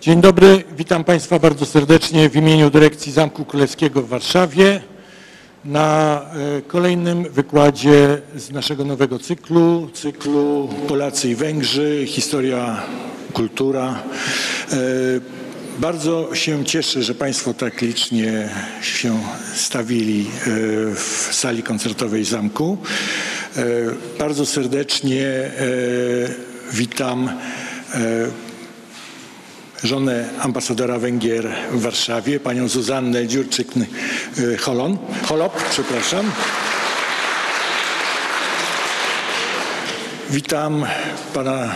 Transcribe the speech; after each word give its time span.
Dzień 0.00 0.20
dobry, 0.20 0.64
witam 0.76 1.04
Państwa 1.04 1.38
bardzo 1.38 1.66
serdecznie 1.66 2.30
w 2.30 2.36
imieniu 2.36 2.70
Dyrekcji 2.70 3.12
Zamku 3.12 3.44
Królewskiego 3.44 4.02
w 4.02 4.08
Warszawie 4.08 4.80
na 5.64 6.20
e, 6.58 6.62
kolejnym 6.62 7.22
wykładzie 7.22 8.22
z 8.36 8.50
naszego 8.50 8.84
nowego 8.84 9.18
cyklu, 9.18 9.90
cyklu 9.94 10.68
Polacy 10.88 11.30
i 11.30 11.34
Węgrzy, 11.34 12.04
historia, 12.06 12.82
kultura. 13.32 14.02
E, 14.72 14.76
Bardzo 15.78 16.34
się 16.34 16.64
cieszę, 16.64 17.02
że 17.02 17.14
Państwo 17.14 17.54
tak 17.54 17.80
licznie 17.80 18.48
się 18.82 19.20
stawili 19.54 20.20
e, 20.20 20.50
w 20.94 21.28
sali 21.32 21.62
koncertowej 21.62 22.24
zamku. 22.24 22.78
Bardzo 24.18 24.46
serdecznie 24.46 25.50
witam 26.72 27.30
żonę 29.84 30.28
ambasadora 30.40 30.98
Węgier 30.98 31.48
w 31.72 31.82
Warszawie, 31.82 32.40
panią 32.40 32.68
Zuzannę 32.68 33.26
Dziurczyk-Holon, 33.26 34.98
Holop, 35.26 35.64
przepraszam. 35.70 36.32
Witam 40.30 40.86
pana 41.34 41.74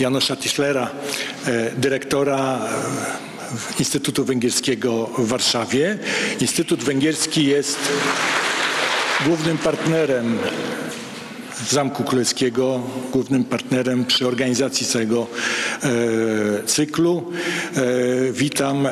Janosza 0.00 0.36
Tischlera, 0.36 0.90
e, 1.46 1.70
dyrektora 1.76 2.58
e, 2.58 3.78
Instytutu 3.78 4.24
Węgierskiego 4.24 5.10
w 5.18 5.28
Warszawie. 5.28 5.98
Instytut 6.40 6.84
Węgierski 6.84 7.46
jest 7.46 7.78
głównym 9.26 9.58
partnerem 9.58 10.38
Zamku 11.68 12.04
Królewskiego, 12.04 12.80
głównym 13.12 13.44
partnerem 13.44 14.04
przy 14.04 14.26
organizacji 14.26 14.86
całego 14.86 15.26
e, 15.82 15.88
cyklu. 16.66 17.32
E, 17.76 17.82
witam 18.32 18.86
e, 18.86 18.90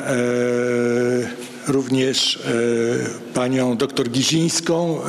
również 1.67 2.35
e, 2.35 3.33
panią 3.33 3.77
dr 3.77 4.09
Gizińską, 4.09 4.99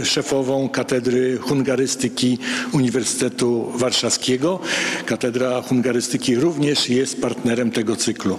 e, 0.00 0.04
szefową 0.04 0.68
Katedry 0.68 1.38
Hungarystyki 1.38 2.38
Uniwersytetu 2.72 3.72
Warszawskiego. 3.74 4.58
Katedra 5.06 5.62
Hungarystyki 5.62 6.36
również 6.36 6.88
jest 6.88 7.20
partnerem 7.20 7.70
tego 7.70 7.96
cyklu. 7.96 8.38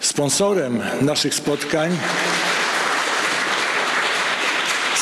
Sponsorem 0.00 0.80
naszych 1.02 1.34
spotkań 1.34 1.90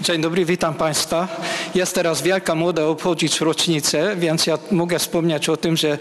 Dzień 0.01 0.21
dobry, 0.21 0.45
witam 0.45 0.73
Państwa. 0.73 1.27
Jest 1.75 1.95
teraz 1.95 2.21
wielka 2.21 2.55
moda 2.55 2.85
obchodzić 2.85 3.41
rocznicę, 3.41 4.15
więc 4.17 4.47
ja 4.47 4.57
mogę 4.71 4.99
wspomnieć 4.99 5.49
o 5.49 5.57
tym, 5.57 5.77
że 5.77 5.97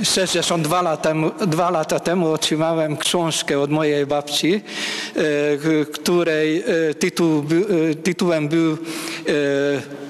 e, 0.00 0.04
62 0.04 0.82
lata 0.82 1.14
dwa 1.46 1.70
lata 1.70 2.00
temu 2.00 2.32
otrzymałem 2.32 2.96
książkę 2.96 3.60
od 3.60 3.70
mojej 3.70 4.06
babci, 4.06 4.54
e, 4.54 5.86
której 5.86 6.58
e, 6.90 6.94
tytuł, 6.94 7.44
e, 7.90 7.94
tytułem 7.94 8.48
był 8.48 8.72
e, 8.72 8.76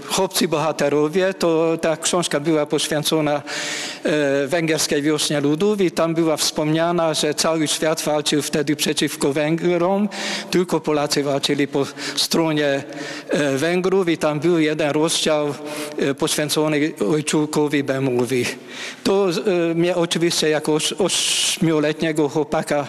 Chłopcy 0.08 0.48
bohaterowie. 0.48 1.34
To 1.34 1.78
ta 1.80 1.96
książka 1.96 2.40
była 2.40 2.66
poświęcona 2.66 3.42
e, 4.04 4.46
węgierskiej 4.46 5.02
wiośnie 5.02 5.40
ludów 5.40 5.80
i 5.80 5.90
tam 5.90 6.14
była 6.14 6.36
wspomniana, 6.36 7.14
że 7.14 7.34
cały 7.34 7.68
świat 7.68 8.02
walczył 8.02 8.42
wtedy 8.42 8.76
przeciwko 8.76 9.32
Węgrom, 9.32 10.08
tylko 10.50 10.80
Polacy 10.80 11.22
walczyli 11.22 11.68
po 11.68 11.86
stronie 12.16 12.84
e, 13.28 13.56
Węgrów 13.58 14.08
i 14.08 14.18
tam 14.18 14.40
był 14.40 14.58
jeden 14.58 14.90
rozdział 14.90 15.54
e, 15.98 16.14
poświęcony 16.14 16.92
ojczulkowi 17.12 17.84
Bemowi. 17.84 18.44
To 19.04 19.26
mnie 19.74 19.96
oczywiście 19.96 20.48
jako 20.48 20.72
oś- 20.72 20.94
ośmioletniego 20.98 22.28
chłopaka 22.28 22.86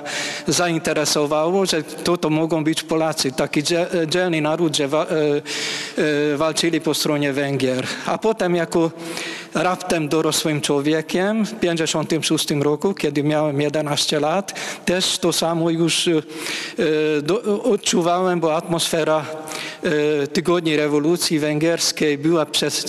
zainteresowało, 0.48 1.66
że 1.66 1.84
to, 1.84 2.18
to 2.18 2.30
mogą 2.30 2.64
być 2.64 2.84
Polacy, 2.84 3.31
taki 3.31 3.64
dzie- 3.64 3.88
dzielny 4.08 4.42
naród, 4.42 4.75
że 4.78 4.88
wa, 4.88 5.06
walczyli 6.36 6.81
po 6.81 6.94
stronie 6.94 7.05
Węgier. 7.34 7.88
A 8.06 8.18
potem 8.18 8.56
jako 8.56 8.92
raptem 9.54 10.10
dorosłym 10.10 10.62
człowiekiem 10.62 11.46
w 11.46 11.50
1956 11.50 12.52
roku, 12.52 12.94
kiedy 12.94 13.24
miałem 13.24 13.62
11 13.62 14.20
lat, 14.20 14.54
też 14.86 15.18
to 15.18 15.34
samo 15.34 15.70
już 15.70 16.08
e, 16.08 16.22
do, 17.22 17.64
odczuwałem, 17.64 18.40
bo 18.40 18.56
atmosfera 18.56 19.26
e, 19.84 20.28
tygodni 20.28 20.78
rewolucji 20.78 21.40
węgierskiej 21.40 22.18
była 22.18 22.46
przez, 22.46 22.86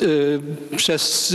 e, 0.72 0.76
przez 0.76 1.34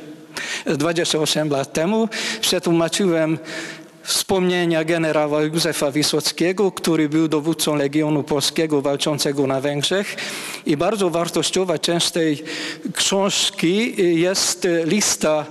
28 0.66 1.50
lat 1.50 1.74
temu, 1.74 2.10
przetłumaczyłem 2.42 3.38
wspomnienia 4.08 4.84
generała 4.84 5.42
Józefa 5.42 5.92
Wisockiego, 5.92 6.72
który 6.72 7.10
był 7.10 7.28
dowódcą 7.28 7.76
Legionu 7.76 8.24
Polskiego 8.24 8.82
walczącego 8.82 9.48
na 9.48 9.62
Węgrzech. 9.62 10.16
I 10.66 10.78
bardzo 10.78 11.10
wartościowa 11.10 11.80
część 11.80 12.12
tej 12.12 12.44
książki 12.94 13.96
jest 14.20 14.68
lista 14.86 15.46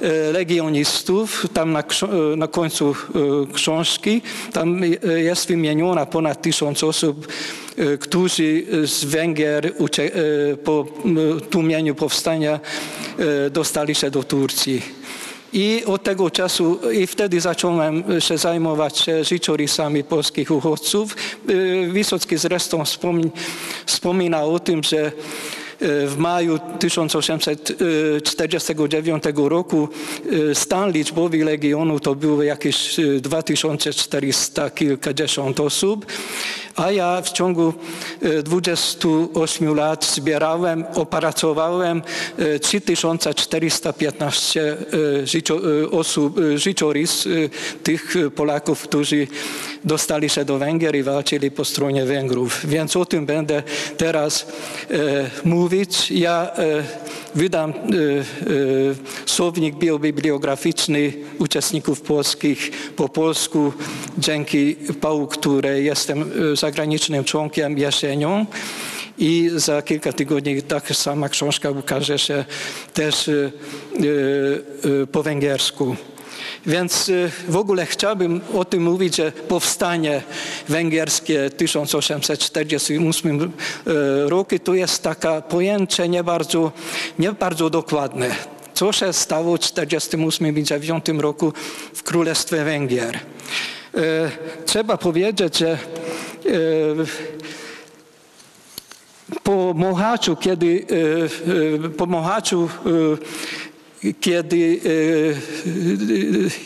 e, 0.00 0.32
legionistów. 0.32 1.46
Tam 1.54 1.72
na, 1.72 1.80
e, 1.80 2.36
na 2.36 2.48
końcu 2.48 2.90
e, 2.90 3.52
książki 3.52 4.22
tam 4.52 4.80
jest 5.16 5.48
wymieniona 5.48 6.06
ponad 6.06 6.42
tysiąc 6.42 6.84
osób, 6.84 7.28
którzy 8.00 8.64
z 8.84 9.04
Węgier 9.04 9.72
po 10.64 10.86
tłumieniu 11.50 11.94
powstania 11.94 12.60
dostali 13.50 13.94
się 13.94 14.10
do 14.10 14.22
Turcji. 14.22 14.82
I 15.52 15.82
od 15.86 16.02
tego 16.02 16.30
czasu, 16.30 16.90
i 16.92 17.06
wtedy 17.06 17.40
zacząłem 17.40 18.04
się 18.20 18.38
zajmować 18.38 19.06
życiorysami 19.22 20.04
polskich 20.04 20.50
uchodźców. 20.50 21.16
Y, 21.50 21.88
Wysocki 21.92 22.36
zresztą 22.36 22.84
wspomin, 22.84 23.30
wspomina 23.86 24.44
o 24.44 24.58
tym, 24.58 24.82
że 24.82 25.12
w 26.06 26.14
maju 26.18 26.58
1849 26.78 29.24
roku 29.34 29.88
stan 30.54 30.92
liczbowy 30.92 31.44
Legionu 31.44 32.00
to 32.00 32.14
było 32.14 32.42
jakieś 32.42 32.96
2400 33.20 34.70
kilkadziesiąt 34.70 35.60
osób, 35.60 36.06
a 36.76 36.90
ja 36.90 37.22
w 37.22 37.32
ciągu 37.32 37.74
28 38.44 39.74
lat 39.74 40.04
zbierałem, 40.04 40.84
opracowałem 40.94 42.02
3415 42.62 44.76
życio, 45.24 45.60
osób, 45.90 46.36
życiorys 46.54 47.28
tych 47.82 48.14
Polaków, 48.34 48.82
którzy 48.82 49.26
dostali 49.84 50.28
się 50.28 50.44
do 50.44 50.58
Węgier 50.58 50.96
i 50.96 51.02
walczyli 51.02 51.50
po 51.50 51.64
stronie 51.64 52.04
Węgrów. 52.04 52.66
Więc 52.66 52.96
o 52.96 53.04
tym 53.04 53.26
będę 53.26 53.62
teraz 53.96 54.46
e, 54.90 55.30
mówić. 55.44 56.10
Ja 56.10 56.50
e, 56.56 56.84
wydam 57.34 57.70
e, 57.70 57.74
słownik 59.26 59.74
biobibliograficzny 59.74 61.12
uczestników 61.38 62.00
polskich 62.00 62.70
po 62.96 63.08
polsku, 63.08 63.72
dzięki 64.18 64.76
PAU, 65.00 65.26
której 65.26 65.84
jestem 65.84 66.30
zagranicznym 66.54 67.24
członkiem 67.24 67.78
jesienią. 67.78 68.46
I 69.18 69.50
za 69.56 69.82
kilka 69.82 70.12
tygodni 70.12 70.62
taka 70.62 70.94
sama 70.94 71.28
książka 71.28 71.70
ukaże 71.70 72.18
się 72.18 72.44
też 72.94 73.30
po 75.12 75.22
węgiersku. 75.22 75.96
Więc 76.66 77.10
w 77.48 77.56
ogóle 77.56 77.86
chciałbym 77.86 78.40
o 78.54 78.64
tym 78.64 78.82
mówić, 78.82 79.16
że 79.16 79.32
powstanie 79.32 80.22
węgierskie 80.68 81.50
1848 81.50 83.52
roku 84.26 84.58
to 84.64 84.74
jest 84.74 85.02
takie 85.02 85.42
pojęcie 85.48 86.08
nie 86.08 86.24
bardzo, 86.24 86.72
nie 87.18 87.32
bardzo 87.32 87.70
dokładne. 87.70 88.30
Co 88.74 88.92
się 88.92 89.12
stało 89.12 89.56
w 89.56 89.60
1948 89.60 90.58
i 90.58 90.62
1949 90.62 91.22
roku 91.22 91.52
w 91.94 92.02
Królestwie 92.02 92.64
Węgier? 92.64 93.18
Trzeba 94.66 94.96
powiedzieć, 94.96 95.58
że 95.58 95.78
po 99.42 99.74
Mochaczu, 99.74 100.36
kiedy 100.36 100.86
po 101.96 102.06
Mochaczu 102.06 102.68
kiedy 104.20 104.80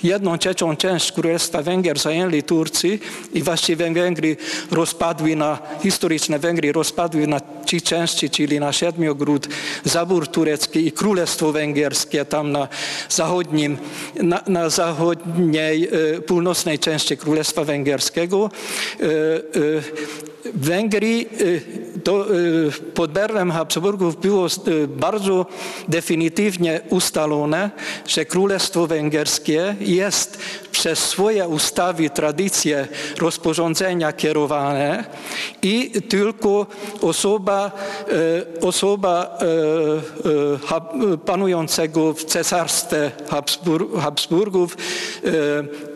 jedną 0.03 0.39
trzecią 0.39 0.77
część 0.77 1.13
Królestwa 1.13 1.63
Węgier 1.63 1.99
zajęli 1.99 2.43
Turcy 2.43 2.99
i 3.35 3.43
właściwie 3.43 3.93
Węgry 3.95 4.37
rozpadły 4.71 5.37
na, 5.37 5.59
historyczne 5.83 6.39
Węgry 6.39 6.73
rozpadły 6.73 7.27
na 7.27 7.41
trzy 7.65 7.81
części, 7.81 8.31
czyli 8.31 8.61
na 8.61 8.73
Siedmiogród, 8.73 9.49
Zabór 9.85 10.29
turecki 10.29 10.87
i 10.87 10.93
Królestwo 10.93 11.53
Węgierskie 11.53 12.25
tam 12.25 12.53
na 12.53 12.69
zachodnim, 13.09 13.79
na, 14.23 14.43
na 14.47 14.71
zachodniej, 14.71 15.89
północnej 16.27 16.79
części 16.79 17.17
Królestwa 17.17 17.65
Węgierskiego. 17.65 18.51
Węgry 20.55 21.27
to 22.07 22.27
pod 22.95 23.13
berłem 23.13 23.51
Habsburgów 23.51 24.21
było 24.21 24.47
bardzo 24.89 25.47
definitywnie 25.89 26.81
ustalone, 26.91 27.71
że 28.07 28.25
Królestwo 28.25 28.87
Węgierskie 28.87 29.75
jest 29.81 30.39
przez 30.73 30.99
swoje 30.99 31.49
ustawy, 31.49 32.11
tradycje, 32.11 32.89
rozporządzenia 33.19 34.13
kierowane 34.13 35.05
i 35.63 35.91
tylko 36.09 36.67
osoba, 37.01 37.71
osoba 38.61 39.39
panującego 41.27 42.13
w 42.13 42.25
cesarstwie 42.25 43.11
Habsburgów 44.01 44.77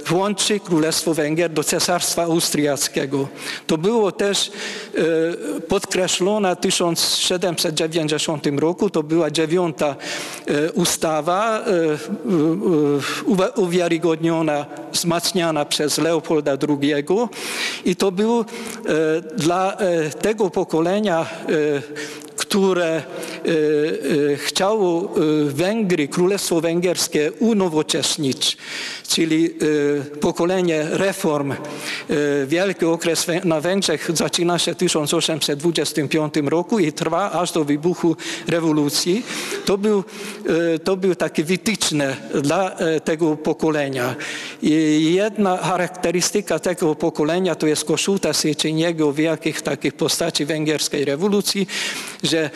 włączy 0.07 0.61
Królestwo 0.61 1.15
Węgier 1.15 1.51
do 1.51 1.65
Cesarstwa 1.65 2.23
Austriackiego. 2.23 3.29
To 3.67 3.79
było 3.79 4.13
też 4.13 4.51
podkreślone 5.69 6.57
w 6.57 6.61
1790 6.61 8.47
roku. 8.57 8.91
To 8.91 9.03
była 9.03 9.31
dziewiąta 9.31 9.97
ustawa 10.75 11.65
uwiarygodniona, 13.57 14.67
wzmacniana 14.93 15.65
przez 15.65 15.99
Leopolda 15.99 16.53
II 16.69 17.05
i 17.85 17.97
to 17.97 18.13
był 18.13 18.45
dla 19.37 19.77
tego 20.21 20.51
pokolenia 20.51 21.27
które 22.37 23.03
chciało 24.37 25.15
Węgry, 25.47 26.09
Królestwo 26.09 26.61
Węgierskie 26.61 27.33
unowocześnić, 27.33 28.57
czyli 29.09 29.55
pokolenie 30.21 30.87
reform. 30.91 31.55
Wielki 32.47 32.85
okres 32.85 33.27
na 33.45 33.61
Węgrzech 33.61 34.11
zaczyna 34.15 34.59
się 34.59 34.75
w 34.75 34.77
1825 34.77 36.35
roku 36.45 36.79
i 36.79 36.93
trwa 36.93 37.31
aż 37.33 37.53
do 37.53 37.65
wybuchu 37.65 38.17
rewolucji. 38.49 39.23
To 39.65 39.79
był, 39.79 40.05
to 40.85 40.97
był 40.97 41.15
takie 41.15 41.45
wytyczne 41.45 42.17
dla 42.43 42.77
tego 43.05 43.37
pokolenia. 43.37 44.15
I 44.63 45.13
jedna 45.15 45.57
charakterystyka 45.57 46.59
tego 46.59 46.95
pokolenia 46.95 47.55
to 47.55 47.67
jest 47.67 47.85
Kossuta 47.85 48.33
Sieczyniego, 48.33 49.13
wielkich 49.13 49.63
takich 49.63 49.95
postaci 49.95 50.45
węgierskiej 50.45 51.05
rewolucji, 51.05 51.67
że 52.23 52.51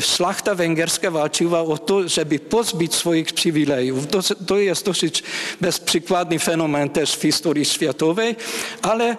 szlachta 0.00 0.54
węgierska 0.54 1.10
walczyła 1.10 1.60
o 1.60 1.78
to, 1.78 2.08
żeby 2.08 2.38
pozbyć 2.38 2.94
swoich 2.94 3.32
przywilejów. 3.32 4.06
To, 4.06 4.20
to 4.46 4.58
jest 4.58 4.84
dosyć 4.84 5.22
bezprzykładny 5.98 6.38
fenomen 6.38 6.88
też 6.88 7.16
w 7.16 7.22
historii 7.22 7.64
światowej, 7.64 8.36
ale 8.82 9.16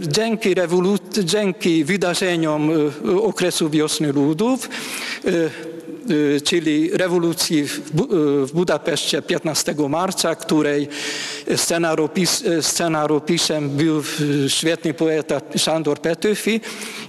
dzięki, 0.00 0.54
rewolucji, 0.54 1.24
dzięki 1.24 1.84
wydarzeniom 1.84 2.70
okresu 3.22 3.70
wiosny 3.70 4.12
ludów 4.12 4.68
czyli 6.44 6.90
rewolucji 6.90 7.64
w 8.44 8.52
Budapeszcie 8.52 9.22
15 9.22 9.74
marca, 9.88 10.34
której 10.34 10.88
scenaropis, 11.56 12.44
scenariuszem 12.60 13.70
był 13.70 14.02
świetny 14.48 14.94
poeta 14.94 15.40
Sándor 15.56 15.98
Petőfi 16.00 16.60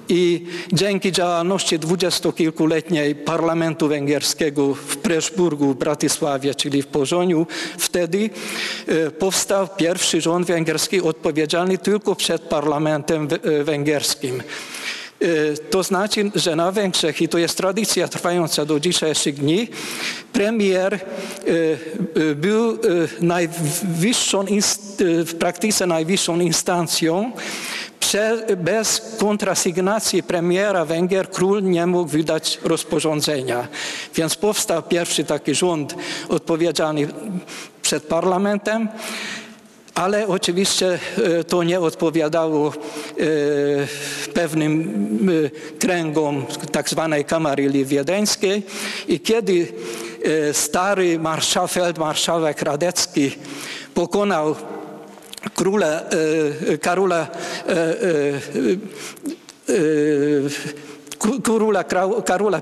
i 0.09 0.45
dzięki 0.73 1.11
działalności 1.11 1.79
dwudziestokilkuletniej 1.79 3.15
parlamentu 3.15 3.87
węgierskiego 3.87 4.73
w 4.73 4.97
Preszburgu, 4.97 5.75
Bratysławie, 5.75 6.55
czyli 6.55 6.81
w 6.81 6.87
Pożoniu, 6.87 7.47
wtedy 7.77 8.29
powstał 9.19 9.67
pierwszy 9.77 10.21
rząd 10.21 10.47
węgierski 10.47 11.01
odpowiedzialny 11.01 11.77
tylko 11.77 12.15
przed 12.15 12.41
parlamentem 12.41 13.27
węgierskim. 13.63 14.43
To 15.69 15.83
znaczy, 15.83 16.31
że 16.35 16.55
na 16.55 16.71
Węgrzech, 16.71 17.21
i 17.21 17.29
to 17.29 17.37
jest 17.37 17.57
tradycja 17.57 18.07
trwająca 18.07 18.65
do 18.65 18.79
dzisiejszych 18.79 19.35
dni, 19.35 19.67
premier 20.33 20.99
był 22.35 22.77
najwyższą, 23.21 24.45
w 24.99 25.33
praktyce 25.39 25.85
najwyższą 25.85 26.39
instancją. 26.39 27.31
Bez 28.57 29.15
kontrasygnacji 29.19 30.23
premiera 30.23 30.85
Węgier 30.85 31.29
król 31.29 31.63
nie 31.63 31.85
mógł 31.85 32.09
wydać 32.09 32.59
rozporządzenia. 32.63 33.67
Więc 34.15 34.35
powstał 34.35 34.83
pierwszy 34.83 35.23
taki 35.23 35.55
rząd 35.55 35.95
odpowiedzialny 36.29 37.07
przed 37.81 38.03
parlamentem 38.03 38.89
ale 39.99 40.27
oczywiście 40.27 40.99
to 41.47 41.63
nie 41.63 41.79
odpowiadało 41.79 42.73
pewnym 44.33 45.29
kręgom 45.79 46.45
tak 46.71 46.89
zwanej 46.89 47.25
kamaryli 47.25 47.85
wiedeńskiej 47.85 48.63
i 49.07 49.19
kiedy 49.19 49.67
stary 50.53 51.19
marszał, 51.19 51.67
feldmarszałek 51.67 52.61
Radecki 52.61 53.31
pokonał 53.93 54.55
króla 55.55 56.01
Karola 56.81 57.27
króla 61.43 61.83
Karola 62.25 62.61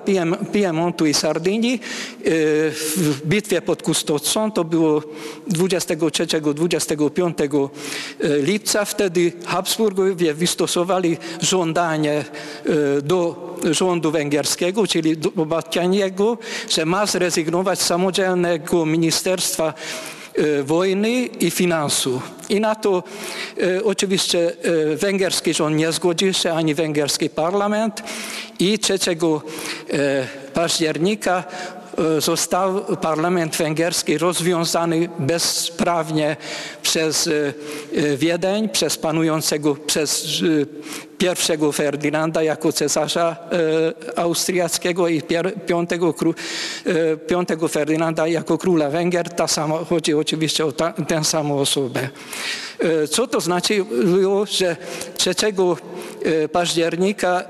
Piemontu 0.51 1.05
i 1.05 1.13
Sardynii 1.13 1.79
w 2.71 3.21
bitwie 3.25 3.61
pod 3.61 3.83
Kustocą. 3.83 4.51
To 4.51 4.63
było 4.63 5.01
23-25 5.49 7.69
lipca. 8.21 8.85
Wtedy 8.85 9.33
Habsburgowie 9.45 10.33
wystosowali 10.33 11.17
żądanie 11.41 12.25
do 13.03 13.47
rządu 13.71 14.11
węgierskiego, 14.11 14.87
czyli 14.87 15.17
do 15.17 15.45
Batkianiego, 15.45 16.37
że 16.69 16.85
ma 16.85 17.05
zrezygnować 17.05 17.81
z 17.81 17.85
samodzielnego 17.85 18.85
ministerstwa 18.85 19.73
wojny 20.63 21.25
i 21.25 21.51
finansu. 21.51 22.21
I 22.49 22.59
na 22.59 22.75
to 22.75 23.03
e, 23.57 23.83
oczywiście 23.83 24.51
e, 24.91 24.95
węgierski 24.95 25.53
rząd 25.53 25.77
nie 25.77 25.91
zgodził 25.91 26.33
się, 26.33 26.53
ani 26.53 26.75
węgierski 26.75 27.29
parlament 27.29 28.03
i 28.59 28.79
3 28.79 28.99
października 30.53 31.43
został 32.19 32.81
parlament 33.01 33.55
węgierski 33.55 34.17
rozwiązany 34.17 35.09
bezprawnie 35.19 36.35
przez 36.83 37.29
Wiedeń, 38.17 38.69
przez 38.69 38.97
panującego, 38.97 39.75
przez 39.75 40.27
pierwszego 41.17 41.71
Ferdynanda 41.71 42.43
jako 42.43 42.71
cesarza 42.71 43.35
austriackiego 44.15 45.07
i 45.07 45.21
piątego, 45.67 46.13
piątego 47.27 47.67
Ferdynanda 47.67 48.27
jako 48.27 48.57
króla 48.57 48.89
Węgier. 48.89 49.29
Ta 49.29 49.47
sama, 49.47 49.85
chodzi 49.89 50.13
oczywiście 50.13 50.65
o 50.65 50.71
ta, 50.71 50.93
tę 50.93 51.23
samą 51.23 51.59
osobę. 51.59 52.09
Co 53.11 53.27
to 53.27 53.41
znaczy, 53.41 53.85
że 54.51 54.75
3 55.17 55.35
października 56.51 57.43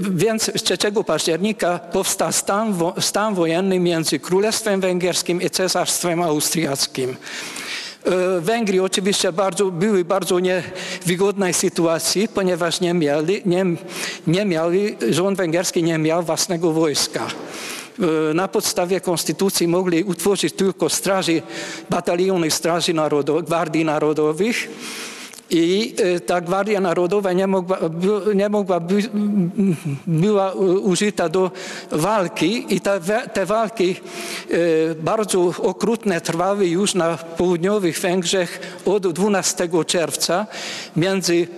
więc 0.00 0.50
3 0.64 0.76
października 1.06 1.78
powstał 1.78 2.32
stan, 2.32 2.74
stan 3.00 3.34
wojenny 3.34 3.78
między 3.78 4.18
Królestwem 4.18 4.80
Węgierskim 4.80 5.42
i 5.42 5.50
Cesarstwem 5.50 6.22
Austriackim. 6.22 7.16
Węgry 8.40 8.82
oczywiście 8.82 9.32
bardzo, 9.32 9.70
były 9.70 10.04
bardzo 10.04 10.40
niewygodnej 10.40 11.54
sytuacji, 11.54 12.28
ponieważ 12.28 12.80
nie 12.80 12.94
mieli, 12.94 13.42
nie, 13.46 13.64
nie 14.26 14.44
mieli, 14.44 14.96
rząd 15.10 15.38
węgierski 15.38 15.82
nie 15.82 15.98
miał 15.98 16.22
własnego 16.22 16.72
wojska. 16.72 17.26
Na 18.34 18.48
podstawie 18.48 19.00
konstytucji 19.00 19.68
mogli 19.68 20.04
utworzyć 20.04 20.54
tylko 20.54 20.88
straży, 20.88 21.42
bataliony 21.90 22.50
Straży 22.50 22.94
Narodowych, 22.94 23.44
Gwardii 23.44 23.84
Narodowych, 23.84 24.68
i 25.52 25.94
ta 26.26 26.40
Gwardia 26.40 26.80
Narodowa 26.80 27.32
nie 27.32 27.46
mogła, 27.46 27.78
nie 28.34 28.48
mogła 28.48 28.80
by, 28.80 29.02
była 30.06 30.52
użyta 30.82 31.28
do 31.28 31.50
walki 31.90 32.74
i 32.74 32.80
te, 32.80 33.00
te 33.32 33.46
walki 33.46 33.96
bardzo 34.98 35.40
okrutne 35.62 36.20
trwały 36.20 36.66
już 36.66 36.94
na 36.94 37.16
południowych 37.16 38.00
Węgrzech 38.00 38.60
od 38.84 39.12
12 39.12 39.68
czerwca 39.86 40.46
między 40.96 41.48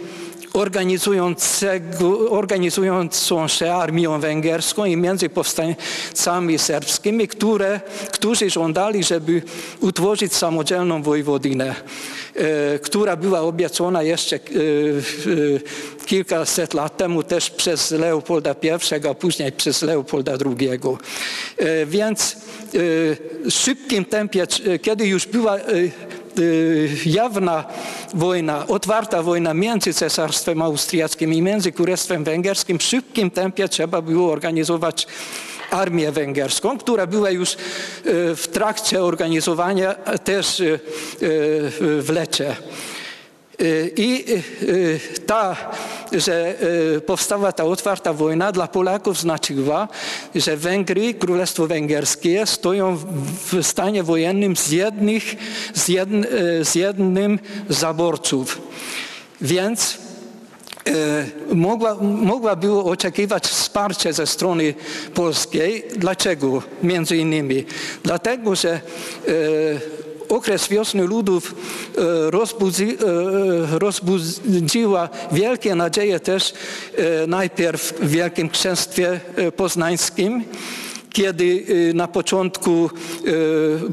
organizującą 2.30 3.49
się 3.49 3.73
armią 3.73 4.20
węgierską 4.20 4.84
i 4.84 4.96
między 4.96 5.28
powstańcami 5.28 6.58
serbskimi, 6.58 7.28
które, 7.28 7.80
którzy 8.12 8.50
żądali, 8.50 9.04
żeby 9.04 9.42
utworzyć 9.80 10.34
samodzielną 10.34 11.02
wojewodinę, 11.02 11.75
która 12.82 13.16
była 13.16 13.40
obiecana 13.40 14.02
jeszcze 14.02 14.38
kilkaset 16.06 16.75
lat 16.75 16.96
temu 16.96 17.23
też 17.23 17.50
przez 17.50 17.90
Leopolda 17.90 18.54
I, 18.62 18.70
a 19.11 19.14
później 19.14 19.52
przez 19.52 19.82
Leopolda 19.82 20.32
II. 20.32 20.70
Więc 21.87 22.37
w 22.78 23.16
szybkim 23.49 24.04
tempie, 24.04 24.46
kiedy 24.82 25.06
już 25.06 25.26
była 25.26 25.56
jawna 27.06 27.64
wojna, 28.14 28.66
otwarta 28.66 29.22
wojna 29.22 29.54
między 29.54 29.94
Cesarstwem 29.94 30.62
Austriackim 30.62 31.34
i 31.34 31.42
między 31.42 31.72
Królestwem 31.72 32.24
Węgierskim, 32.24 32.78
w 32.78 32.82
szybkim 32.82 33.30
tempie 33.30 33.68
trzeba 33.68 34.02
było 34.02 34.32
organizować 34.32 35.06
armię 35.70 36.12
węgierską, 36.12 36.78
która 36.78 37.06
była 37.06 37.30
już 37.30 37.56
w 38.36 38.44
trakcie 38.52 39.02
organizowania 39.02 39.94
też 40.24 40.62
w 41.80 42.06
Lecie. 42.14 42.56
I 43.96 44.25
ta, 45.26 45.56
że 46.12 46.54
powstała 47.06 47.52
ta 47.52 47.64
otwarta 47.64 48.12
wojna 48.12 48.52
dla 48.52 48.68
Polaków 48.68 49.20
znaczyła, 49.20 49.88
że 50.34 50.56
Węgry, 50.56 51.14
Królestwo 51.14 51.66
Węgierskie 51.66 52.46
stoją 52.46 52.99
w 53.46 53.62
stanie 53.62 54.02
wojennym 54.02 54.56
z, 54.56 54.70
jednych, 54.70 55.34
z, 55.75 55.88
jedn, 55.88 56.25
z 56.62 56.75
jednym 56.75 57.38
zaborców. 57.68 58.62
Więc 59.40 59.99
mogła, 61.52 61.94
mogła 62.00 62.56
było 62.56 62.84
oczekiwać 62.84 63.46
wsparcie 63.46 64.12
ze 64.12 64.26
strony 64.26 64.75
polskiej. 65.14 65.84
Dlaczego? 65.96 66.62
Między 66.82 67.16
innymi 67.16 67.64
dlatego, 68.02 68.54
że 68.54 68.80
okres 70.28 70.69
wiosny 70.69 71.07
ludów 71.07 71.54
rozbudzi, 72.31 72.97
rozbudziła 73.71 75.09
wielkie 75.33 75.75
nadzieje 75.75 76.21
też 76.21 76.52
najpierw 77.26 77.95
w 78.00 78.09
Wielkim 78.09 78.49
Księstwie 78.49 79.21
Poznańskim, 79.57 80.45
kiedy 81.12 81.64
na 81.95 82.09
początku, 82.09 82.90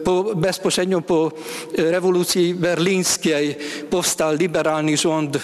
po, 0.04 0.24
bezpośrednio 0.36 1.02
po 1.02 1.32
rewolucji 1.78 2.54
berlińskiej 2.54 3.56
powstał 3.90 4.36
liberalny 4.36 4.98
rząd 4.98 5.38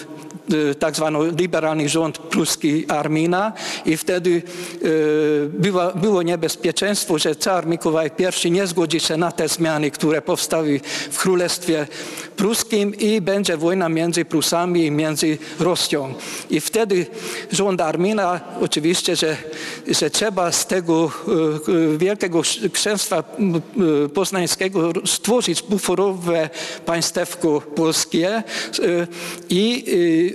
tak 0.80 0.96
zwany 0.96 1.20
liberalny 1.32 1.90
rząd 1.90 2.18
pruski 2.18 2.86
Armina 2.88 3.54
i 3.86 3.98
wtedy 3.98 4.42
była, 5.50 5.92
było 5.92 6.22
niebezpieczeństwo, 6.22 7.20
że 7.20 7.36
car 7.36 7.68
Mikołaj 7.68 8.12
I 8.46 8.52
nie 8.52 8.68
zgodzi 8.68 9.00
się 9.00 9.18
na 9.18 9.32
te 9.32 9.48
zmiany, 9.48 9.92
które 9.92 10.22
powstały 10.22 10.80
w 11.12 11.20
Królestwie 11.20 11.88
Pruskim 12.36 12.96
i 12.96 13.22
będzie 13.22 13.58
wojna 13.58 13.90
między 13.90 14.26
Prusami 14.26 14.86
i 14.86 14.92
między 14.92 15.38
Rosją. 15.60 16.14
I 16.50 16.62
wtedy 16.62 17.06
rząd 17.52 17.82
Armina 17.82 18.42
oczywiście, 18.62 19.16
że, 19.16 19.38
że 19.88 20.10
trzeba 20.10 20.52
z 20.52 20.68
tego 20.68 21.12
wielkiego 21.98 22.42
księstwa 22.74 23.24
poznańskiego 24.14 24.92
stworzyć 25.06 25.64
buforowe 25.64 26.50
państewko 26.86 27.62
polskie 27.62 28.44
i 29.50 29.86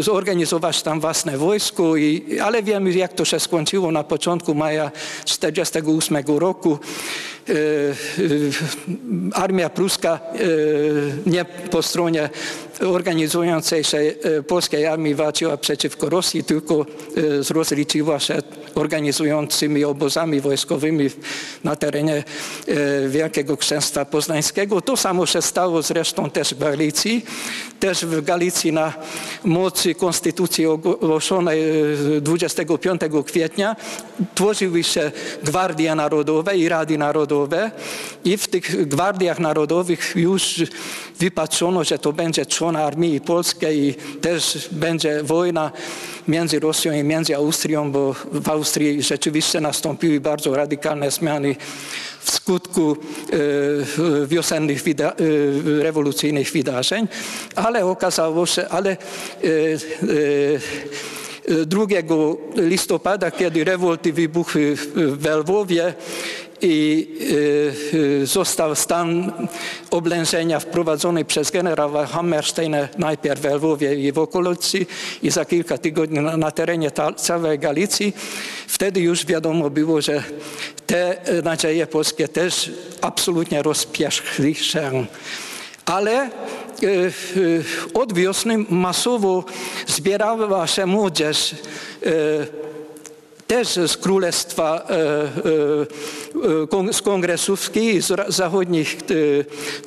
zorganizować 0.00 0.82
tam 0.82 1.00
własne 1.00 1.38
wojsko, 1.38 1.96
i, 1.96 2.38
ale 2.38 2.62
wiemy 2.62 2.92
jak 2.92 3.12
to 3.12 3.24
się 3.24 3.40
skończyło 3.40 3.92
na 3.92 4.04
początku 4.04 4.54
maja 4.54 4.90
1948 5.24 6.38
roku. 6.38 6.78
Armia 9.32 9.70
pruska 9.70 10.20
nie 11.26 11.44
po 11.44 11.82
stronie 11.82 12.30
organizującej 12.86 13.84
się 13.84 14.14
polskiej 14.46 14.86
armii 14.86 15.14
walczyła 15.14 15.56
przeciwko 15.56 16.08
Rosji, 16.08 16.44
tylko 16.44 16.86
rozliczyła 17.50 18.20
się 18.20 18.38
organizującymi 18.74 19.84
obozami 19.84 20.40
wojskowymi 20.40 21.10
na 21.64 21.76
terenie 21.76 22.24
Wielkiego 23.08 23.56
Księstwa 23.56 24.04
Poznańskiego. 24.04 24.80
To 24.80 24.96
samo 24.96 25.26
się 25.26 25.42
stało 25.42 25.82
zresztą 25.82 26.30
też 26.30 26.54
w 26.54 26.58
Galicji. 26.58 27.24
Też 27.80 28.04
w 28.04 28.24
Galicji 28.24 28.72
na 28.72 28.92
mocy 29.70 29.94
konstytucji 29.94 30.66
ogłoszonej 30.66 31.62
25 32.20 33.00
kwietnia 33.26 33.76
tworzyły 34.34 34.82
się 34.84 35.12
Gwardie 35.42 35.94
Narodowe 35.94 36.56
i 36.56 36.68
Rady 36.68 36.98
Narodowe 36.98 37.70
i 38.24 38.36
w 38.36 38.48
tych 38.48 38.88
Gwardiach 38.88 39.38
Narodowych 39.38 40.12
już 40.16 40.62
wypatrzono, 41.18 41.84
że 41.84 41.98
to 41.98 42.12
będzie 42.12 42.46
człon 42.46 42.76
armii 42.76 43.20
polskiej 43.20 43.88
i 43.88 43.94
też 44.20 44.68
będzie 44.72 45.22
wojna 45.22 45.72
między 46.28 46.60
Rosją 46.60 46.92
i 46.92 47.04
między 47.04 47.36
Austrią, 47.36 47.92
bo 47.92 48.14
w 48.32 48.48
Austrii 48.48 49.02
rzeczywiście 49.02 49.60
nastąpiły 49.60 50.20
bardzo 50.20 50.54
radykalne 50.54 51.10
zmiany 51.10 51.56
w 52.20 52.30
skutku 52.30 52.96
e, 52.96 54.26
wiosennych 54.26 54.82
e, 54.88 55.12
rewolucyjnych 55.82 56.52
wydarzeń, 56.52 57.08
ale 57.54 57.86
okazało 57.86 58.46
się, 58.46 58.68
ale 58.68 58.90
e, 58.90 58.96
2 61.66 61.86
listopada, 62.56 63.30
kiedy 63.30 63.64
rewolty 63.64 64.12
wybuchły 64.12 64.76
w 64.94 65.26
Lwowie 65.26 65.94
i 66.62 67.08
został 68.24 68.74
stan 68.74 69.32
oblężenia 69.90 70.60
wprowadzony 70.60 71.24
przez 71.24 71.50
generała 71.50 72.06
Hammersteina 72.06 72.88
najpierw 72.98 73.40
w 73.40 73.44
Lwowie 73.44 73.94
i 73.94 74.12
w 74.12 74.18
okolicy 74.18 74.86
i 75.22 75.30
za 75.30 75.44
kilka 75.44 75.78
tygodni 75.78 76.20
na, 76.20 76.50
terenie 76.50 76.90
całej 77.16 77.58
Galicji. 77.58 78.12
Wtedy 78.66 79.00
już 79.00 79.26
wiadomo 79.26 79.70
było, 79.70 80.00
że 80.00 80.22
te 80.86 81.16
nadzieje 81.44 81.86
polskie 81.86 82.28
też 82.28 82.70
absolutnie 83.00 83.62
rozpierzchli 83.62 84.54
się. 84.54 85.06
Ale 85.86 86.30
od 87.94 88.12
wiosny 88.12 88.58
masowo 88.68 89.44
zbierała 89.86 90.66
się 90.66 90.86
młodzież 90.86 91.54
też 93.50 93.68
z 93.68 93.96
królestwa, 93.96 94.86
e, 94.90 96.88
e, 96.88 96.92
z 96.92 97.02
kongresówki, 97.02 98.02
z 98.02 98.34
zachodnich 98.34 98.96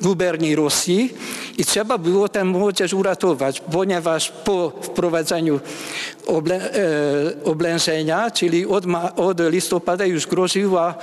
guberni 0.02 0.56
Rosji. 0.56 1.14
I 1.58 1.64
trzeba 1.64 1.98
było 1.98 2.28
tę 2.28 2.44
młodzież 2.44 2.92
uratować, 2.92 3.60
ponieważ 3.60 4.30
po 4.30 4.72
wprowadzeniu 4.82 5.60
oblężenia, 7.44 8.30
czyli 8.30 8.66
od, 8.66 8.84
od 9.16 9.40
listopada 9.40 10.06
już 10.06 10.26
groziła 10.26 10.94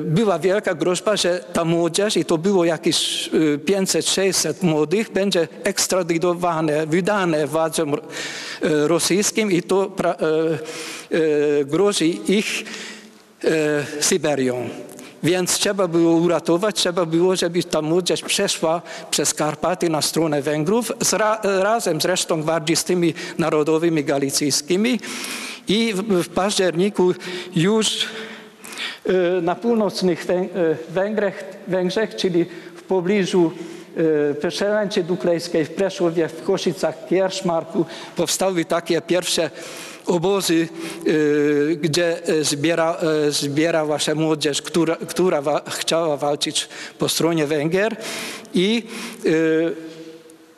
była 0.00 0.38
wielka 0.38 0.74
groźba, 0.74 1.16
że 1.16 1.44
ta 1.52 1.64
młodzież, 1.64 2.16
i 2.16 2.24
to 2.24 2.38
było 2.38 2.64
jakieś 2.64 3.30
500-600 3.66 4.50
y, 4.50 4.66
młodych, 4.66 5.12
będzie 5.12 5.48
ekstradytowane, 5.64 6.86
wydane 6.86 7.46
władzom 7.46 7.94
y, 7.94 7.98
rosyjskim 8.62 9.52
i 9.52 9.62
to 9.62 9.92
grozi 11.64 12.20
ich 12.32 12.64
Syberią. 14.00 14.68
Więc 15.22 15.58
trzeba 15.58 15.88
było 15.88 16.12
uratować, 16.12 16.76
trzeba 16.76 17.06
było, 17.06 17.36
żeby 17.36 17.62
ta 17.62 17.82
młodzież 17.82 18.22
przeszła 18.22 18.82
przez 19.10 19.34
Karpaty 19.34 19.90
na 19.90 20.02
stronę 20.02 20.42
Węgrów, 20.42 20.92
ra, 21.12 21.40
razem 21.42 22.00
zresztą 22.00 22.42
bardziej 22.42 22.76
z 22.76 22.84
tymi 22.84 23.14
narodowymi 23.38 24.04
galicyjskimi. 24.04 25.00
I 25.68 25.92
w, 25.94 26.02
w 26.02 26.28
październiku 26.28 27.14
już 27.56 28.06
na 29.42 29.54
północnych 29.54 30.26
e, 30.30 30.46
Węgrzech, 31.68 32.16
czyli 32.16 32.44
w 32.76 32.82
pobliżu 32.82 33.52
e, 34.42 34.48
Przełęczy 34.48 35.02
Duklejskiej, 35.02 35.64
w 35.64 35.70
Preszowie, 35.70 36.28
w 36.28 36.42
Koszicach, 36.42 37.08
Kierzmarku 37.08 37.84
powstały 38.16 38.64
takie 38.64 39.00
pierwsze 39.00 39.50
obozy, 40.06 40.68
gdzie 41.80 42.16
zbiera, 42.42 42.96
zbierała 43.28 43.98
się 43.98 44.14
młodzież, 44.14 44.62
która, 44.62 44.96
która 44.96 45.42
chciała 45.68 46.16
walczyć 46.16 46.68
po 46.98 47.08
stronie 47.08 47.46
Węgier 47.46 47.96
i 48.54 48.82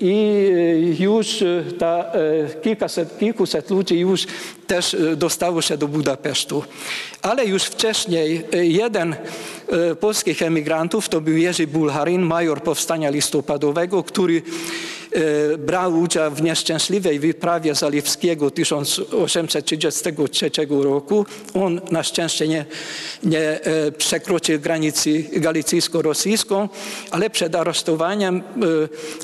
i 0.02 0.96
już 0.98 1.44
ta, 1.78 2.12
kilkaset, 2.62 3.18
kilkuset 3.18 3.70
ludzi 3.70 3.98
już 3.98 4.26
też 4.66 4.96
dostało 5.16 5.62
się 5.62 5.76
do 5.76 5.88
Budapesztu. 5.88 6.64
Ale 7.22 7.44
już 7.46 7.62
wcześniej 7.62 8.44
jeden 8.62 9.16
polskich 10.00 10.42
emigrantów 10.42 11.08
to 11.08 11.20
był 11.20 11.36
Jerzy 11.36 11.66
Bulharin, 11.66 12.22
major 12.22 12.62
powstania 12.62 13.10
listopadowego, 13.10 14.02
który 14.02 14.42
brał 15.58 16.00
udział 16.00 16.30
w 16.30 16.42
nieszczęśliwej 16.42 17.18
wyprawie 17.18 17.74
Zaliwskiego 17.74 18.50
1833 18.50 20.50
roku. 20.70 21.26
On 21.54 21.80
na 21.90 22.02
szczęście 22.02 22.48
nie, 22.48 22.64
nie 23.22 23.40
e, 23.40 23.92
przekroczył 23.92 24.60
granicy 24.60 25.24
galicyjsko-rosyjską, 25.36 26.68
ale 27.10 27.30
przed 27.30 27.54
aresztowaniem 27.54 28.42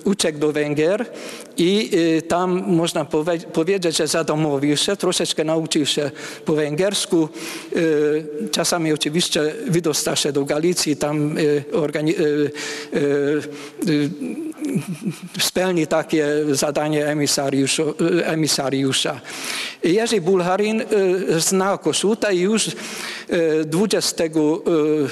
uciekł 0.04 0.38
do 0.38 0.52
Węgier 0.52 1.06
i 1.56 1.90
tam 2.28 2.64
można 2.66 3.04
powiedzieć, 3.52 3.96
że 3.96 4.06
zadomowił 4.06 4.76
się, 4.76 4.96
troszeczkę 4.96 5.44
nauczył 5.44 5.86
się 5.86 6.10
po 6.44 6.54
węgiersku. 6.54 7.28
Czasami 8.50 8.92
oczywiście 8.92 9.54
wydostał 9.66 10.16
się 10.16 10.32
do 10.32 10.44
Galicji, 10.44 10.96
tam 10.96 11.36
takie 15.86 16.26
zadanie 16.50 17.06
emisariusza. 18.24 19.20
Jerzy 19.84 20.20
Bulharin 20.20 20.82
znał 21.38 21.78
Kossuta 21.78 22.32
i 22.32 22.38
już 22.38 22.70
20, 23.64 24.24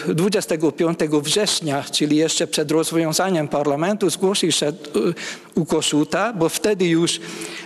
25 0.08 0.98
września, 1.22 1.84
czyli 1.92 2.16
jeszcze 2.16 2.46
przed 2.46 2.70
rozwiązaniem 2.70 3.48
parlamentu, 3.48 4.10
zgłosił 4.10 4.52
się 4.52 4.72
u 5.54 5.64
Kossuta, 5.64 6.32
bo 6.32 6.48
wtedy 6.48 6.86
już 6.86 7.20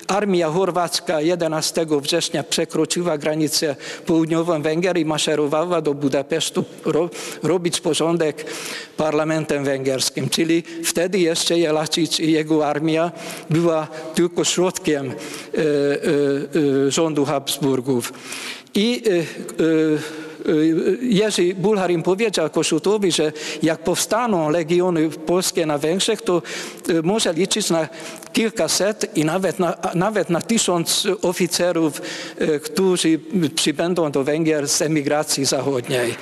armia 0.09 0.49
chorwacka 0.49 1.21
11 1.21 1.87
września 2.03 2.43
przekroczyła 2.43 3.19
granicę 3.19 3.77
południową 4.07 4.63
Węgier 4.63 4.99
i 4.99 5.05
maszerowała 5.05 5.81
do 5.81 5.95
Budapesztu 5.95 6.65
robić 7.43 7.81
porządek 7.81 8.45
parlamentem 8.97 9.65
węgierskim. 9.65 10.29
Czyli 10.29 10.63
wtedy 10.85 11.19
jeszcze 11.19 11.59
Jelacic 11.59 12.21
i 12.21 12.33
jego 12.33 12.67
armia 12.67 12.90
była 13.51 13.87
tylko 14.15 14.45
środkiem 14.45 15.07
e, 15.07 15.13
e, 15.13 15.63
e, 16.87 16.91
rządu 16.91 17.25
Habsburgów. 17.25 18.13
I 18.75 19.03
Jerzy 21.01 21.55
Bulharin 21.55 22.03
powiedział 22.03 22.51
Kossutowi, 22.51 23.13
że 23.13 23.33
jak 23.63 23.85
powstaną 23.85 24.51
legiony 24.51 25.11
polskie 25.11 25.67
na 25.67 25.79
Węgrzech, 25.79 26.23
to 26.23 26.43
może 27.03 27.33
liczyć 27.33 27.71
na 27.71 27.89
kilkaset 28.33 29.17
i 29.17 29.25
nawet 29.25 29.59
na, 29.59 29.77
nawet 29.95 30.31
na 30.31 30.41
tysiąc 30.41 31.09
oficerów, 31.23 32.03
którzy 32.63 33.21
przybędą 33.55 34.11
do 34.11 34.25
Węgier 34.25 34.69
z 34.69 34.83
emigracji 34.83 35.45
zachodniej. 35.45 36.15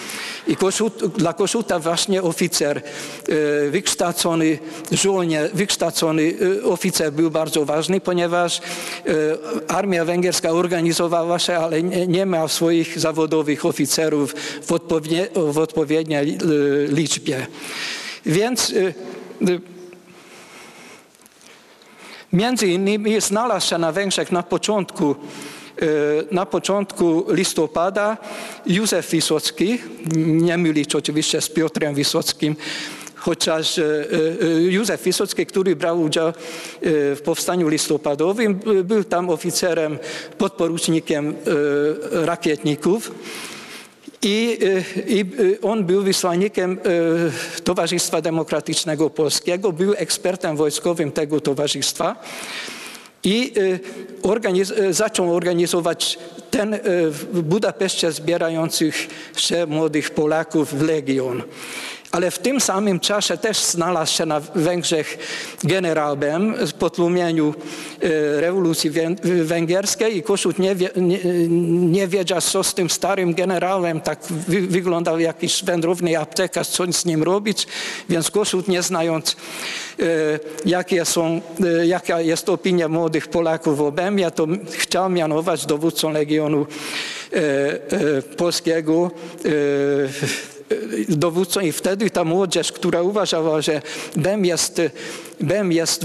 I 0.46 0.56
Koszut, 0.56 1.06
dla 1.06 1.32
Kossuta 1.32 1.78
właśnie 1.78 2.22
oficer, 2.22 2.82
wykształcony 3.70 4.58
żołnierz, 4.92 5.50
wykształcony 5.54 6.34
oficer 6.64 7.12
był 7.12 7.30
bardzo 7.30 7.64
ważny, 7.64 8.00
ponieważ 8.00 8.60
armia 9.68 10.04
węgierska 10.04 10.50
organizowała 10.50 11.38
się, 11.38 11.56
ale 11.56 11.82
nie, 11.82 12.06
nie 12.06 12.26
miał 12.26 12.48
swoich 12.48 12.98
zawodowych 12.98 13.66
oficerów 13.66 14.34
w 15.52 15.58
odpowiedniej 15.58 16.38
liczbie. 16.88 17.46
Więc 18.26 18.74
między 22.32 22.66
innymi 22.66 23.20
znalazł 23.20 23.68
się 23.68 23.78
na 23.78 23.92
Węgrzech 23.92 24.32
na 24.32 24.42
początku 24.42 25.16
na 26.30 26.46
początku 26.46 27.24
listopada 27.28 28.16
Józef 28.66 29.10
Wysocki, 29.10 29.78
nie 30.16 30.58
mylić 30.58 30.94
oczywiście 30.94 31.40
z 31.40 31.48
Piotrem 31.48 31.94
Wysockim, 31.94 32.56
chociaż 33.14 33.80
Józef 34.68 35.02
Wysocki, 35.02 35.46
który 35.46 35.76
brał 35.76 36.02
udział 36.02 36.32
w 36.82 37.20
powstaniu 37.24 37.68
listopadowym, 37.68 38.60
był 38.84 39.04
tam 39.04 39.30
oficerem, 39.30 39.98
podporucznikiem 40.38 41.34
rakietników. 42.10 43.10
I, 44.22 44.58
I, 45.06 45.24
on 45.62 45.84
był 45.84 46.02
wysłannikiem 46.02 46.78
Towarzystwa 47.64 48.20
Demokratycznego 48.20 49.10
Polskiego, 49.10 49.72
był 49.72 49.94
ekspertem 49.96 50.56
wojskowym 50.56 51.12
tego 51.12 51.40
towarzystwa 51.40 52.22
i 53.24 53.52
organiz 54.22 54.72
zaczął 54.90 55.34
organizować 55.34 56.18
ten 56.50 56.78
w 57.10 57.42
Budapeszcie 57.42 58.12
zbierających 58.12 59.08
się 59.36 59.66
młodych 59.66 60.10
Polaków 60.10 60.74
w 60.74 60.82
Legion. 60.82 61.42
Ale 62.12 62.30
w 62.30 62.38
tym 62.38 62.60
samym 62.60 63.00
czasie 63.00 63.36
też 63.36 63.58
znalazł 63.58 64.12
się 64.12 64.26
na 64.26 64.40
Węgrzech 64.40 65.18
generał 65.64 66.16
Bem 66.16 66.54
po 66.78 66.90
tłumieniu 66.90 67.54
e, 68.02 68.40
rewolucji 68.40 68.90
węgierskiej 69.22 70.16
i 70.16 70.22
Koszut 70.22 70.58
nie, 70.58 70.74
wie, 70.74 70.90
nie, 70.96 71.18
nie, 71.78 72.08
wiedział, 72.08 72.40
co 72.40 72.64
z 72.64 72.74
tym 72.74 72.90
starym 72.90 73.34
generałem, 73.34 74.00
tak 74.00 74.18
wy, 74.30 74.60
wyglądał 74.60 75.18
jakiś 75.18 75.64
wędrowny 75.64 76.18
aptekarz, 76.18 76.68
co 76.68 76.92
z 76.92 77.04
nim 77.04 77.22
robić, 77.22 77.66
więc 78.08 78.30
Koszut 78.30 78.68
nie 78.68 78.82
znając 78.82 79.36
e, 80.00 80.04
jakie 80.64 81.04
są, 81.04 81.40
e, 81.80 81.86
jaka 81.86 82.20
jest 82.20 82.48
opinia 82.48 82.88
młodych 82.88 83.28
Polaków 83.28 83.80
o 83.80 83.92
Bemie, 83.92 84.30
to 84.30 84.46
chciał 84.70 85.10
mianować 85.10 85.66
dowódcą 85.66 86.12
Legionu 86.12 86.66
Polskiego 88.36 89.10
dowódcą 91.08 91.60
i 91.60 91.72
wtedy 91.72 92.10
ta 92.10 92.24
młodzież, 92.24 92.72
która 92.72 93.02
uważała, 93.02 93.60
że 93.60 93.82
Bem 94.16 94.44
jest, 94.44 94.82
Bem 95.40 95.72
jest 95.72 96.04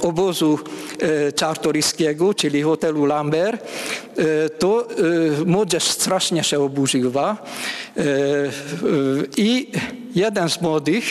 obozu 0.00 0.58
e, 0.98 1.32
czartoryskiego, 1.32 2.34
czyli 2.34 2.62
hotelu 2.62 3.06
Lambert, 3.06 3.62
e, 4.16 4.48
to 4.48 4.88
e, 4.90 4.94
młodzież 5.44 5.84
strasznie 5.84 6.44
się 6.44 6.60
oburzyła 6.60 7.36
i 9.36 9.68
jeden 10.14 10.48
z 10.50 10.60
młodych, 10.60 11.04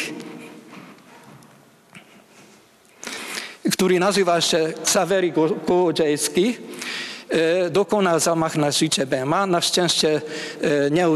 który 3.71 3.99
nazywa 3.99 4.41
się 4.41 4.73
Ksawery 4.83 5.33
Kołodziejski, 5.65 6.57
dokonał 7.71 8.19
zamach 8.19 8.55
na 8.55 8.71
życie 8.71 9.05
Bema. 9.05 9.45
Na 9.45 9.61
szczęście 9.61 10.21
e, 10.61 10.91
nie 10.91 11.07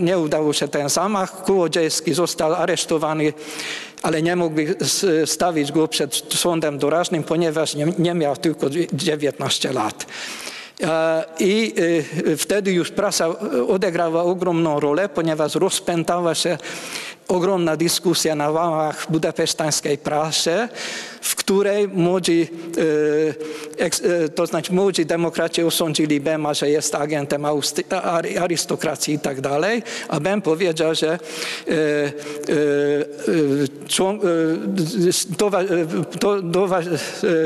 nie 0.00 0.18
udało 0.18 0.52
się 0.52 0.68
ten 0.68 0.88
zamach. 0.88 1.44
Kołodziejski 1.44 2.14
został 2.14 2.54
aresztowany, 2.54 3.32
ale 4.02 4.22
nie 4.22 4.36
mógł 4.36 4.56
stawić 5.26 5.72
go 5.72 5.88
przed 5.88 6.14
sądem 6.34 6.78
doraźnym, 6.78 7.22
ponieważ 7.22 7.74
nie, 7.74 7.86
nie 7.98 8.14
miał 8.14 8.36
tylko 8.36 8.66
19 8.92 9.72
lat. 9.72 10.06
E, 10.82 11.24
I 11.38 11.74
e, 12.32 12.36
wtedy 12.36 12.72
już 12.72 12.90
prasa 12.90 13.28
odegrała 13.68 14.22
ogromną 14.22 14.80
rolę, 14.80 15.08
ponieważ 15.08 15.54
rozpętała 15.54 16.34
się 16.34 16.58
ogromna 17.28 17.76
dyskusja 17.76 18.34
na 18.34 18.50
łamach 18.50 19.06
budapesztańskiej 19.10 19.98
prasy, 19.98 20.68
w 21.24 21.34
której 21.36 21.88
młodzi, 21.88 22.48
e, 23.78 23.84
e, 23.84 24.28
to 24.28 24.46
znaczy 24.46 24.72
młodzi 24.72 25.06
demokraci 25.06 25.62
osądzili 25.62 26.20
Bema, 26.20 26.54
że 26.54 26.70
jest 26.70 26.94
agentem 26.94 27.46
arystokracji 28.40 29.14
i 29.14 29.18
tak 29.18 29.40
dalej, 29.40 29.82
a 30.08 30.20
Bem 30.20 30.42
powiedział, 30.42 30.94
że 30.94 31.18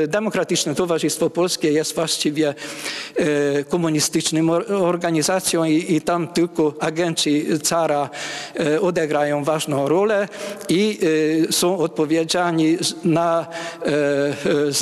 Demokratyczne 0.07 0.75
Towarzystwo 0.75 1.29
Polskie 1.29 1.71
jest 1.71 1.95
właściwie 1.95 2.53
e, 3.15 3.63
komunistyczną 3.63 4.53
or- 4.53 4.71
organizacją 4.71 5.63
i, 5.63 5.95
i 5.95 6.01
tam 6.01 6.27
tylko 6.27 6.73
agenci 6.79 7.45
cara 7.63 8.09
odegrają 8.81 9.43
ważną 9.43 9.87
rolę 9.87 10.27
i 10.69 10.99
są 11.51 11.77
odpowiedzialni 11.77 12.77
na 13.03 13.47
e, 13.85 14.69
e, 14.69 14.73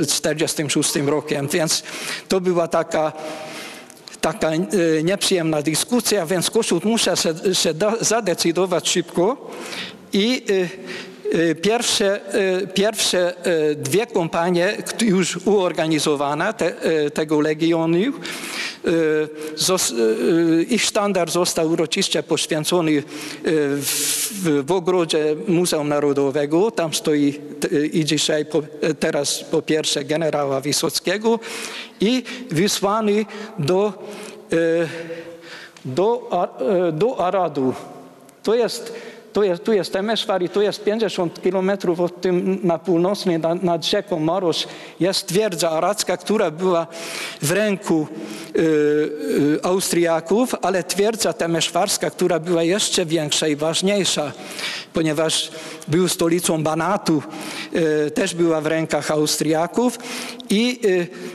e, 0.00 0.06
46 0.06 0.96
rokiem. 1.06 1.48
Więc 1.48 1.82
to 2.28 2.40
była 2.40 2.68
taka 2.68 3.12
taka 4.20 4.50
nieprzyjemna 5.04 5.62
dyskusja, 5.62 6.26
więc 6.26 6.50
Koszut 6.50 6.84
musiał 6.84 7.16
się, 7.16 7.34
się 7.52 7.74
zadecydować 8.00 8.88
szybko 8.88 9.50
i 10.12 10.44
pierwsze, 11.62 12.20
e, 12.34 12.66
pierwsze 12.66 13.44
e, 13.46 13.74
dwie 13.74 14.06
kompanie 14.06 14.76
już 15.00 15.46
uorganizowane 15.46 16.54
te, 16.54 16.72
tego 17.10 17.40
legionu, 17.40 17.98
ich 20.68 20.82
sztandar 20.82 21.30
został 21.30 21.70
uroczyście 21.70 22.22
poświęcony 22.22 23.02
w, 23.44 24.62
w 24.66 24.72
ogrodzie 24.72 25.36
Muzeum 25.48 25.88
Narodowego. 25.88 26.70
Tam 26.70 26.94
stoi 26.94 27.40
i 27.92 28.04
dzisiaj 28.04 28.44
po, 28.44 28.62
teraz 29.00 29.44
po 29.50 29.62
pierwsze 29.62 30.04
generała 30.04 30.60
Wysockiego 30.60 31.40
i 32.00 32.22
wysłany 32.50 33.26
do, 33.58 33.92
do, 35.84 36.30
do 36.92 37.26
Aradu. 37.26 37.74
To 38.42 38.54
jest, 38.54 38.92
to 39.32 39.42
jest, 39.42 39.64
tu 39.64 39.72
jest 39.72 39.92
Temeszwar 39.92 40.42
i 40.42 40.48
to 40.48 40.62
jest 40.62 40.84
50 40.84 41.42
kilometrów 41.42 42.00
od 42.00 42.20
tym 42.20 42.58
na 42.62 42.78
północnej, 42.78 43.38
nad, 43.38 43.62
nad 43.62 43.84
rzeką 43.84 44.18
Marosz, 44.20 44.66
jest 45.00 45.26
twierdza 45.26 45.70
aradzka, 45.70 46.16
która 46.16 46.50
była 46.50 46.86
w 47.42 47.52
ręku 47.52 48.06
e, 48.06 48.60
e, 48.60 49.66
Austriaków, 49.66 50.54
ale 50.62 50.84
twierdza 50.84 51.32
temeszwarska, 51.32 52.10
która 52.10 52.38
była 52.38 52.62
jeszcze 52.62 53.06
większa 53.06 53.48
i 53.48 53.56
ważniejsza, 53.56 54.32
ponieważ 54.92 55.50
był 55.88 56.08
stolicą 56.08 56.62
Banatu, 56.62 57.22
e, 58.06 58.10
też 58.10 58.34
była 58.34 58.60
w 58.60 58.66
rękach 58.66 59.10
Austriaków 59.10 59.98
i 60.50 60.80
e, 60.84 61.28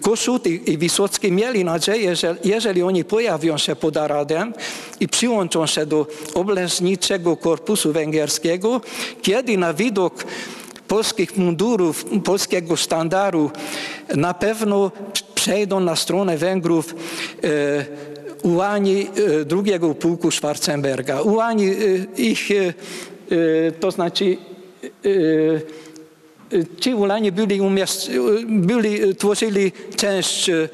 Koszut 0.00 0.46
i, 0.46 0.70
i 0.72 0.78
Wisocki 0.78 1.32
mieli 1.32 1.64
nadzieję, 1.64 2.16
że 2.16 2.36
jeżeli 2.44 2.82
oni 2.82 3.04
pojawią 3.04 3.58
się 3.58 3.76
pod 3.76 3.96
Aradem 3.96 4.54
i 5.00 5.08
przyłączą 5.08 5.66
się 5.66 5.86
do 5.86 6.06
oblężniczego 6.34 7.36
korpusu 7.36 7.92
węgierskiego, 7.92 8.80
kiedy 9.22 9.58
na 9.58 9.74
widok 9.74 10.24
polskich 10.88 11.36
mundurów, 11.36 12.04
polskiego 12.24 12.76
sztandaru 12.76 13.50
na 14.14 14.34
pewno 14.34 14.90
przejdą 15.34 15.80
na 15.80 15.96
stronę 15.96 16.36
Węgrów 16.36 16.94
e, 17.44 17.84
ułani 18.42 19.06
drugiego 19.46 19.94
pułku 19.94 20.30
Schwarzenberga. 20.30 21.20
Ułani 21.20 21.70
ich, 22.16 22.48
to 23.80 23.90
znaczy 23.90 24.36
Ci 26.80 26.94
Ulani 26.94 27.32
byli, 27.32 27.60
umiast, 27.60 28.10
byli, 28.48 29.16
tworzyli 29.16 29.72
część 29.96 30.48
e, 30.48 30.68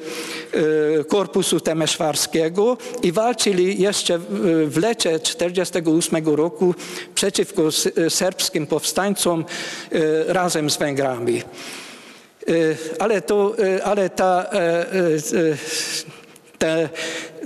korpusu 1.07 1.59
temeszwarskiego 1.59 2.77
i 3.03 3.11
walczyli 3.11 3.81
jeszcze 3.81 4.19
w- 4.19 4.77
lecie 4.77 5.19
1948 5.19 6.35
roku 6.35 6.75
przeciwko 7.15 7.61
serbskim 8.09 8.67
powstańcom 8.67 9.45
e, 9.91 10.33
razem 10.33 10.69
z 10.69 10.77
Węgrami. 10.77 11.37
E, 11.37 12.53
Ale, 12.99 13.21
to, 13.21 13.55
ale 13.83 14.09
ta, 14.09 14.45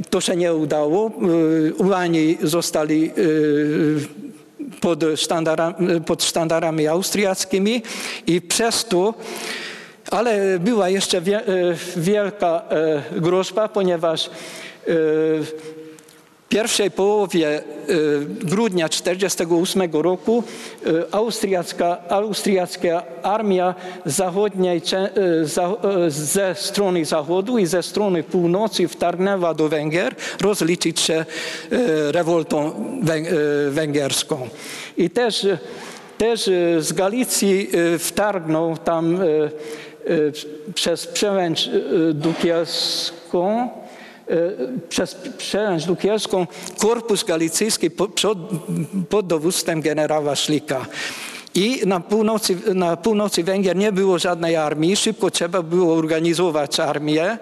to 0.10 0.22
się 0.22 0.36
nie 0.36 0.54
udało. 0.54 1.12
Ulani 1.78 2.38
zostali 2.44 3.12
pod, 4.82 5.04
sztandara, 5.16 5.74
pod 6.06 6.24
sztandarami 6.24 6.88
austriackimi 6.88 7.82
i 8.28 8.42
przez 8.42 8.86
to, 8.86 9.14
ale 10.12 10.60
była 10.60 10.90
jeszcze 10.90 11.18
e, 11.18 11.22
wielka 11.98 12.62
e, 12.70 13.22
groźba, 13.22 13.68
ponieważ 13.68 14.28
e, 14.28 14.32
pierwszej 16.54 16.92
połowie 16.92 17.48
e, 17.58 17.64
grudnia 18.26 18.90
1948 18.90 20.02
roku 20.02 20.44
e, 20.86 20.90
austriacka, 21.12 21.98
austriacka 22.10 23.04
armia 23.24 23.76
zachodniej 24.06 24.82
e, 24.94 26.10
ze 26.10 26.56
strony 26.56 27.06
zachodu 27.06 27.58
i 27.58 27.66
ze 27.66 27.84
strony 27.84 28.24
północy 28.24 28.88
wtargnęła 28.88 29.54
do 29.54 29.70
Węgier 29.70 30.16
rozliczyć 30.42 31.00
się 31.00 31.26
rewoltą 32.12 32.72
węg- 33.04 33.28
węgierską. 33.70 34.50
I 34.98 35.10
też, 35.10 35.48
też 36.18 36.50
z 36.80 36.94
Galicji 36.94 37.70
wtargnął 38.00 38.78
tam 38.78 39.18
przez 40.76 41.08
przełęcz 41.08 41.70
dukielską 42.14 43.70
e, 43.80 43.83
przez 44.90 45.16
przełęcz 45.38 45.86
dukielską 45.86 46.48
korpus 46.78 47.24
galicyjski 47.24 47.92
po- 47.92 48.10
pod, 49.10 49.28
dowództwem 49.28 49.82
generała 49.82 50.36
Szlika. 50.36 50.86
I 51.56 51.82
na 51.86 52.00
północy, 52.00 52.58
na 52.74 52.98
północy 52.98 53.44
Węgier 53.44 53.76
nie 53.76 53.92
było 53.92 54.20
żadnej 54.20 54.56
armii, 54.56 54.96
szybko 54.96 55.32
trzeba 55.32 55.62
było 55.62 55.96
organizować 55.96 56.80
armię. 56.80 57.38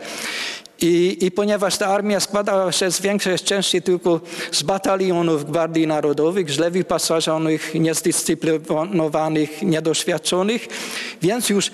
I, 0.82 1.18
I 1.22 1.32
ponieważ 1.32 1.78
ta 1.78 1.88
armia 1.88 2.20
składała 2.20 2.72
się 2.72 2.92
z 2.92 3.02
większej 3.02 3.40
części 3.40 3.82
tylko 3.82 4.20
z 4.52 4.64
batalionów 4.64 5.52
Gwardii 5.52 5.88
Narodowych, 5.88 6.50
źle 6.50 6.72
wyposażonych, 6.72 7.74
niezdyscyplinowanych, 7.76 9.62
niedoświadczonych, 9.62 10.68
więc 11.22 11.50
już 11.50 11.68
e, 11.68 11.72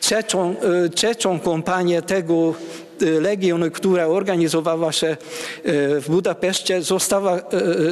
trzecią, 0.00 0.54
e, 0.84 0.88
trzecią 0.88 1.40
kompanię 1.40 2.02
tego 2.02 2.54
e, 3.02 3.20
legionu, 3.20 3.70
która 3.70 4.06
organizowała 4.06 4.92
się 4.92 5.06
e, 5.06 5.16
w 6.00 6.06
Budapeszcie, 6.08 6.82
została, 6.82 7.36
e, 7.36 7.42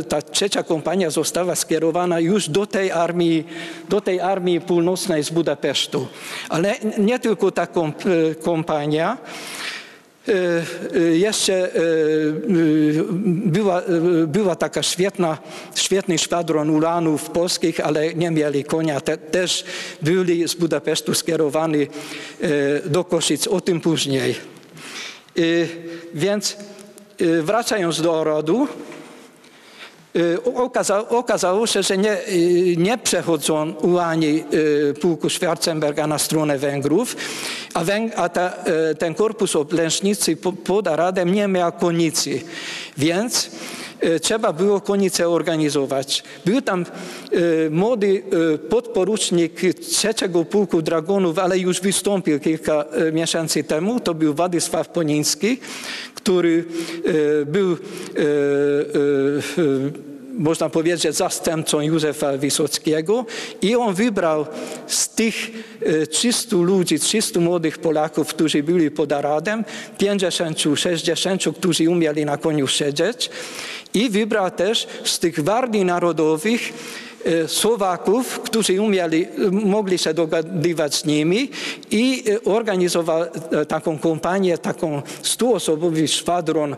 ta 0.02 0.22
trzecia 0.22 0.62
kompania 0.62 1.10
została 1.10 1.54
skierowana 1.54 2.20
już 2.20 2.48
do 2.48 2.66
tej 2.66 2.90
armii, 2.90 3.46
do 3.88 4.00
tej 4.00 4.20
armii 4.20 4.60
północnej 4.60 5.24
z 5.24 5.30
Budapesztu. 5.30 6.06
Ale 6.48 6.74
nie 6.98 7.18
tylko 7.18 7.50
ta 7.50 7.66
komp, 7.66 7.96
e, 8.06 8.34
kompania, 8.34 9.18
E, 10.28 10.62
e, 10.96 11.16
Jeszcze 11.16 11.54
e, 11.54 11.66
e, 11.66 11.72
była, 13.46 13.82
e, 13.82 14.26
była 14.26 14.56
taka 14.56 14.82
świetna, 14.82 15.38
świetny 15.74 16.18
szwadron 16.18 16.70
ulanów 16.70 17.30
polskich, 17.30 17.80
ale 17.80 18.14
nie 18.14 18.30
mieli 18.30 18.64
konia. 18.64 19.00
Te, 19.00 19.16
też 19.18 19.64
byli 20.02 20.48
z 20.48 20.54
Budapesztu 20.54 21.14
skierowani 21.14 21.82
e, 21.82 21.88
do 22.88 23.04
Koszyc, 23.04 23.46
o 23.46 23.60
tym 23.60 23.80
później. 23.80 24.55
E, 25.38 25.66
Więc 26.14 26.56
e, 27.20 27.42
wracając 27.42 28.02
do 28.02 28.12
Orodu, 28.12 28.62
E, 28.64 28.68
Okazało, 30.54 31.08
okazało 31.08 31.66
się, 31.66 31.82
że 31.82 31.98
nie, 31.98 32.10
e, 32.12 32.26
nie 32.76 32.98
przechodzą 32.98 33.72
ułani 33.82 34.44
e, 34.90 34.94
pułku 34.94 35.30
Schwarzenberga 35.30 36.06
na 36.06 36.18
stronę 36.18 36.58
Węgrów, 36.58 37.16
a, 37.74 37.84
Węg, 37.84 38.12
a 38.16 38.28
ta, 38.28 38.52
ten 38.98 39.14
korpus 39.14 39.56
oblężnicy 39.56 40.36
po- 40.36 40.52
pod 40.52 40.88
Aradem 40.88 41.32
nie 41.34 41.48
miał 41.48 41.72
konicy, 41.72 42.40
więc 42.98 43.50
trzeba 44.22 44.52
było 44.52 44.80
konicę 44.80 45.28
organizować. 45.28 46.22
Był 46.44 46.62
tam 46.62 46.86
młody 47.70 48.22
podporucznik 48.68 49.60
trzeciego 49.90 50.44
pułku 50.44 50.82
dragonów, 50.82 51.38
ale 51.38 51.58
już 51.58 51.80
wystąpił 51.80 52.40
kilka 52.40 52.84
miesięcy 53.12 53.64
temu, 53.64 54.00
to 54.00 54.14
był 54.14 54.34
Władysław 54.34 54.88
Poniński, 54.88 55.58
który 56.26 56.64
e, 57.42 57.46
był 57.46 57.72
e, 57.72 57.76
e, 57.76 57.76
można 60.38 60.68
powiedzieć, 60.68 61.16
zastępcą 61.16 61.80
Józefa 61.80 62.36
Wysockiego 62.36 63.26
i 63.62 63.76
on 63.76 63.94
wybrał 63.94 64.46
z 64.86 65.08
tych 65.08 65.34
300 66.10 66.56
ludzi, 66.56 66.98
300 66.98 67.40
młodych 67.40 67.78
Polaków, 67.78 68.28
którzy 68.28 68.62
byli 68.62 68.90
pod 68.90 69.12
Aradem, 69.12 69.64
50, 69.98 70.58
60, 70.74 71.44
którzy 71.58 71.90
umieli 71.90 72.24
na 72.24 72.36
koniu 72.36 72.66
siedzieć 72.66 73.30
i 73.94 74.10
wybrał 74.10 74.50
też 74.50 74.86
z 75.04 75.18
tych 75.18 75.34
gwardii 75.34 75.84
narodowych 75.84 76.72
Słowaków, 77.46 78.40
którzy 78.40 78.82
umieli, 78.82 79.26
mogli 79.50 79.98
się 79.98 80.14
dogadywać 80.14 80.94
z 80.94 81.04
nimi 81.04 81.50
i 81.90 82.24
organizował 82.44 83.24
taką 83.68 83.98
kompanię, 83.98 84.58
taką 84.58 85.02
stuosobowy 85.22 86.08
szwadron 86.08 86.76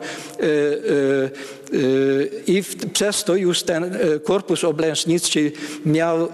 i 2.46 2.62
przez 2.92 3.24
to 3.24 3.36
już 3.36 3.62
ten 3.62 3.98
korpus 4.24 4.64
oblężniczy 4.64 5.52
miał 5.86 6.28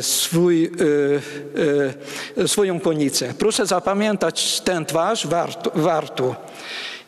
swój, 0.00 0.70
swoją 2.46 2.80
konicę. 2.80 3.34
Proszę 3.38 3.66
zapamiętać 3.66 4.60
ten 4.60 4.84
twarz, 4.84 5.26
warto. 5.26 5.70
warto. 5.74 6.36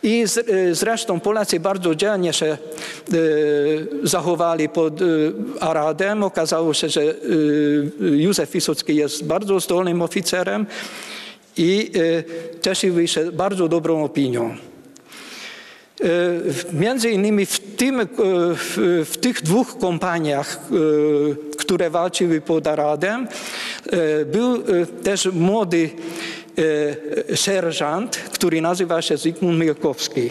I 0.04 0.26
z, 0.26 0.46
zresztą 0.78 1.20
Polacy 1.20 1.60
bardzo 1.60 1.94
dzielnie 1.94 2.32
się 2.32 2.46
e, 2.46 2.58
zachowali 4.02 4.68
pod 4.68 5.02
e, 5.02 5.04
Aradem. 5.60 6.22
Okazało 6.22 6.74
się, 6.74 6.88
że 6.88 7.02
e, 7.02 7.14
Józef 8.00 8.50
Wysocki 8.50 8.96
jest 8.96 9.24
bardzo 9.24 9.60
zdolnym 9.60 10.02
oficerem 10.02 10.66
i 11.56 11.90
e, 12.56 12.60
cieszył 12.60 13.06
się 13.06 13.32
bardzo 13.32 13.68
dobrą 13.68 14.04
opinią. 14.04 14.56
E, 16.00 16.06
Między 16.72 17.10
innymi 17.10 17.46
w, 17.46 17.60
tym, 17.60 18.00
e, 18.00 18.06
w, 19.04 19.16
tych 19.20 19.42
dwóch 19.42 19.78
kompaniach, 19.78 20.56
e, 20.56 21.56
które 21.56 21.90
walczyły 21.90 22.40
pod 22.40 22.66
Aradem, 22.66 23.28
e, 23.86 24.24
był 24.24 24.54
e, 24.54 24.86
też 24.86 25.26
młody 25.32 25.90
e, 26.58 27.36
sierżant, 27.36 28.16
który 28.16 28.60
nazywa 28.60 29.02
się 29.02 29.16
Zygmunt 29.16 29.58
Milkowski. 29.58 30.30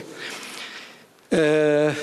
E, 1.33 1.93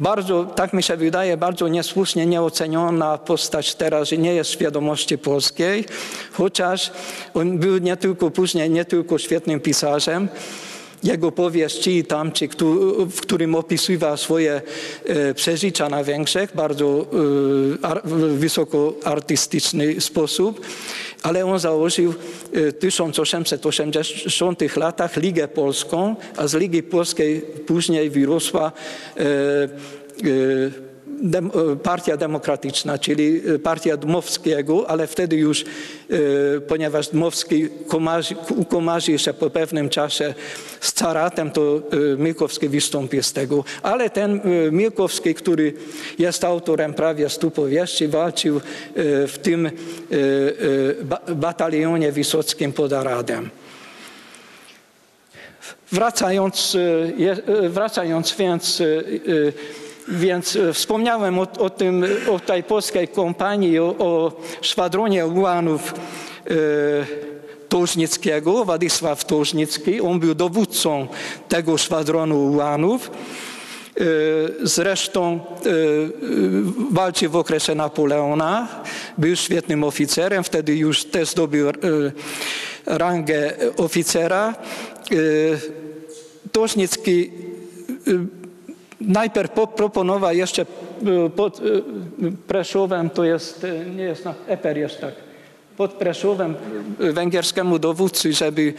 Bardzo, 0.00 0.44
tak 0.44 0.72
mi 0.72 0.82
się 0.82 0.96
wydaje, 0.96 1.36
bardzo 1.36 1.68
niesłusznie 1.68 2.26
nieoceniona 2.26 3.18
postać 3.18 3.74
teraz 3.74 4.12
nie 4.12 4.34
jest 4.34 4.50
w 4.50 4.52
świadomości 4.52 5.18
polskiej, 5.18 5.84
chociaż 6.32 6.92
on 7.34 7.58
był 7.58 7.78
nie 7.78 7.96
tylko 7.96 8.30
później, 8.30 8.70
nie 8.70 8.84
tylko 8.84 9.18
świetnym 9.18 9.60
pisarzem, 9.60 10.28
jego 11.02 11.32
powieść 11.32 11.78
Ci 11.78 11.96
i 11.96 12.04
tamci, 12.04 12.48
w 13.10 13.20
którym 13.20 13.54
opisywał 13.54 14.16
swoje 14.16 14.62
e, 15.04 15.34
przeżycia 15.34 15.88
na 15.88 16.02
Węgrzech, 16.02 16.50
bardzo 16.54 17.06
e, 18.04 18.08
wysoko 18.28 18.94
artystyczny 19.04 20.00
sposób, 20.00 20.60
ale 21.22 21.46
on 21.46 21.58
założył 21.58 22.10
e, 22.10 22.70
w 22.70 22.78
1880 22.78 24.76
latach 24.76 25.16
Ligę 25.16 25.48
Polską, 25.48 26.16
a 26.36 26.46
z 26.46 26.54
Ligi 26.54 26.82
Polskiej 26.82 27.40
później 27.40 28.10
wyrosła 28.10 28.72
e, 29.16 29.22
e, 29.22 30.85
dem, 31.22 31.50
e, 31.72 31.76
Partia 31.76 32.16
Demokratyczna, 32.16 32.98
czyli 32.98 33.42
e, 33.54 33.58
partia 33.58 33.96
Dmowskiego, 33.96 34.90
ale 34.90 35.06
wtedy 35.06 35.36
już, 35.36 35.62
e, 35.62 36.60
ponieważ 36.60 37.08
Dmowski 37.08 37.68
komarzy, 37.88 38.36
ukomarzył 38.56 39.18
się 39.18 39.32
po 39.32 39.50
pewnym 39.50 39.88
czasie 39.88 40.34
z 40.80 40.92
caratem, 40.92 41.50
to 41.50 41.82
Milkowski 42.18 42.68
wystąpił 42.68 43.22
z 43.22 43.32
tego. 43.32 43.64
Ale 43.82 44.10
ten 44.10 44.40
Milkowski, 44.72 45.34
który 45.34 45.72
jest 46.18 46.44
autorem 46.44 46.94
prawie 46.94 47.28
stu 47.28 47.50
powieści, 47.50 48.08
walczył 48.08 48.60
w 49.26 49.34
tym 49.42 49.70
ba, 51.02 51.20
batalionie 51.34 52.12
wysockim 52.12 52.72
pod 52.72 52.92
Aradem. 52.92 53.50
Wracając, 55.92 56.76
wracając 57.68 58.36
więc, 58.36 58.82
więc 60.08 60.56
e, 60.56 60.72
wspomniałem 60.72 61.38
o, 61.38 61.46
o, 61.58 61.70
tym, 61.70 62.04
o 62.30 62.38
tej 62.40 62.62
polskiej 62.62 63.08
kompanii, 63.08 63.78
o, 63.78 63.94
o 63.98 64.32
szwadronie 64.60 65.26
ułanów 65.26 65.94
e, 66.46 66.54
Tożnickiego, 67.68 68.64
Władysław 68.64 69.24
Tożnicki. 69.24 70.00
On 70.00 70.20
był 70.20 70.34
dowódcą 70.34 71.06
tego 71.48 71.78
szwadronu 71.78 72.46
ułanów. 72.46 73.10
E, 73.10 74.02
Zresztą 74.62 75.34
e, 75.34 75.70
walczył 76.90 77.30
w 77.30 77.36
okresie 77.36 77.74
Napoleona, 77.74 78.68
był 79.18 79.36
świetnym 79.36 79.84
oficerem, 79.84 80.44
wtedy 80.44 80.76
już 80.76 81.04
też 81.04 81.28
zdobył 81.28 81.68
e, 81.68 81.72
rangę 82.86 83.52
oficera. 83.76 84.54
E, 85.10 85.14
Tożnicki 86.52 87.30
e, 88.06 88.35
najpierw 89.00 89.50
po- 89.50 89.66
proponował 89.66 90.34
jeszcze 90.34 90.62
e, 90.62 91.30
pod 91.30 91.60
e, 91.60 91.62
Preszowem, 92.46 93.10
to 93.10 93.24
jest, 93.24 93.64
e, 93.64 93.84
nie 93.90 94.02
jest, 94.04 94.24
na, 94.24 94.34
Eper 94.46 94.78
jest 94.78 95.00
tak, 95.00 95.14
pod 95.76 95.92
Preszowem 95.92 96.54
e, 97.00 97.12
węgierskiemu 97.12 97.78
dowódcy, 97.78 98.32
żeby 98.32 98.74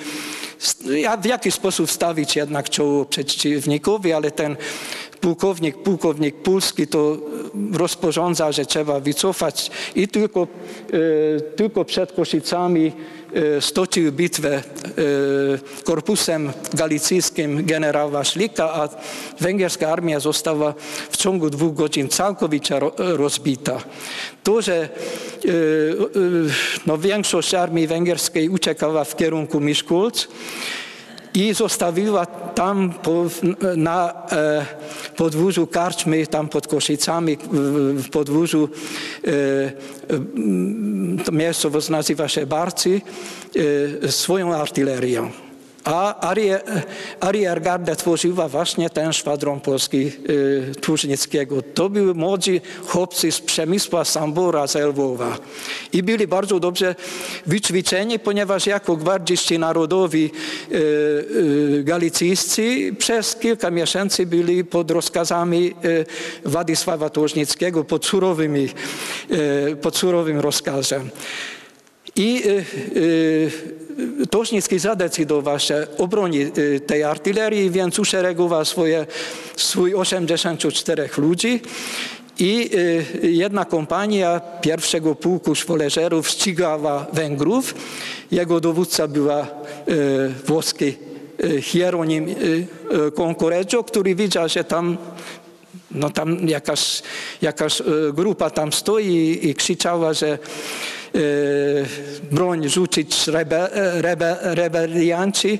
w 1.21 1.25
jakiś 1.25 1.53
sposób 1.53 1.91
stawić 1.91 2.35
jednak 2.35 2.69
czoło 2.69 3.05
przeciwnikowi, 3.05 4.13
ale 4.13 4.31
ten 4.31 4.55
pułkownik, 5.21 5.77
pułkownik 5.77 6.35
Pulski 6.35 6.87
to 6.87 7.17
rozporządza, 7.73 8.51
że 8.51 8.65
trzeba 8.65 8.99
wycofać 8.99 9.71
i 9.95 10.07
tylko, 10.07 10.47
tylko 11.55 11.85
przed 11.85 12.11
Koszicami 12.11 12.91
stoczył 13.59 14.11
bitwę 14.11 14.55
e, 14.55 14.63
korpusem 15.83 16.51
galicyjskim 16.73 17.65
generała 17.65 18.23
Szlika, 18.23 18.73
a 18.73 18.89
węgierska 19.39 19.89
armia 19.89 20.19
została 20.19 20.73
w 21.09 21.17
ciągu 21.17 21.49
dwóch 21.49 21.73
godzin 21.73 22.09
całkowicie 22.09 22.79
ro- 22.79 22.93
rozbita. 22.97 23.81
To, 24.43 24.61
że 24.61 24.75
e, 24.75 24.89
no, 26.85 26.97
większość 26.97 27.53
armii 27.53 27.87
węgierskiej 27.87 28.49
uciekała 28.49 29.03
w 29.03 29.15
kierunku 29.15 29.59
Miszkulc, 29.59 30.27
i 31.37 31.53
zostawiła 31.53 32.25
tam 32.55 32.93
na 33.75 34.13
e, 34.31 34.65
podwórzu 35.15 35.67
karczmy, 35.67 36.27
tam 36.27 36.49
pod 36.49 36.67
Koszicami, 36.67 37.37
w, 37.51 38.09
podwórzu, 38.09 38.69
e, 39.27 39.31
miejscowość 41.31 41.89
nazywa 41.89 42.27
się 42.27 42.45
Barcy, 42.45 43.01
e, 44.03 44.11
swoją 44.11 44.55
artylerię. 44.55 45.46
A 45.87 46.29
Arie- 46.31 46.59
ariergardę 47.19 47.95
tworzyła 47.95 48.47
właśnie 48.47 48.89
ten 48.89 49.13
szwadron 49.13 49.59
polski 49.59 50.11
Tłużnickiego. 50.81 51.61
To 51.61 51.89
były 51.89 52.13
młodzi 52.13 52.61
chłopcy 52.87 53.31
z 53.31 53.41
Przemysła, 53.41 54.05
Sambora, 54.05 54.67
z 54.67 54.75
Lwowa. 54.75 55.37
I 55.93 56.03
byli 56.03 56.27
bardzo 56.27 56.59
dobrze 56.59 56.95
wyćwiczeni, 57.45 58.19
ponieważ 58.19 58.67
jako 58.67 58.95
gwardziści 58.95 59.59
narodowi 59.59 60.31
e, 60.31 60.75
e, 61.79 61.83
galicyjscy 61.83 62.95
przez 62.99 63.35
kilka 63.35 63.71
miesięcy 63.71 64.25
byli 64.25 64.65
pod 64.65 64.91
rozkazami 64.91 65.73
e, 66.45 66.49
Władysława 66.49 67.09
Tłużnickiego, 67.09 67.83
pod, 67.83 68.11
e, 68.11 69.75
pod 69.75 69.97
surowym 69.97 70.39
rozkazem. 70.39 71.09
I 72.15 72.43
e, 72.45 72.51
e, 72.51 73.76
Tożnicki 74.29 74.79
zadecydował 74.79 75.59
się 75.59 75.87
obronić 75.97 76.41
e, 76.41 76.79
tej 76.79 77.03
artylerii, 77.03 77.71
więc 77.71 77.99
uszeregował 77.99 78.65
swoje, 78.65 79.05
swój 79.55 79.95
84 79.95 81.09
ludzi. 81.17 81.61
I 82.39 82.69
e, 83.23 83.27
jedna 83.27 83.65
kompania 83.65 84.41
pierwszego 84.61 85.15
pułku 85.15 85.55
szwoleżerów 85.55 86.29
ścigała 86.29 87.05
Węgrów. 87.13 87.75
Jego 88.31 88.59
dowódca 88.59 89.07
była 89.07 89.41
e, 89.41 89.47
włoski 90.45 90.93
Hieronim 91.61 92.35
Concorregio, 93.15 93.83
który 93.83 94.15
widział, 94.15 94.49
że 94.49 94.63
tam 94.63 94.97
no 95.91 96.09
tam 96.09 96.49
jakaś, 96.49 97.01
jakaś 97.41 97.81
grupa 98.13 98.49
tam 98.49 98.73
stoi 98.73 99.39
i 99.41 99.55
krzyczała, 99.55 100.13
że 100.13 100.37
broń 102.31 102.69
rzucić 102.69 103.27
rebe, 103.27 103.73
e, 103.73 104.01
rebe, 104.01 104.37
rebelianci, 104.41 105.59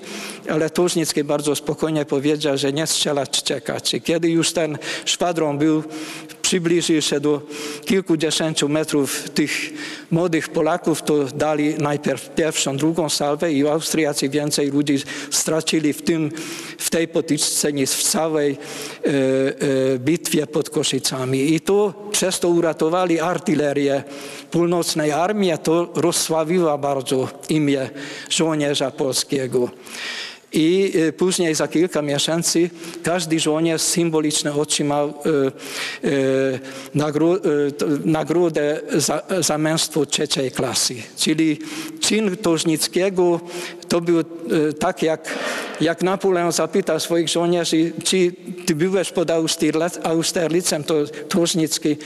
ale 0.50 0.70
Tużnicki 0.70 1.24
bardzo 1.24 1.56
spokojnie 1.56 2.06
powiedział, 2.06 2.58
że 2.58 2.74
nie 2.74 2.88
strzelać, 2.88 3.44
czekać. 3.44 3.94
I 3.94 4.02
kiedy 4.02 4.30
już 4.30 4.54
ten 4.54 4.78
szwadron 5.06 5.58
był, 5.58 5.84
przybliżył 6.48 7.02
się 7.02 7.20
do 7.20 7.42
kilkudziesięciu 7.86 8.70
metrów 8.70 9.30
tych 9.30 9.52
młodych 10.12 10.50
Polaków, 10.50 11.02
to 11.02 11.24
dali 11.24 11.76
najpierw 11.76 12.36
pierwszą, 12.36 12.78
drugą 12.78 13.10
salwę 13.10 13.54
i 13.54 13.68
Austriacy 13.68 14.30
więcej 14.30 14.72
ludzi 14.72 14.98
stracili 15.32 15.94
w 15.94 16.02
tym, 16.02 16.32
w 16.78 16.90
tej 16.90 17.08
potyczce 17.08 17.74
niż 17.74 17.90
w 17.90 18.04
całej 18.04 18.52
e, 18.52 19.08
e, 19.94 20.00
bitwie 20.00 20.48
pod 20.48 20.70
Koszycami. 20.70 21.54
I 21.54 21.60
to 21.62 21.94
przez 22.12 22.40
to 22.40 22.50
uratowali 22.50 23.20
artylerię 23.20 24.04
północnej 24.52 25.12
armii, 25.12 25.52
to 25.64 25.90
rozsławiła 25.96 26.78
bardzo 26.78 27.30
imię 27.50 27.90
żołnierza 28.30 28.92
polskiego. 28.92 29.70
I 30.54 30.94
e, 31.08 31.14
później 31.14 31.56
za 31.56 31.68
kilka 31.68 32.02
miesięcy 32.02 32.70
każdy 33.04 33.40
żołnierz 33.40 33.82
symbolicznie 33.82 34.52
otrzymał 34.54 35.10
e, 35.10 35.14
to- 37.78 37.86
nagrodę 38.06 38.82
za, 38.96 39.22
za 39.40 39.58
męstwo 39.58 40.06
trzeciej 40.06 40.52
klasy. 40.52 40.96
Czyli 41.18 41.60
czyn 42.00 42.38
Tożnickiego 42.38 43.40
to 43.88 44.02
był 44.02 44.24
tak, 44.80 45.04
jak, 45.04 45.34
jak 45.82 46.04
Napoleon 46.04 46.52
zapytał 46.52 47.00
swoich 47.00 47.30
żołnierzy, 47.30 47.92
czy 48.04 48.32
ty 48.66 48.76
byłeś 48.76 49.12
pod 49.12 49.30
Austerlic- 49.30 50.00
Austerlicem, 50.04 50.84
to 50.84 50.96
Tożnicki 51.30 51.98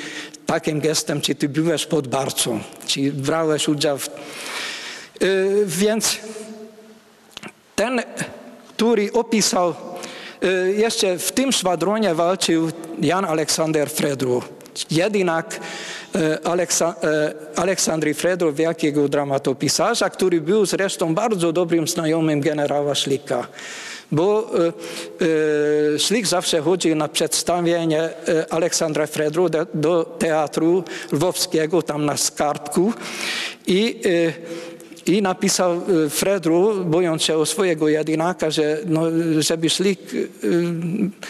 takim 0.45 0.79
gestem, 0.79 1.21
czy 1.21 1.35
ty 1.35 1.49
byłeś 1.49 1.85
pod 1.85 2.07
Barcą, 2.07 2.59
czy 2.87 3.11
brałeś 3.11 3.67
udział 3.67 3.97
w... 3.97 4.09
Więc 5.65 6.17
ten, 7.81 8.01
który 8.67 9.13
opisał, 9.13 9.73
e, 10.41 10.71
jeszcze 10.71 11.17
w 11.17 11.31
tym 11.31 11.51
szwadronie 11.51 12.15
walczył 12.15 12.71
Jan 13.01 13.25
Aleksander 13.25 13.89
Fredru, 13.89 14.41
jedynak 14.91 15.59
e, 16.15 16.47
Aleksa, 16.47 16.95
e, 17.03 17.33
Aleksandry 17.59 18.13
Fredru, 18.13 18.53
wielkiego 18.53 19.09
dramatopisarza, 19.09 20.09
który 20.09 20.41
był 20.41 20.65
zresztą 20.65 21.15
bardzo 21.15 21.53
dobrym 21.53 21.87
znajomym 21.87 22.41
generała 22.41 22.95
Szlika. 22.95 23.47
Bo 24.13 24.51
Szlik 25.97 26.27
zawsze 26.27 26.61
chodził 26.61 26.95
na 26.95 27.07
przedstawienie 27.07 28.09
Aleksandra 28.49 29.07
Fredru 29.07 29.49
do, 29.49 29.67
do 29.73 30.05
teatru 30.19 30.83
lwowskiego, 31.11 31.81
tam 31.81 32.05
na 32.05 32.17
Skarbku 32.17 32.93
i 33.67 34.01
i 35.11 35.21
napisał 35.21 35.71
e, 36.05 36.09
Fredru, 36.09 36.85
bojąc 36.85 37.23
się 37.23 37.37
o 37.37 37.45
swojego 37.45 37.87
jedynaka, 37.87 38.51
że 38.51 38.79
no, 38.85 39.01
żeby 39.39 39.69
szlik 39.69 39.99
e, 39.99 40.17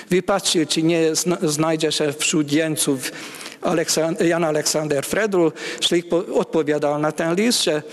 wypatrzył, 0.09 0.65
czy 0.65 0.83
nie 0.83 1.15
zna, 1.15 1.37
znajdzie 1.43 1.91
się 1.91 2.13
wśród 2.13 2.51
jeńców 2.51 3.11
Aleksand- 3.61 4.25
Jan 4.25 4.43
Aleksander 4.43 5.05
Fredru. 5.05 5.51
Szlik 5.81 6.09
po, 6.09 6.17
odpowiadał 6.17 6.99
na 6.99 7.11
ten 7.11 7.35
list, 7.35 7.63
że 7.63 7.83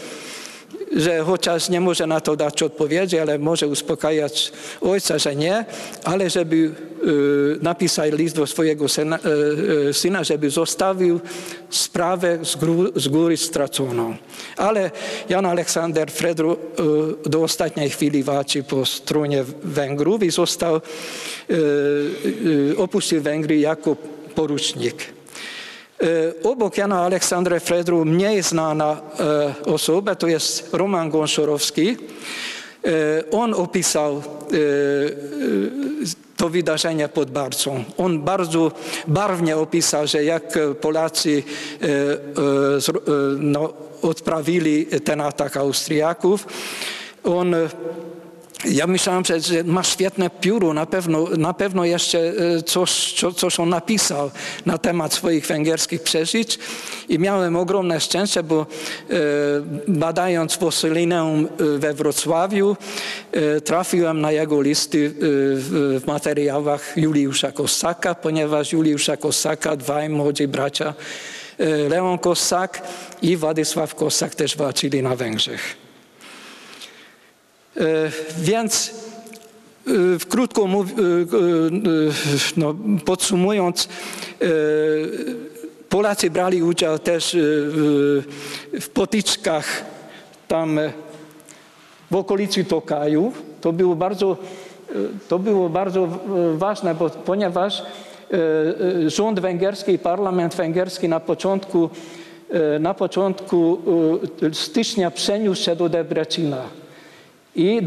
że 0.96 1.24
chociaż 1.24 1.68
nie 1.68 1.80
może 1.80 2.06
na 2.06 2.20
to 2.20 2.36
dać 2.36 2.62
odpowiedzi, 2.62 3.18
ale 3.18 3.38
może 3.38 3.68
uspokajać 3.68 4.52
ojca, 4.80 5.18
że 5.18 5.36
nie, 5.36 5.64
ale 6.04 6.30
żeby 6.30 6.56
y, 6.56 6.70
napisać 7.62 8.12
list 8.12 8.36
do 8.36 8.46
swojego 8.46 8.88
syna, 8.88 9.18
y, 9.18 9.88
y, 9.88 9.94
syna, 9.94 10.24
żeby 10.24 10.50
zostawił 10.50 11.20
sprawę 11.70 12.38
z, 12.42 12.56
gru, 12.56 13.00
z 13.00 13.08
góry 13.08 13.36
straconą. 13.36 14.16
Ale 14.56 14.90
Jan 15.28 15.46
Aleksander 15.46 16.10
Fredru 16.10 16.56
do 17.26 17.42
ostatniej 17.42 17.90
chwili 17.90 18.22
walczy 18.22 18.62
po 18.62 18.86
stronie 18.86 19.44
Węgrów 19.62 20.22
i 20.22 20.30
został, 20.30 20.80
opuścił 22.76 23.22
Węgry 23.22 23.58
jako 23.58 23.96
porucznik. 24.34 25.17
E, 26.00 26.34
Obok 26.42 26.78
Jana 26.78 27.00
Aleksandra 27.04 27.60
Fredru 27.60 28.04
mniej 28.04 28.42
znana 28.42 28.96
e, 29.20 29.54
osoba 29.66 30.14
to 30.14 30.26
jest 30.26 30.68
Roman 30.72 31.10
Gonszorowski. 31.10 31.96
E, 32.84 33.30
On 33.30 33.54
opisał 33.54 34.22
to 36.36 36.48
wydarzenie 36.48 37.08
pod 37.08 37.30
Barcą. 37.30 37.84
On 37.98 38.22
bardzo 38.22 38.72
barwnie 39.06 39.56
opisał, 39.56 40.06
że 40.06 40.24
jak 40.24 40.58
Polacy 40.80 41.42
no, 43.38 43.72
odprawili 44.02 44.86
ten 44.86 45.20
atak 45.20 45.56
Austriaków. 45.56 46.46
On 47.24 47.54
ja 48.64 48.86
myślałem, 48.86 49.24
że, 49.24 49.40
że 49.40 49.64
ma 49.64 49.82
świetne 49.82 50.30
pióro, 50.30 50.74
na 50.74 50.86
pewno, 50.86 51.24
na 51.36 51.54
pewno 51.54 51.84
jeszcze 51.84 52.18
e, 52.18 52.62
coś, 52.62 53.12
co, 53.12 53.32
coś 53.32 53.60
on 53.60 53.68
napisał 53.68 54.30
na 54.66 54.78
temat 54.78 55.14
swoich 55.14 55.46
węgierskich 55.46 56.02
przeżyć 56.02 56.58
i 57.08 57.18
miałem 57.18 57.56
ogromne 57.56 58.00
szczęście, 58.00 58.42
bo 58.42 58.66
e, 59.10 59.14
badając 59.88 60.54
Fosylineum 60.54 61.44
e, 61.46 61.78
we 61.78 61.94
Wrocławiu 61.94 62.76
trafiłem 63.64 64.20
na 64.20 64.32
jego 64.32 64.62
listy 64.62 65.14
w, 65.20 66.02
materiałach 66.06 66.92
Juliusza 66.96 67.52
Kosaka, 67.52 68.14
ponieważ 68.14 68.72
Juliusza 68.72 69.16
Kosaka, 69.16 69.76
dwaj 69.76 70.08
młodzi 70.08 70.48
bracia, 70.48 70.94
Leon 71.88 72.18
Kosak 72.18 72.82
i 73.22 73.36
Władysław 73.36 73.94
Kosak 73.94 74.34
też 74.34 74.56
walczyli 74.56 75.02
na 75.02 75.16
Węgrzech. 75.16 75.87
E, 77.78 78.10
Więc 78.38 78.90
e, 79.86 79.90
krótko 80.28 80.62
e, 80.64 80.68
no, 82.56 82.74
podsumując, 83.04 83.88
Polacy 85.88 86.30
brali 86.30 86.62
udział 86.62 86.98
też 86.98 87.36
w- 87.40 88.22
w 88.80 88.88
potyczkach 88.88 89.84
tam 90.48 90.80
w 92.10 92.14
okolicy 92.16 92.64
Tokaju. 92.64 93.32
To 93.60 93.72
było 93.72 93.94
bardzo, 93.96 94.36
to 95.28 95.38
było 95.38 95.68
bardzo 95.68 96.08
ważne, 96.54 96.94
bo, 96.94 97.10
ponieważ 97.10 97.82
rząd 99.06 99.40
węgierski 99.40 99.98
parlament 99.98 100.54
węgierski 100.54 101.08
na 101.08 101.20
początku, 101.20 101.90
na 102.80 102.94
początku 102.94 103.78
stycznia 104.52 105.10
przeniósł 105.10 105.62
się 105.62 105.76
do 105.76 105.88
Debrecina. 105.88 106.62
I 107.56 107.80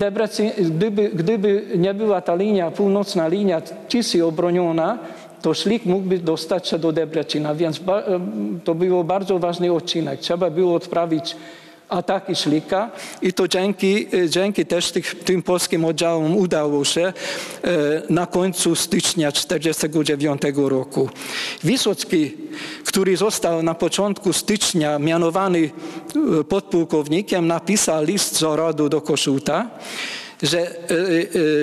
gdyby, 0.58 1.10
gdyby 1.14 1.64
nie 1.76 1.94
była 1.94 2.22
ta 2.22 2.36
linia, 2.36 2.72
północna 2.72 3.28
linia 3.28 3.62
Tisy 3.90 4.26
obroniona, 4.26 4.98
to 5.42 5.54
szlik 5.54 5.86
mógłby 5.86 6.18
dostać 6.18 6.68
się 6.68 6.80
do 6.80 6.92
Debrecina, 6.92 7.56
więc 7.56 7.82
to 8.64 8.76
był 8.76 9.04
bardzo 9.04 9.40
ważny 9.40 9.74
odcinek. 9.74 10.20
Trzeba 10.20 10.50
było 10.50 10.76
odprawić 10.76 11.36
ataki 11.92 12.36
szlika 12.36 12.92
i 13.22 13.34
to 13.34 13.48
dzięki, 13.48 14.08
e, 14.14 14.30
dzięki 14.30 14.66
też 14.66 14.92
tych, 14.92 15.24
tym 15.24 15.42
polskim 15.42 15.86
oddziałom 15.86 16.38
udało 16.38 16.86
się 16.86 17.02
e, 17.02 17.14
na 18.10 18.26
końcu 18.26 18.76
stycznia 18.76 19.32
1949 19.32 20.42
roku. 20.56 21.10
Wisocki, 21.64 22.32
który 22.86 23.18
został 23.18 23.64
na 23.64 23.74
początku 23.74 24.34
stycznia 24.34 25.00
mianowany 25.00 25.70
e, 26.40 26.44
podpułkownikiem, 26.44 27.48
napisał 27.48 28.04
list 28.04 28.36
z 28.36 28.90
do 28.90 29.02
Koszuta, 29.02 29.70
że, 30.44 30.60
e, 30.60 30.74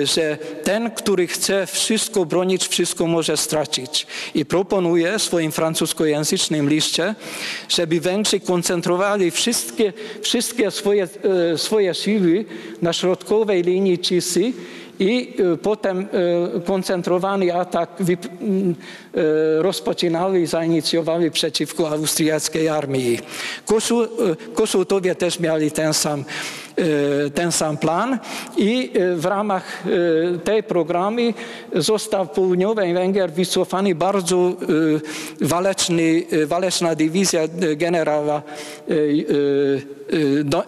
e, 0.01 0.05
że 0.05 0.37
ten, 0.63 0.91
który 0.91 1.27
chce 1.27 1.67
wszystko 1.67 2.25
bronić, 2.25 2.67
wszystko 2.67 3.07
może 3.07 3.37
stracić. 3.37 4.07
I 4.35 4.45
proponuje 4.45 5.19
w 5.19 5.21
swoim 5.21 5.51
francuskojęzycznym 5.51 6.69
liście, 6.69 7.15
żeby 7.69 7.99
Węgrzy 8.01 8.39
koncentrowali 8.39 9.31
wszystkie, 9.31 9.93
wszystkie 10.21 10.71
swoje, 10.71 11.07
e, 11.53 11.57
swoje 11.57 11.93
siły 11.93 12.45
na 12.81 12.93
środkowej 12.93 13.63
linii 13.63 13.99
Cisy 13.99 14.53
i 14.99 15.33
e, 15.53 15.57
potem 15.57 15.99
e, 15.99 16.59
koncentrowany 16.59 17.53
atak 17.53 17.89
wyp- 17.99 18.29
m, 18.41 18.75
e, 19.13 19.61
rozpoczynali, 19.61 20.47
zainicjowali 20.47 21.31
przeciwko 21.31 21.89
austriackiej 21.89 22.69
armii. 22.69 23.19
Kosu, 23.65 24.07
Kosutowie 24.53 25.15
też 25.15 25.39
mieli 25.39 25.71
ten 25.71 25.93
sam, 25.93 26.23
ten 27.33 27.51
sam 27.51 27.77
plan 27.77 28.19
i 28.57 28.91
w 29.15 29.25
ramach 29.25 29.83
tej 30.43 30.63
programy 30.63 31.33
został 31.75 32.25
w 32.25 32.29
południowej 32.29 32.93
Węgier 32.93 33.31
wycofany 33.31 33.95
bardzo 33.95 34.53
waleczny, 35.41 36.23
waleczna 36.47 36.95
dywizja 36.95 37.41
generała 37.75 38.41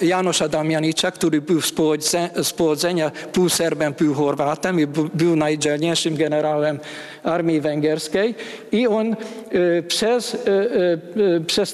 Janosza 0.01 0.47
Damianicza, 0.47 1.11
który 1.11 1.41
był 1.41 1.61
z 1.61 1.73
pochodze- 1.73 2.43
z 2.43 2.53
pochodzenia 2.53 3.11
pół 3.33 3.49
Serbem, 3.49 3.93
pół 3.93 4.13
Chorwatem 4.13 4.79
i 4.79 4.87
był 5.13 5.35
najdzielniejszym 5.35 6.15
generałem 6.15 6.79
armii 7.23 7.61
węgierskiej. 7.61 8.35
I 8.71 8.87
on 8.87 9.11
e, 9.13 9.83
przez, 9.83 10.35
e, 10.35 11.39
przez 11.47 11.73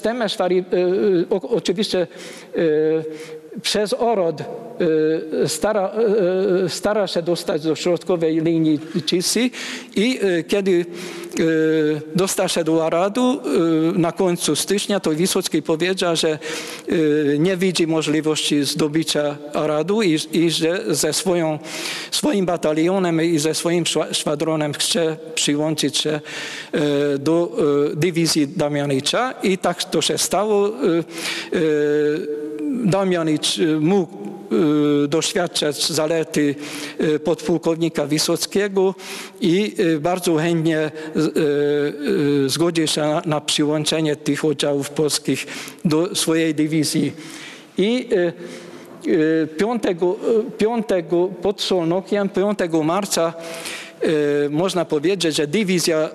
o- 1.30 1.48
oczywiście 1.48 2.06
przez 3.62 3.94
Orod 3.98 4.42
stara, 5.46 5.90
e, 6.64 6.68
stara 6.68 7.06
się 7.06 7.22
dostać 7.22 7.62
do 7.62 7.76
środkowej 7.76 8.40
linii 8.40 8.80
Cisy 9.06 9.50
i 9.96 10.20
kiedy 10.48 10.86
dostał 12.14 12.48
się 12.48 12.64
do 12.64 12.86
Aradu 12.86 13.40
na 13.94 14.12
końcu 14.12 14.56
stycznia, 14.56 15.00
to 15.00 15.10
Wisocki 15.10 15.62
powiedział, 15.62 16.16
że 16.16 16.38
nie 17.38 17.56
widzi 17.56 17.86
możliwości 17.86 18.64
zdobycia 18.64 19.36
Aradu 19.54 20.02
i, 20.02 20.18
i 20.32 20.50
że 20.50 20.84
ze 20.94 21.12
swoją, 21.12 21.58
swoim 22.10 22.46
batalionem 22.46 23.22
i 23.22 23.38
ze 23.38 23.54
swoim 23.54 23.84
szwadronem 24.12 24.72
chce 24.72 25.16
przyłączyć 25.34 25.96
się 25.96 26.20
do 27.18 27.56
dywizji 27.94 28.48
Damianicza 28.48 29.34
i 29.42 29.58
tak 29.58 29.84
to 29.84 30.02
się 30.02 30.18
stało. 30.18 30.70
Damianicz 32.84 33.60
mógł 33.80 34.37
doświadczać 35.08 35.86
zalety 35.86 36.54
podpułkownika 37.24 38.06
Wisockiego 38.06 38.94
i 39.40 39.76
bardzo 40.00 40.36
chętnie 40.36 40.90
zgodził 42.46 42.86
się 42.86 43.20
na 43.26 43.40
przyłączenie 43.40 44.16
tych 44.16 44.44
oddziałów 44.44 44.90
polskich 44.90 45.46
do 45.84 46.14
swojej 46.14 46.54
dywizji. 46.54 47.12
I 47.78 48.08
5, 49.58 49.82
5 50.58 50.86
pod 51.42 51.62
Solnokiem 51.62 52.28
5 52.28 52.58
marca 52.84 53.32
można 54.50 54.84
powiedzieć, 54.84 55.36
że 55.36 55.46
dywizja 55.46 55.96
e, 55.98 56.10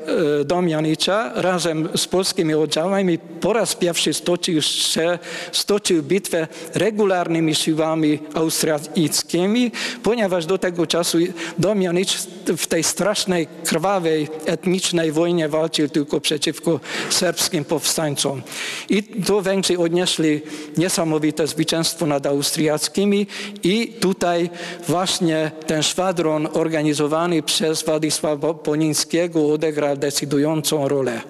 Domianicza 0.45 1.31
razem 1.35 1.89
z 1.95 2.07
polskimi 2.07 2.53
oddziałami 2.53 3.19
po 3.19 3.53
raz 3.53 3.75
pierwszy 3.75 4.13
stoczył, 4.13 4.61
się, 4.61 5.19
stoczył 5.51 6.03
bitwę 6.03 6.47
regularnymi 6.73 7.55
siłami 7.55 8.19
austriackimi, 8.33 9.71
ponieważ 10.03 10.45
do 10.45 10.57
tego 10.57 10.87
czasu 10.87 11.17
Domianicz 11.57 12.17
w 12.57 12.67
tej 12.67 12.83
strasznej, 12.83 13.47
krwawej, 13.65 14.27
etnicznej 14.45 15.11
wojnie 15.11 15.49
walczył 15.49 15.89
tylko 15.89 16.21
przeciwko 16.21 16.79
serbskim 17.09 17.65
powstańcom. 17.65 18.41
I 18.89 19.03
to 19.03 19.41
Węgrzy 19.41 19.79
odnieśli 19.79 20.41
niesamowite 20.77 21.47
zwycięstwo 21.47 22.05
nad 22.05 22.25
austriackimi 22.25 23.27
i 23.63 23.87
tutaj 23.87 24.49
właśnie 24.87 25.51
ten 25.67 25.83
szwadron 25.83 26.47
organizowany 26.53 27.43
przez 27.43 27.72
przez 27.73 27.85
Władysława 27.85 28.53
Ponińskiego 28.53 29.53
odegrał 29.53 29.97
decydującą 29.97 30.87
rolę. 30.87 31.21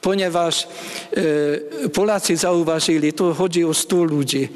Ponieważ 0.00 0.68
e, 1.84 1.88
Polacy 1.88 2.36
zauważyli, 2.36 3.12
to 3.12 3.34
chodzi 3.34 3.64
o 3.64 3.74
100 3.74 4.04
ludzi, 4.04 4.48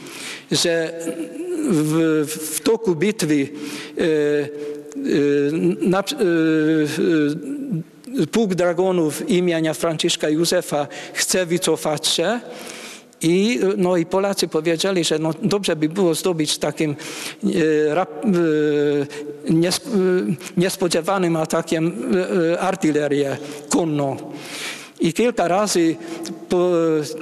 że 0.53 1.01
w, 1.71 2.27
w 2.55 2.61
toku 2.61 2.95
bitwy 2.95 3.49
e, 3.99 4.03
e, 4.03 4.49
na, 5.81 6.05
Pułk 8.33 8.55
Dragonów 8.55 9.31
imienia 9.31 9.75
Franciszka 9.75 10.29
Józefa 10.29 10.87
chce 11.13 11.47
wycofać 11.47 12.07
się, 12.07 12.41
i, 13.23 13.61
no 13.77 13.97
i 13.97 14.07
Polacy 14.07 14.49
powiedzieli, 14.49 15.05
że 15.05 15.19
no 15.19 15.35
dobrze 15.43 15.77
by 15.77 15.89
było 15.89 16.15
zdobyć 16.15 16.59
takim 16.59 16.91
e, 16.91 17.97
e, 17.97 18.01
e, 18.01 18.07
niespodziewanym 20.57 21.37
atakiem 21.37 21.93
artylerię 22.61 23.37
konną. 23.69 24.17
I 25.01 25.13
kilka 25.13 25.49
razy, 25.49 25.97
po, 26.49 26.71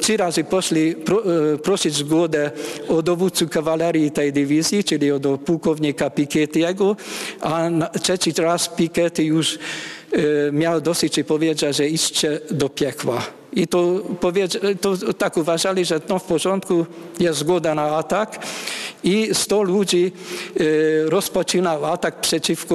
trzy 0.01 0.17
razy 0.17 0.45
poszli 0.45 0.95
pro, 0.95 1.23
prosić 1.63 1.95
zgodę 1.95 2.51
o 2.89 3.03
dowódcy 3.03 3.47
kawalerii 3.47 4.11
tej 4.11 4.33
dywizji, 4.33 4.85
czyli 4.85 5.13
od 5.13 5.23
pułkownika 5.41 6.09
Piketty'ego, 6.09 6.97
a 7.41 7.69
trzeci 8.03 8.33
raz 8.39 8.69
Piketty 8.69 9.25
już 9.25 9.59
e, 10.13 10.53
miał 10.53 10.81
dosyć 10.81 11.19
i 11.19 11.25
powiedział, 11.25 11.73
że 11.73 11.89
idźcie 11.89 12.41
do 12.51 12.69
piekła. 12.69 13.38
I 13.53 13.67
to, 13.67 14.01
to 14.81 15.13
tak 15.19 15.37
uważali, 15.37 15.85
że 15.85 16.01
to 16.01 16.19
w 16.19 16.25
porządku, 16.25 16.87
jest 17.21 17.39
zgoda 17.39 17.75
na 17.75 17.83
atak 17.83 18.47
i 19.05 19.29
100 19.33 19.63
ludzi 19.63 20.13
e, 20.61 21.11
rozpoczynał 21.11 21.87
atak 21.87 22.21
przeciwko 22.21 22.75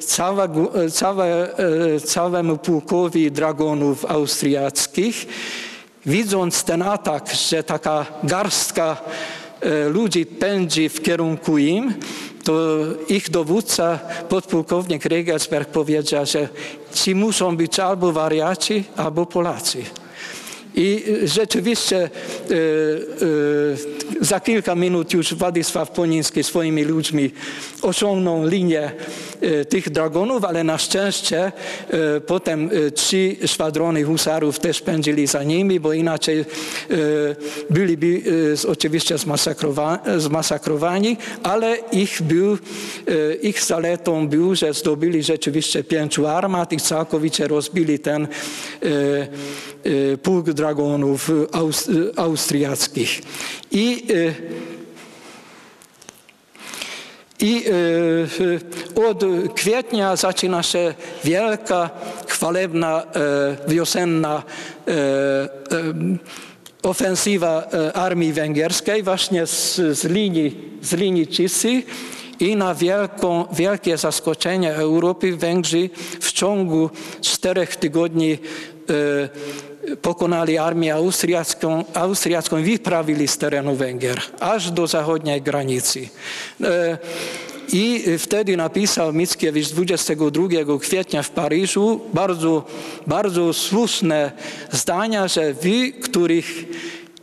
całe, 0.00 0.48
całe, 0.92 1.56
e, 1.58 2.00
całemu 2.00 2.58
pułkowi 2.58 3.32
dragonów 3.32 4.04
austriackich. 4.04 5.26
Widząc 6.06 6.64
ten 6.64 6.82
atak, 6.82 7.34
że 7.48 7.62
taka 7.62 8.06
garstka 8.22 8.96
e, 9.60 9.88
ludzi 9.88 10.26
pędzi 10.26 10.88
w 10.88 11.02
kierunku 11.02 11.58
im, 11.58 11.94
to 12.44 12.78
ich 13.08 13.30
dowódca, 13.30 13.98
podpułkownik 14.28 15.04
Regensberg 15.04 15.68
powiedział, 15.68 16.26
że 16.26 16.48
ci 16.94 17.14
muszą 17.14 17.56
być 17.56 17.80
albo 17.80 18.12
wariaci, 18.12 18.84
albo 18.96 19.26
Polacy. 19.26 20.05
I 20.76 21.04
rzeczywiście 21.24 21.96
e, 21.96 22.04
e, 22.04 22.08
za 24.20 24.40
kilka 24.40 24.74
minut 24.74 25.12
już 25.12 25.34
Władysław 25.34 25.90
Poniński 25.90 26.44
swoimi 26.44 26.84
ludźmi 26.84 27.30
osiągnął 27.82 28.46
linię 28.46 28.92
tych 29.68 29.90
dragonów, 29.90 30.44
ale 30.44 30.64
na 30.64 30.78
szczęście 30.78 31.52
potem 32.26 32.70
trzy 32.94 33.36
szwadrony 33.46 34.04
husarów 34.04 34.58
też 34.58 34.80
pędzili 34.80 35.26
za 35.26 35.42
nimi, 35.42 35.80
bo 35.80 35.92
inaczej 35.92 36.44
byliby 37.70 38.22
oczywiście 38.68 39.16
zmasakrowani, 40.18 41.16
ale 41.42 41.76
ich, 41.92 42.22
był, 42.22 42.58
ich 43.42 43.62
zaletą 43.62 44.28
był, 44.28 44.54
że 44.54 44.74
zdobyli 44.74 45.22
rzeczywiście 45.22 45.84
pięciu 45.84 46.26
armat 46.26 46.72
i 46.72 46.76
całkowicie 46.76 47.48
rozbili 47.48 47.98
ten 47.98 48.28
pułk 50.22 50.50
dragonów 50.50 50.65
dragonów 50.66 51.30
austriackich. 52.16 53.22
I 53.70 54.06
i 57.40 57.64
od 59.08 59.24
kwietnia 59.54 60.16
zaczyna 60.16 60.62
się 60.62 60.94
wielka, 61.24 61.90
chwalebna, 62.26 63.02
wiosenna 63.68 64.42
ofensywa 66.82 67.68
armii 67.94 68.32
węgierskiej 68.32 69.02
właśnie 69.02 69.46
z, 69.46 69.76
z 69.76 70.04
linii, 70.04 70.78
z 70.82 70.92
linii 70.92 71.26
Cisy 71.26 71.82
i 72.40 72.56
na 72.56 72.74
wielką, 72.74 73.44
wielkie 73.52 73.96
zaskoczenie 73.96 74.74
Europy 74.74 75.36
Węgrzy 75.36 75.90
w 76.20 76.32
ciągu 76.32 76.90
czterech 77.20 77.76
tygodni 77.76 78.38
pokonali 80.02 80.58
armię 80.58 80.94
austriacką, 80.94 81.84
austriacką 81.94 82.62
wyprawili 82.62 83.28
z 83.28 83.38
terenu 83.38 83.74
Węgier 83.74 84.20
aż 84.40 84.70
do 84.70 84.86
zachodniej 84.86 85.42
granicy. 85.42 86.08
E, 86.62 86.98
I 87.72 88.04
wtedy 88.18 88.56
napisał 88.56 89.12
Mickiewicz 89.12 89.68
22 89.68 90.78
kwietnia 90.80 91.22
w 91.22 91.30
Paryżu 91.30 92.00
bardzo, 92.14 92.64
bardzo 93.06 93.52
słuszne 93.52 94.32
zdania, 94.70 95.28
że 95.28 95.54
wy, 95.54 95.92
których 95.92 96.64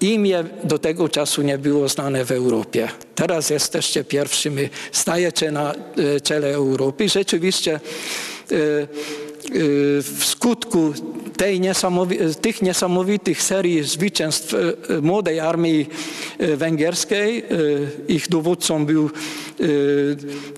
imię 0.02 0.44
do 0.64 0.80
tego 0.80 1.10
czasu 1.10 1.42
nie 1.42 1.58
było 1.58 1.90
znane 1.90 2.26
w 2.26 2.32
Europie. 2.32 2.90
Teraz 3.16 3.50
jesteście 3.50 4.04
pierwszymi, 4.04 4.70
stajecie 4.92 5.52
na 5.52 5.74
e, 5.74 6.22
czele 6.22 6.48
Europy. 6.48 7.10
Rzeczywiście 7.10 7.74
e, 7.74 7.80
w 10.02 10.22
skutku 10.24 10.94
tej 11.38 11.60
niesamowi 11.60 12.18
tych 12.42 12.62
niesamowitych 12.62 13.42
serii 13.42 13.84
zwycięstw 13.84 14.54
e, 14.54 14.58
młodej 15.02 15.40
armii 15.40 15.90
e, 16.38 16.58
węgierskiej, 16.58 17.40
e, 17.40 17.44
ich 18.08 18.30
dowódcą 18.30 18.86
był 18.86 19.10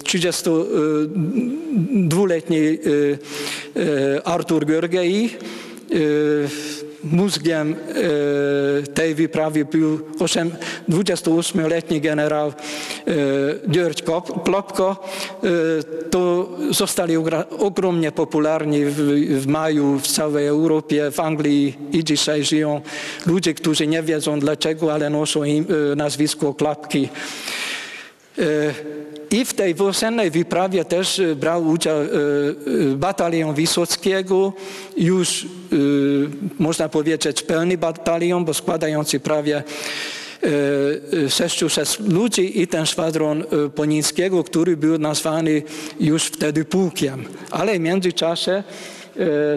32-letni 0.03 2.77
Artur 4.23 4.65
Görgei, 4.65 5.29
mózgiem 7.11 7.75
e, 7.75 8.87
tej 8.87 9.15
wyprawy 9.15 9.65
był 9.65 9.99
28-letni 10.89 12.01
generał 12.01 12.47
e, 12.47 12.53
György 13.67 14.03
Klopko. 14.43 15.03
E, 15.43 15.47
to 16.09 16.49
zostali 16.71 17.17
ogromnie 17.59 18.11
popularni 18.11 18.85
w, 18.85 19.47
maju 19.47 19.99
w 19.99 20.07
całej 20.07 20.47
Europie, 20.47 21.11
w 21.11 21.19
Anglii 21.19 21.77
i 21.91 22.03
dzisiaj 22.03 22.43
żyją 22.43 22.81
ludzie, 23.25 23.53
którzy 23.53 23.87
nie 23.87 24.03
wiedzą 24.03 24.39
dlaczego, 24.39 24.93
ale 24.93 25.09
noszą 25.09 25.41
nazwisko 25.95 26.53
Klapki. 26.53 27.09
I 29.35 29.45
w 29.45 29.53
tej 29.53 29.75
wiosennej 29.75 30.31
wyprawie 30.31 30.85
też 30.85 31.19
e, 31.19 31.35
brał 31.35 31.67
udział 31.67 31.97
e, 31.97 32.03
e, 32.03 32.07
batalion 32.95 33.55
Wisockiego, 33.55 34.53
już 34.97 35.47
można 36.59 36.89
powiedzieć 36.89 37.43
pełny 37.43 37.77
batalion, 37.77 38.45
bo 38.45 38.53
składający 38.53 39.19
prawie 39.19 39.63
600 41.29 41.99
ludzi 41.99 42.61
i 42.61 42.67
ten 42.67 42.85
szwadron 42.85 43.43
Ponińskiego, 43.75 44.43
który 44.43 44.77
był 44.77 44.97
nazwany 44.97 45.63
już 45.99 46.23
wtedy 46.23 46.65
pułkiem. 46.65 47.25
Ale 47.51 47.73
w 47.73 47.79
międzyczasie 47.79 48.63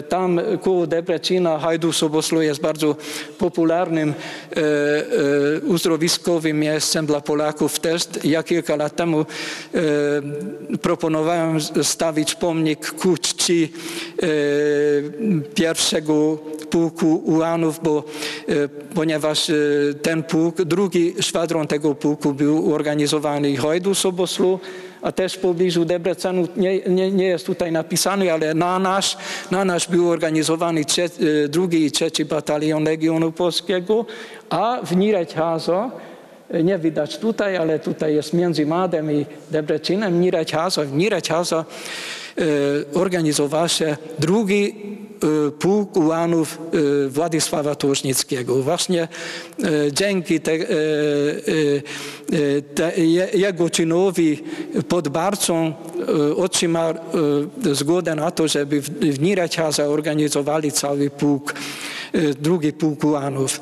tam 0.09 0.41
koło 0.61 0.87
Debrecina 0.87 1.59
Hajduk 1.59 1.95
Soboslo 1.95 2.41
jest 2.41 2.61
bardzo 2.61 2.95
popularnym 3.37 4.13
uzdrowiskowym 5.63 6.59
miejscem 6.59 7.05
dla 7.05 7.21
Polaków 7.21 7.79
też. 7.79 8.03
Ja 8.23 8.43
kilka 8.43 8.75
lat 8.75 8.95
temu 8.95 9.25
proponowałem 10.81 11.57
stawić 11.83 12.35
pomnik 12.35 12.91
ku 12.91 13.17
czci 13.17 13.71
pierwszego 15.55 16.37
pułku 16.69 17.21
ułanów, 17.25 17.79
bo, 17.83 18.03
ponieważ 18.93 19.51
ten 20.01 20.23
pułk, 20.23 20.61
drugi 20.61 21.13
szwadron 21.19 21.67
tego 21.67 21.95
pułku 21.95 22.33
był 22.33 22.73
organizowany 22.73 23.57
w 23.57 23.59
Hajdu 23.59 23.95
Soboslu, 23.95 24.59
a 25.01 25.11
też 25.11 25.33
w 25.33 25.39
pobliżu 25.39 25.85
Debrecenu, 25.85 26.47
nie, 26.57 26.79
nie, 26.79 27.11
nie, 27.11 27.25
jest 27.25 27.45
tutaj 27.45 27.71
napisany, 27.71 28.33
ale 28.33 28.53
na 28.53 28.79
nasz, 28.79 29.17
na 29.51 29.65
nasz 29.65 29.87
był 29.87 30.09
organizowany 30.09 30.85
trze, 30.85 31.09
drugi 31.49 31.85
i 31.85 31.91
trzeci 31.91 32.25
batalion 32.25 32.83
Legionu 32.83 33.31
Polskiego, 33.31 34.05
a 34.49 34.79
w 34.83 34.95
Nirećhazo, 34.95 35.91
nie 36.63 36.79
widać 36.79 37.17
tutaj, 37.17 37.57
ale 37.57 37.79
tutaj 37.79 38.15
jest 38.15 38.33
między 38.33 38.65
Madem 38.65 39.11
i 39.11 39.25
Debrecinem, 39.51 40.21
Nirećhazo, 40.21 40.85
w 40.85 40.93
Nirećhazo 40.93 41.65
organizował 42.93 43.69
się 43.69 43.97
drugi 44.19 44.75
pułk 45.59 45.97
ułanów 45.97 46.57
Władysława 47.09 47.75
Tłusznickiego. 47.75 48.55
Właśnie 48.55 49.07
dzięki 49.91 50.39
te, 50.39 50.51
te, 52.75 52.91
jego 53.33 53.69
czynowi 53.69 54.43
pod 54.87 55.07
Barcą 55.07 55.73
otrzymał 56.35 56.93
zgodę 57.71 58.15
na 58.15 58.31
to, 58.31 58.47
żeby 58.47 58.81
w 58.81 59.19
Nirecia 59.21 59.71
zaorganizowali 59.71 60.71
cały 60.71 61.09
pułk, 61.09 61.53
drugi 62.41 62.73
pułk 62.73 63.03
ułanów. 63.03 63.61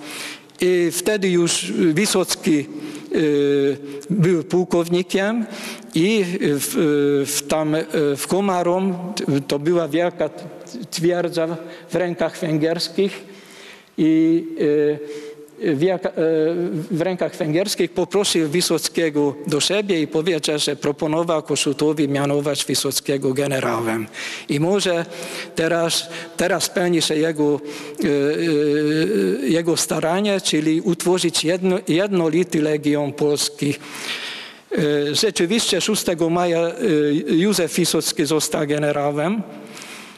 I 0.61 0.91
wtedy 0.91 1.29
już 1.29 1.71
Wysocki 1.71 2.65
był 4.09 4.43
pułkownikiem 4.43 5.45
i 5.95 6.23
w, 6.41 6.73
w, 7.27 7.47
tam 7.47 7.75
w 8.17 8.27
Komarom 8.27 9.13
to 9.47 9.59
była 9.59 9.87
wielka 9.87 10.29
twierdza 10.91 11.57
w 11.89 11.95
rękach 11.95 12.39
węgierskich 12.39 13.23
i 13.97 14.43
w 16.91 17.01
rękach 17.01 17.35
węgierskich 17.35 17.91
poprosił 17.91 18.49
Wysockiego 18.49 19.35
do 19.47 19.59
siebie 19.59 20.01
i 20.01 20.07
powiedział, 20.07 20.59
że 20.59 20.75
proponował 20.75 21.43
Kossutowi 21.43 22.07
mianować 22.07 22.65
Wysockiego 22.65 23.33
generałem. 23.33 24.07
I 24.49 24.59
może 24.59 25.05
teraz, 25.55 26.09
teraz 26.37 26.69
pełni 26.69 27.01
się 27.01 27.15
jego, 27.15 27.61
jego 29.43 29.77
staranie, 29.77 30.41
czyli 30.41 30.81
utworzyć 30.81 31.43
jedno, 31.43 31.79
jednolity 31.87 32.61
Legion 32.61 33.13
Polski. 33.13 33.75
Rzeczywiście 35.11 35.81
6 35.81 36.05
maja 36.29 36.71
Józef 37.27 37.75
Wysocki 37.75 38.25
został 38.25 38.67
generałem 38.67 39.41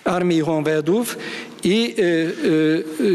armii 0.03 0.41
Honvedów 0.41 1.17
i 1.63 1.95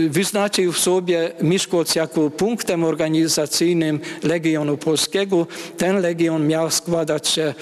wyznaczył 0.09 0.73
sobie 0.73 1.33
Miszkoc 1.43 1.95
jako 1.95 2.31
punktem 2.31 2.85
organizacyjnym 2.85 4.01
Legionu 4.23 4.77
Polskiego. 4.77 5.47
Ten 5.77 6.01
legion 6.01 6.47
miał 6.47 6.71
składać 6.71 7.29
się 7.29 7.55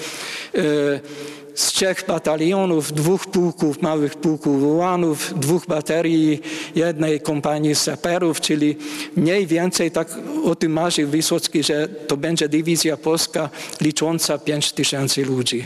z 1.55 1.67
trzech 1.67 2.03
batalionów, 2.07 2.93
dwóch 2.93 3.25
pułków, 3.25 3.81
małych 3.81 4.15
pułków 4.15 4.63
ułanów, 4.63 5.33
dwóch 5.35 5.65
baterii, 5.65 6.41
jednej 6.75 7.21
kompanii 7.21 7.75
saperów, 7.75 8.41
czyli 8.41 8.75
mniej 9.15 9.47
więcej 9.47 9.91
tak 9.91 10.07
o 10.45 10.55
tym 10.55 10.71
marzył 10.71 11.09
Wysocki, 11.09 11.63
że 11.63 11.87
to 11.87 12.17
będzie 12.17 12.49
dywizja 12.49 12.97
polska 12.97 13.49
licząca 13.81 14.37
5 14.37 14.71
tysięcy 14.71 15.25
ludzi. 15.25 15.65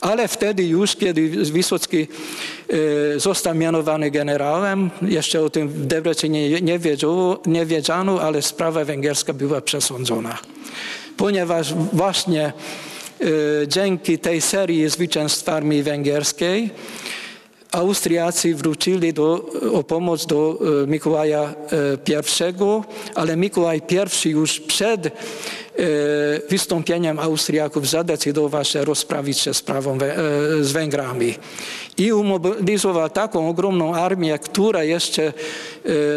Ale 0.00 0.28
wtedy 0.28 0.64
już, 0.64 0.96
kiedy 0.96 1.28
Wysocki 1.28 2.06
został 3.16 3.54
mianowany 3.54 4.10
generałem, 4.10 4.90
jeszcze 5.02 5.40
o 5.40 5.50
tym 5.50 5.68
w 5.68 5.86
Debrecinie 5.86 6.60
nie, 6.60 6.78
nie 7.46 7.66
wiedziano, 7.66 8.20
ale 8.20 8.42
sprawa 8.42 8.84
węgierska 8.84 9.32
była 9.32 9.60
przesądzona. 9.60 10.38
Ponieważ 11.16 11.74
właśnie 11.74 12.52
dzięki 13.66 14.18
tej 14.18 14.40
serii 14.40 14.88
zwycięstw 14.88 15.48
armii 15.48 15.82
węgierskiej 15.82 16.70
Austriacy 17.74 18.54
wrócili 18.54 19.12
do, 19.12 19.46
o 19.72 19.84
pomoc 19.84 20.26
do 20.26 20.58
Mikołaja 20.86 21.54
I, 22.08 22.82
ale 23.14 23.36
Mikołaj 23.36 23.82
I 24.24 24.28
już 24.28 24.60
przed 24.60 25.12
wystąpieniem 26.50 27.18
Austriaków 27.18 27.88
zadecydował 27.88 28.64
się 28.64 28.84
rozprawić 28.84 29.38
się 29.38 29.54
sprawą 29.54 29.98
z 30.60 30.72
Węgrami. 30.72 31.34
I 31.98 32.12
umobilizował 32.12 33.10
taką 33.10 33.48
ogromną 33.48 33.94
armię, 33.94 34.38
która 34.38 34.84
jeszcze 34.84 35.32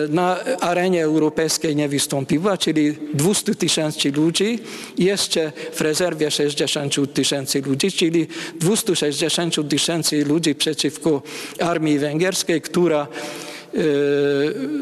na 0.09 0.37
arenie 0.59 1.03
europejskiej 1.03 1.75
nie 1.75 1.89
wystąpiła, 1.89 2.57
czyli 2.57 2.95
200 3.13 3.55
tysięcy 3.55 4.11
ludzi, 4.11 4.59
jeszcze 4.97 5.51
w 5.73 5.81
rezerwie 5.81 6.31
60 6.31 7.13
tysięcy 7.13 7.61
ludzi, 7.61 7.91
czyli 7.91 8.27
260 8.59 9.69
tysięcy 9.69 10.25
ludzi 10.25 10.55
przeciwko 10.55 11.21
armii 11.59 11.99
węgierskiej, 11.99 12.61
która 12.61 13.07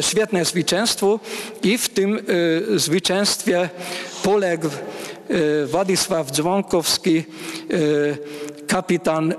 świetne 0.00 0.44
zwycięstwo 0.44 1.20
i 1.62 1.78
w 1.78 1.88
tym 1.88 2.18
zwycięstwie 2.76 3.68
poległ 4.22 4.66
e, 4.66 5.66
Władysław 5.66 6.30
Dzwonkowski, 6.30 7.18
e, 7.18 7.22
kapitan 8.72 9.32
e, 9.32 9.34
e, 9.34 9.38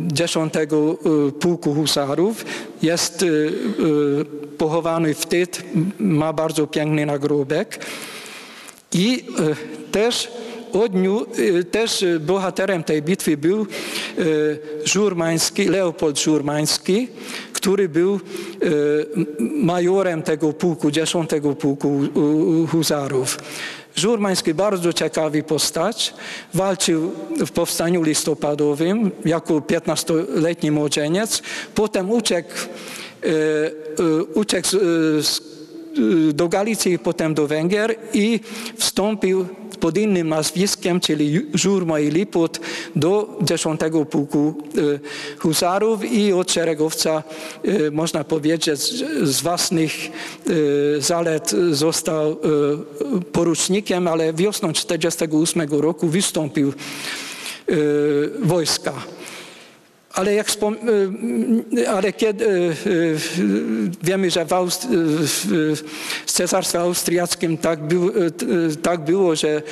10 0.00 0.56
e, 0.56 0.66
Pułku 1.40 1.74
Husarów. 1.74 2.44
Jest 2.82 3.24
pochowany 4.58 5.14
w 5.14 5.26
Tyt, 5.26 5.62
ma 5.98 6.32
bardzo 6.32 6.66
piękny 6.66 7.06
nagrobek. 7.06 7.86
I 8.92 9.24
też 9.92 10.28
odniu, 10.72 11.26
e, 11.58 11.64
też 11.64 12.02
e, 12.02 12.20
bohaterem 12.20 12.84
tej 12.84 13.02
bitwy 13.02 13.36
był 13.36 13.60
e, 13.62 13.66
Żurmański, 14.84 15.68
Leopold 15.68 16.20
Żurmański, 16.20 17.08
który 17.52 17.88
był 17.88 18.20
majorem 19.40 20.22
tego 20.22 20.52
pułku, 20.52 20.90
10 20.90 21.30
pułku 21.58 22.00
huzarów. 22.70 23.38
Żurmański 23.96 24.54
bardzo 24.54 24.92
ciekawy 24.92 25.42
postać. 25.42 26.14
Walczył 26.54 27.12
w 27.46 27.50
powstaniu 27.50 28.02
listopadowym 28.02 29.10
jako 29.24 29.54
15-letni 29.54 30.70
młodzieniec. 30.70 31.42
Potem 31.74 32.10
uciekł, 32.10 32.50
uciekł 34.34 34.68
z 34.68 35.55
do 36.32 36.48
Galicji 36.48 36.98
potem 36.98 37.34
do 37.34 37.46
Węgier 37.46 37.94
i 38.12 38.40
wstąpił 38.76 39.46
pod 39.80 39.98
innym 39.98 40.28
nazwiskiem, 40.28 41.00
czyli 41.00 41.46
Żurma 41.54 42.00
i 42.00 42.10
Liput, 42.10 42.60
do 42.96 43.38
10 43.42 43.80
Pułku 44.10 44.54
e, 44.78 44.98
Husarów 45.38 46.04
i 46.12 46.32
od 46.32 46.52
szeregowca, 46.52 47.22
e, 47.64 47.90
można 47.90 48.24
powiedzieć, 48.24 48.70
z- 48.78 49.42
własnych 49.42 49.92
zalet 50.98 51.52
został 51.70 52.36
porucznikiem, 53.32 54.08
ale 54.08 54.32
wiosną 54.32 54.72
1948 54.72 55.80
roku 55.80 56.08
wystąpił 56.08 56.72
wojska. 58.42 58.92
Ale, 60.16 60.34
jak 60.34 60.46
wspom- 60.48 60.76
y, 61.78 61.88
ale 61.88 62.12
kiedy 62.12 62.44
y, 62.44 62.74
y, 62.86 63.16
wiemy, 64.02 64.30
że 64.30 64.44
w 64.44 64.48
Aust- 64.48 64.86
w- 64.90 65.82
Cesarstwie 66.26 66.80
Austriackim 66.80 67.58
tak, 67.58 67.78
y, 67.80 68.72
y, 68.72 68.76
tak 68.76 69.04
było, 69.04 69.36
że 69.36 69.62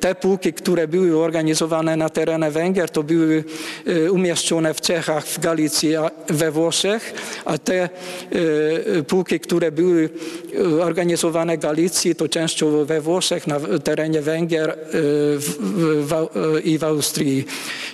te 0.00 0.14
pułki, 0.14 0.52
które 0.52 0.88
były 0.88 1.18
organizowane 1.24 1.96
na 1.96 2.08
terenie 2.08 2.50
Węgier, 2.50 2.90
to 2.90 3.02
były 3.02 3.44
y, 3.88 4.12
umieszczone 4.12 4.74
w 4.74 4.80
Czechach, 4.80 5.26
w 5.26 5.40
Galicji, 5.40 5.90
we 6.28 6.50
Włoszech, 6.50 7.14
a 7.44 7.58
te 7.58 7.88
y, 8.34 9.04
pułki, 9.08 9.40
które 9.40 9.72
były 9.72 10.08
y, 10.54 10.82
organizowane 10.82 11.56
w 11.56 11.60
Galicji, 11.60 12.14
to 12.14 12.28
częściowo 12.28 12.84
we 12.84 13.00
Włoszech, 13.00 13.46
na 13.46 13.60
terenie 13.84 14.22
Węgier 14.22 14.70
y, 14.70 14.74
w, 15.38 15.56
w, 15.60 16.08
w, 16.08 16.60
i 16.66 16.78
w 16.78 16.84
Austrii. 16.84 17.44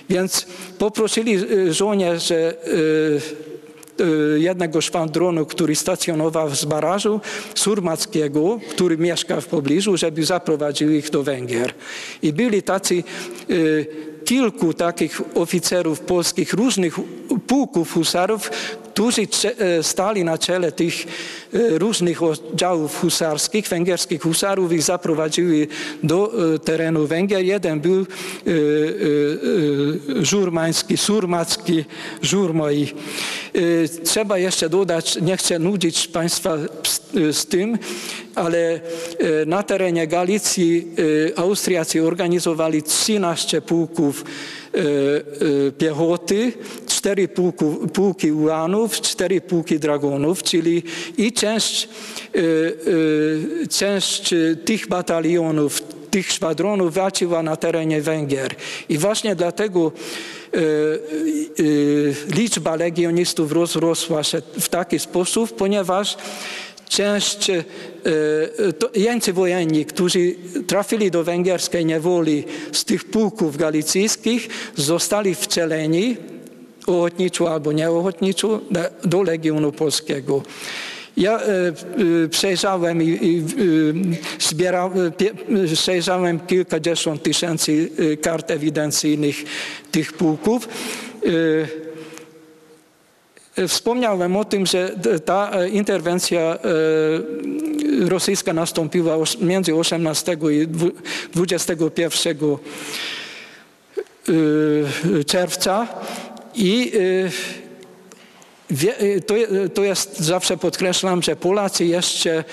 Więc 0.09 0.45
poprosili 0.79 1.33
y, 1.51 1.73
żołnierze 2.01 2.53
y, 2.67 4.03
y, 4.35 4.39
jednego 4.39 4.81
szwadronu, 4.81 5.45
który 5.45 5.75
stacjonował 5.75 6.55
z 6.55 6.65
barażu 6.65 7.21
surmackiego, 7.55 8.59
który 8.69 8.97
mieszka 8.97 9.41
w 9.41 9.45
pobliżu, 9.45 9.97
żeby 9.97 10.25
zaprowadził 10.25 10.91
ich 10.91 11.09
do 11.09 11.23
Węgier. 11.23 11.73
I 12.21 12.33
byli 12.33 12.63
tacy 12.63 13.03
y, 13.49 13.85
kilku 14.25 14.73
takich 14.73 15.21
oficerów 15.35 15.99
polskich 15.99 16.53
różnych 16.53 16.95
pułków 17.47 17.93
husarów, 17.93 18.51
którzy 19.01 19.27
e, 19.57 19.83
stali 19.83 20.23
na 20.23 20.37
czele 20.37 20.71
tych 20.71 20.93
e, 21.53 21.79
różnych 21.79 22.23
oddziałów 22.23 22.99
husarskich, 22.99 23.67
węgierskich 23.67 24.21
husarów 24.21 24.73
i 24.73 24.81
zaprowadzili 24.81 25.67
do 26.03 26.31
e, 26.55 26.59
terenu 26.59 27.07
Węgier. 27.07 27.45
Jeden 27.45 27.79
był 27.79 28.05
żurmański, 30.21 30.97
surmacki, 30.97 31.85
żurmoi. 32.21 32.93
Trzeba 34.03 34.37
jeszcze 34.37 34.69
dodać, 34.69 35.17
nie 35.21 35.37
chcę 35.37 35.59
nudzić 35.59 36.07
Państwa 36.07 36.57
z, 37.31 37.45
tym, 37.45 37.77
ale 38.35 38.79
na 39.45 39.63
terenie 39.63 40.07
Galicji 40.07 40.87
Austriacy 41.35 42.07
organizowali 42.07 42.83
13 42.83 43.61
pułków 43.61 44.23
piechoty, 45.77 46.53
cztery 46.87 47.27
pułku, 47.27 47.87
pułki 47.93 48.31
ułanów, 48.31 49.01
cztery 49.01 49.41
pułki 49.41 49.79
dragonów, 49.79 50.43
czyli 50.43 50.83
i 51.17 51.33
część, 51.33 51.89
e, 52.35 52.39
e, 52.39 53.67
część 53.67 54.33
e, 54.33 54.55
tych 54.55 54.87
batalionów, 54.87 55.81
tych 56.11 56.31
szwadronów 56.31 56.93
walczyła 56.93 57.43
na 57.43 57.55
terenie 57.55 58.01
Węgier. 58.01 58.55
I 58.89 58.97
właśnie 58.97 59.35
dlatego 59.35 59.91
e, 60.53 60.57
e, 60.57 60.61
liczba 62.35 62.75
legionistów 62.75 63.51
rozrosła 63.51 64.23
się 64.23 64.41
w 64.59 64.69
taki 64.69 64.99
sposób, 64.99 65.55
ponieważ 65.55 66.17
część 66.91 67.49
e, 67.49 67.63
to 68.79 68.89
jeńcy 68.95 69.33
wojenni, 69.33 69.85
którzy 69.85 70.35
trafili 70.67 71.11
do 71.11 71.23
węgierskiej 71.23 71.85
niewoli 71.85 72.43
z 72.71 72.85
tych 72.85 73.03
pułków 73.05 73.57
galicyjskich, 73.57 74.49
zostali 74.75 75.35
wcieleni 75.35 76.17
ochotniczo 76.87 77.53
albo 77.53 77.71
nieochotniczo 77.71 78.61
do- 79.03 79.23
Legionu 79.23 79.71
Polskiego. 79.71 80.43
Ja 81.17 81.39
e, 81.39 81.43
e, 82.25 82.29
przejrzałem 82.29 83.01
i, 83.03 83.07
i 83.07 83.39
e, 83.39 83.43
zbierał, 84.39 84.91
e, 85.07 85.11
pie, 85.11 85.31
e, 85.71 85.75
przejrzałem 85.75 86.39
kilkadziesiąt 86.39 87.23
tysięcy 87.23 87.89
e, 88.13 88.17
kart 88.17 88.51
ewidencyjnych 88.51 89.35
tych 89.91 90.13
pułków. 90.13 90.67
E, 91.25 91.90
Wspomniałem 93.67 94.37
o 94.37 94.45
tym, 94.45 94.65
że 94.65 94.95
ta 95.25 95.51
e, 95.51 95.69
interwencja 95.69 96.39
e, 96.39 96.59
rosyjska 98.09 98.53
nastąpiła 98.53 99.17
między 99.41 99.75
18 99.75 100.37
i 100.51 100.67
dwu- 100.67 100.91
21 101.33 102.37
e, 105.19 105.23
czerwca 105.23 105.87
i 106.55 106.91
e, 106.95 107.31
to 109.73 109.83
jest, 109.83 110.19
zawsze 110.19 110.57
podkreślam, 110.57 111.21
że 111.21 111.35
Polacy 111.35 111.85
jeszcze 111.85 112.43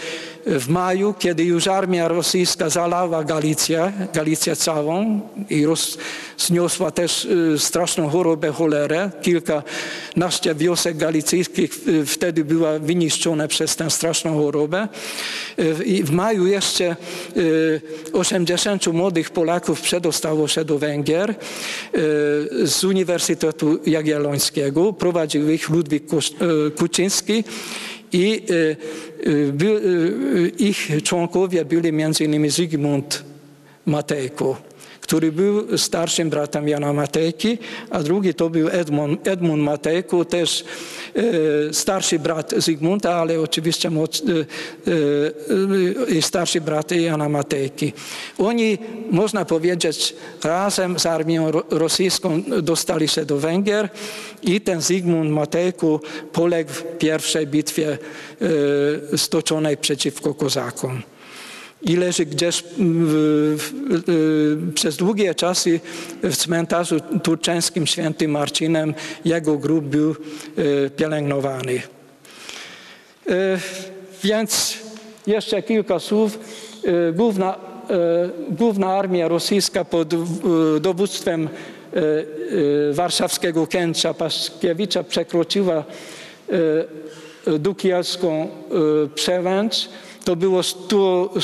w 0.46 0.68
maju, 0.68 1.14
kiedy 1.18 1.44
już 1.44 1.66
armia 1.66 2.08
rosyjska 2.08 2.70
zalała 2.70 3.24
Galicję, 3.24 3.92
Galicję 4.14 4.56
całą 4.56 5.20
i 5.50 5.66
roz, 5.66 5.98
zniosła 6.38 6.90
też 6.90 7.24
y, 7.24 7.58
straszną 7.58 8.08
chorobę 8.08 8.52
cholerę, 8.52 9.10
kilkanaście 9.22 10.54
wiosek 10.54 10.96
galicyjskich 10.96 11.88
y, 11.88 12.06
wtedy 12.06 12.44
była 12.44 12.78
wyniszczone 12.78 13.48
przez 13.48 13.76
tę 13.76 13.90
straszną 13.90 14.38
chorobę. 14.38 14.88
Y, 15.58 15.84
I 15.84 16.02
w 16.02 16.10
maju 16.10 16.46
jeszcze 16.46 16.96
y, 17.36 17.80
80 18.12 18.86
młodych 18.86 19.30
Polaków 19.30 19.80
przedostało 19.80 20.48
się 20.48 20.64
do 20.64 20.78
Węgier 20.78 21.30
y, 21.30 21.34
z 22.66 22.84
Uniwersytetu 22.84 23.78
Jagiellońskiego. 23.86 24.92
Prowadził 24.92 25.50
ich 25.50 25.68
Ludwik 25.68 26.04
y, 26.12 26.70
Kuczyński 26.70 27.44
i 28.12 28.42
y, 28.50 28.76
y, 29.26 29.52
y, 29.62 30.52
ich 30.58 31.02
członkowie 31.02 31.64
byli 31.64 31.92
między 31.92 32.24
innymi 32.24 32.50
Zygmunt 32.50 33.24
Matejko, 33.86 34.56
który 35.08 35.32
był 35.32 35.78
starszym 35.78 36.30
bratem 36.30 36.68
Jana 36.68 36.92
Matejki, 36.92 37.58
a 37.90 38.02
drugi 38.02 38.34
to 38.34 38.50
był 38.50 38.68
Edmund, 38.68 39.28
Edmund 39.28 39.62
Matejko, 39.62 40.24
też 40.24 40.64
e, 41.14 41.22
starszy 41.74 42.18
brat 42.18 42.54
Zygmunta, 42.56 43.14
ale 43.14 43.40
oczywiście 43.40 43.90
moc, 43.90 44.22
e, 44.22 46.16
e, 46.18 46.22
starszy 46.22 46.60
brat 46.60 46.90
Jana 46.90 47.28
Matejki. 47.28 47.92
Oni, 48.38 48.78
można 49.10 49.44
powiedzieć, 49.44 50.14
razem 50.44 50.98
z 50.98 51.06
armią 51.06 51.50
ro- 51.50 51.64
rosyjską 51.70 52.42
dostali 52.62 53.08
się 53.08 53.24
do 53.24 53.36
Węgier 53.38 53.88
i 54.42 54.60
ten 54.60 54.80
Zygmunt 54.80 55.30
Matejko 55.30 56.00
poległ 56.32 56.70
w 56.70 56.82
pierwszej 56.98 57.46
bitwie 57.46 57.98
stoczonej 59.16 59.76
przeciwko 59.76 60.34
Kozakom 60.34 61.02
i 61.82 61.96
leży 61.96 62.26
gdzieś 62.26 62.64
mm, 62.78 63.06
w, 63.58 63.72
przez 64.74 64.96
długie 64.96 65.34
czasy 65.34 65.80
w 66.22 66.36
cmentarzu 66.36 67.00
turczeńskim 67.22 67.86
świętym 67.86 68.30
Marcinem. 68.30 68.94
Jego 69.24 69.56
grób 69.56 69.84
był 69.84 70.10
e, 70.10 70.90
pielęgnowany. 70.90 71.82
E, 73.28 73.58
Więc 74.24 74.78
jeszcze 75.26 75.62
kilka 75.62 75.98
słów. 75.98 76.38
Główna, 77.14 77.56
główna 78.50 78.86
armia 78.86 79.28
rosyjska 79.28 79.84
pod 79.84 80.14
dowództwem 80.80 81.48
warszawskiego 82.92 83.66
księcia 83.66 84.14
Paszkiewicza 84.14 85.04
przekroczyła 85.04 85.84
Dukielską 87.58 88.48
przełęcz. 89.14 89.88
To 90.28 90.36
było 90.36 90.62
100, 90.62 91.34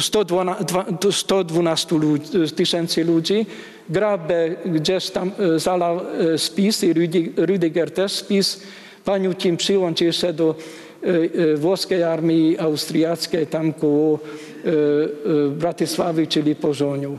112, 0.00 0.64
112 1.10 1.96
ludzi, 1.96 2.30
tysięcy 2.56 3.04
ludzi. 3.04 3.46
Grabe 3.88 4.50
gdzieś 4.66 5.10
tam 5.10 5.30
e, 5.38 5.58
zalał 5.58 6.00
e, 6.00 6.38
spis 6.38 6.84
i 6.84 6.94
Rüdiger 7.36 7.90
też 7.90 8.12
spis. 8.12 8.62
Paniucin 9.04 9.56
przyłączył 9.56 10.12
się 10.12 10.32
do 10.32 10.54
e, 11.02 11.56
włoskiej 11.56 12.02
armii 12.02 12.58
austriackiej 12.58 13.46
tam 13.46 13.72
koło 13.72 14.18
Bratysławy, 15.50 16.26
czyli 16.26 16.54
Pożoniu. 16.54 17.18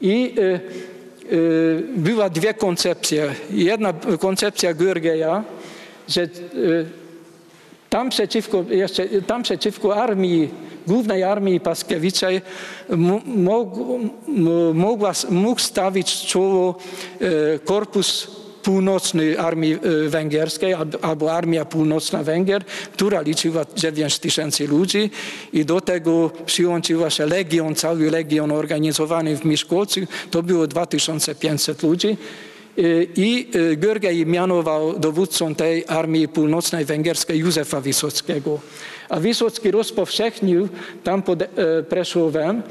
I 0.00 0.34
była 1.96 2.30
dwie 2.30 2.54
koncepcje. 2.54 3.34
Jedna 3.50 3.92
koncepcja 4.20 4.74
Gürgeja, 4.74 5.42
że 6.08 6.28
tam 7.94 8.10
przeciwko, 8.10 8.64
jeszcze, 8.70 9.08
tam 9.08 9.42
przeciwko 9.42 9.96
armii, 9.96 10.48
głównej 10.86 11.22
armii 11.22 11.60
Paskiewicza 11.60 12.26
mógł, 13.26 14.00
mógł 15.30 15.60
stawić 15.60 16.26
czoło 16.26 16.74
e, 17.20 17.58
korpus 17.58 18.30
północny 18.62 19.40
armii 19.40 19.74
e, 19.74 20.08
węgierskiej 20.08 20.74
albo 21.02 21.32
armia 21.32 21.64
północna 21.64 22.22
Węgier, 22.22 22.64
która 22.92 23.20
liczyła 23.20 23.64
9 23.76 24.18
tysięcy 24.18 24.66
ludzi 24.66 25.10
i 25.52 25.64
do 25.64 25.80
tego 25.80 26.30
przyłączyła 26.46 27.10
się 27.10 27.26
legion, 27.26 27.74
cały 27.74 28.10
legion 28.10 28.52
organizowany 28.52 29.36
w 29.36 29.44
Miszkolcu, 29.44 30.00
to 30.30 30.42
było 30.42 30.66
2500 30.66 31.82
ludzi. 31.82 32.16
I 33.16 33.50
Görgej 33.76 34.26
mianował 34.26 34.98
dowódcą 34.98 35.54
tej 35.54 35.84
armii 35.88 36.28
północnej 36.28 36.84
węgierskiej 36.84 37.38
Józefa 37.38 37.80
Wisockiego. 37.80 38.58
A 39.08 39.20
Wisocki 39.20 39.70
rozpowszechnił 39.70 40.68
tam 41.04 41.22
pod 41.22 41.42
e, 41.42 41.46
Preszłowem, 41.88 42.62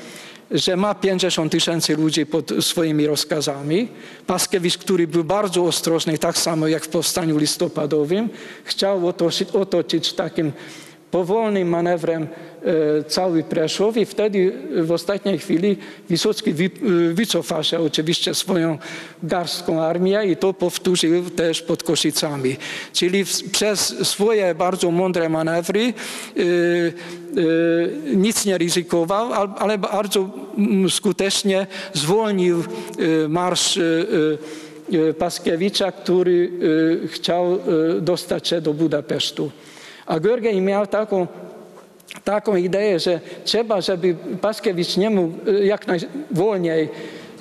że 0.52 0.78
ma 0.78 0.96
50 0.96 1.52
tysięcy 1.52 1.96
ludzi 1.96 2.26
pod 2.26 2.52
swoimi 2.60 3.08
rozkazami. 3.08 3.88
Paskiewicz, 4.28 4.78
który 4.78 5.08
był 5.08 5.24
bardzo 5.24 5.64
ostrożny, 5.64 6.18
tak 6.18 6.38
samo 6.38 6.68
jak 6.68 6.86
w 6.86 6.88
powstaniu 6.88 7.38
listopadowym, 7.38 8.30
chciał 8.64 9.08
otoczyć, 9.08 9.50
otoczyć 9.50 10.14
takim 10.14 10.52
powolnym 11.14 11.68
manewrem 11.68 12.28
e, 12.28 13.04
cały 13.04 13.44
Preszów 13.44 13.98
i 13.98 14.06
wtedy 14.06 14.54
w 14.76 14.92
ostatniej 14.92 15.38
chwili 15.40 15.78
Wisocki 16.10 16.50
e, 16.50 16.54
wycofał 17.14 17.64
się 17.64 17.80
oczywiście 17.80 18.34
swoją 18.34 18.78
garstką 19.24 19.82
armię 19.82 20.26
i 20.26 20.38
to 20.38 20.54
powtórzył 20.54 21.30
też 21.30 21.62
pod 21.62 21.84
Koszicami. 21.84 22.56
Czyli 22.94 23.26
przez 23.52 24.08
swoje 24.08 24.56
bardzo 24.56 24.92
mądre 24.92 25.30
manewry 25.30 25.82
e, 25.84 25.94
nic 28.16 28.46
nie 28.46 28.58
ryzykował, 28.58 29.34
ale 29.58 29.78
bardzo 29.78 30.30
skutecznie 30.90 31.68
zwolnił 31.94 32.64
marsz 33.30 33.80
Paskiewicza, 35.18 35.92
który 35.92 36.52
chciał 37.08 37.60
dostać 38.02 38.48
się 38.48 38.62
do 38.62 38.74
Budapesztu. 38.74 39.52
A 40.06 40.20
Görgej 40.20 40.62
miał 40.62 40.88
taką, 40.88 41.28
taką 42.24 42.56
ideę, 42.56 43.00
że 43.00 43.20
trzeba, 43.44 43.82
żeby 43.82 44.16
Paskiewicz 44.42 44.98
nie 44.98 45.10
mógł 45.10 45.50
e, 45.50 45.66
jak 45.66 45.88
najwolniej 45.88 46.90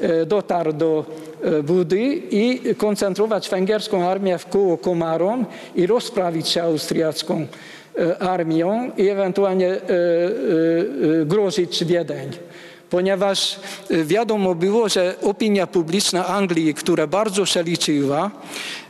e, 0.01 0.27
dotarł 0.27 0.73
do 0.73 1.05
e, 1.43 1.63
Budy 1.63 2.23
i 2.31 2.75
koncentrować 2.75 3.51
węgierską 3.51 4.09
armię 4.09 4.39
w 4.39 4.47
koło 4.47 4.79
Komarom 4.79 5.47
i 5.75 5.87
rozprawić 5.87 6.49
się 6.49 6.63
austriacką 6.63 7.47
armią 8.19 8.91
i 8.97 9.09
ewentualnie 9.09 9.77
grozić 11.27 11.85
Wiedeń 11.85 12.31
ponieważ 12.93 13.57
y, 13.91 14.05
wiadomo 14.05 14.55
było, 14.55 14.89
że 14.89 15.15
opinia 15.23 15.67
publiczna 15.67 16.27
Anglii, 16.27 16.75
która 16.75 17.07
bardzo 17.07 17.47
się 17.47 17.63
liczyła, 17.63 18.31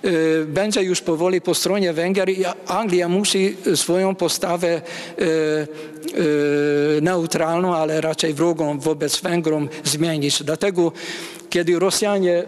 y, 0.05 0.45
będzie 0.47 0.83
już 0.83 1.01
powoli 1.01 1.41
po 1.41 1.55
stronie 1.55 1.93
Węgier 1.93 2.31
i 2.31 2.45
Anglia 2.67 3.09
musi 3.09 3.57
swoją 3.75 4.15
postawę 4.15 4.83
y, 5.19 5.67
neutralną, 7.03 7.75
ale 7.77 8.01
raczej 8.01 8.35
wrogą 8.35 8.79
wobec 8.79 9.21
Węgrom 9.21 9.69
zmienić. 9.85 10.43
Dlatego 10.43 10.93
kiedy 11.51 11.79
Rosjanie 11.79 12.45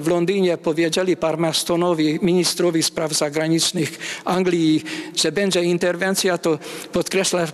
w 0.00 0.06
Londynie 0.06 0.58
powiedzieli 0.58 1.16
Parmerstonowi, 1.16 2.18
ministrowi 2.22 2.82
spraw 2.82 3.12
zagranicznych 3.12 4.22
Anglii, 4.24 4.84
że 5.16 5.32
będzie 5.32 5.62
interwencja, 5.62 6.38
to 6.38 6.58
podkreśla 6.92 7.46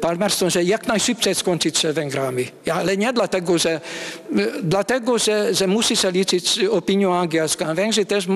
Palmerston, 0.00 0.50
że 0.50 0.64
jak 0.64 0.86
najszybciej 0.86 1.34
skończyć 1.34 1.78
się 1.78 1.92
Węgrami. 1.92 2.46
Ale 2.72 2.96
nie 2.96 3.12
dlatego, 3.12 3.58
że, 3.58 3.80
y, 4.38 4.52
dlatego, 4.62 5.18
że, 5.18 5.54
że 5.54 5.66
musi 5.66 5.96
się 5.96 6.10
liczyć 6.10 6.60
opinią 6.64 7.14
angielską. 7.14 7.74
Węgrzy 7.74 8.04
też 8.04 8.26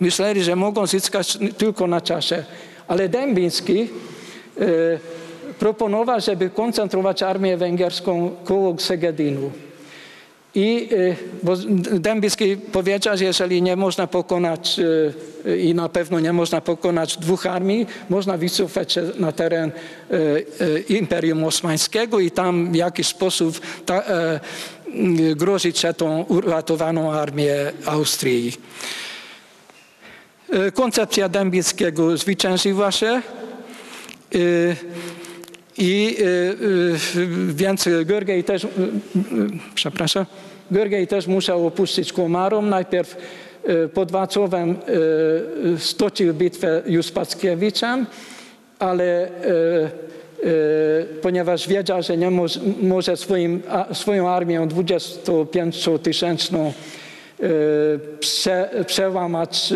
myśleli, 0.00 0.42
że 0.42 0.56
mogą 0.56 0.86
zyskać 0.86 1.38
tylko 1.58 1.86
na 1.86 2.00
czasie. 2.00 2.44
Ale 2.88 3.08
Dębiński 3.08 3.88
proponował, 5.58 6.20
żeby 6.20 6.50
koncentrować 6.50 7.22
armię 7.22 7.56
węgierską 7.56 8.30
koło 8.44 8.78
Segedinu. 8.78 9.50
I 10.58 10.88
y, 10.92 11.16
bo 11.42 11.56
Dębicki 12.00 12.56
powiedział, 12.56 13.16
że 13.16 13.24
jeżeli 13.24 13.62
nie 13.62 13.76
można 13.76 14.06
pokonać 14.06 14.80
y, 15.46 15.58
i 15.58 15.74
na 15.74 15.88
pewno 15.88 16.20
nie 16.20 16.32
można 16.32 16.60
pokonać 16.60 17.16
dwóch 17.16 17.46
armii, 17.46 17.86
można 18.08 18.36
wycofać 18.36 18.92
się 18.92 19.02
na 19.18 19.32
teren 19.32 19.72
y, 20.10 20.84
Imperium 20.88 21.44
Osmańskiego 21.44 22.20
i 22.20 22.30
tam 22.30 22.72
w 22.72 22.74
jakiś 22.74 23.06
sposób 23.06 23.60
ta, 23.86 24.02
grozić 25.36 25.78
się 25.78 25.94
tą 25.94 26.22
uratowaną 26.22 27.12
armię 27.12 27.54
Austrii. 27.86 28.52
Koncepcja 30.74 31.28
Dębickiego 31.28 32.16
zwyciężyła 32.16 32.92
się. 32.92 33.22
I 35.78 36.16
więc 37.48 37.88
Görgej 38.04 38.44
też, 38.44 38.66
przepraszam, 39.74 40.26
Görgej 40.70 41.06
też 41.06 41.26
musiał 41.26 41.66
opuścić 41.66 42.12
Komarom. 42.12 42.68
Najpierw 42.68 43.16
pod 43.94 44.12
Wacławem 44.12 44.76
stoczył 45.78 46.34
bitwę 46.34 46.82
już 46.86 47.06
z 47.06 47.12
Packiewiczem, 47.12 48.06
ale 48.78 49.28
ponieważ 51.22 51.68
wiedział, 51.68 52.02
że 52.02 52.16
nie 52.16 52.30
może, 52.30 52.60
może 52.82 53.16
swoim, 53.16 53.62
swoją 53.92 54.28
armią 54.28 54.66
25-tysięczną 54.66 56.72
prze, 58.20 58.70
przełamać 58.86 59.72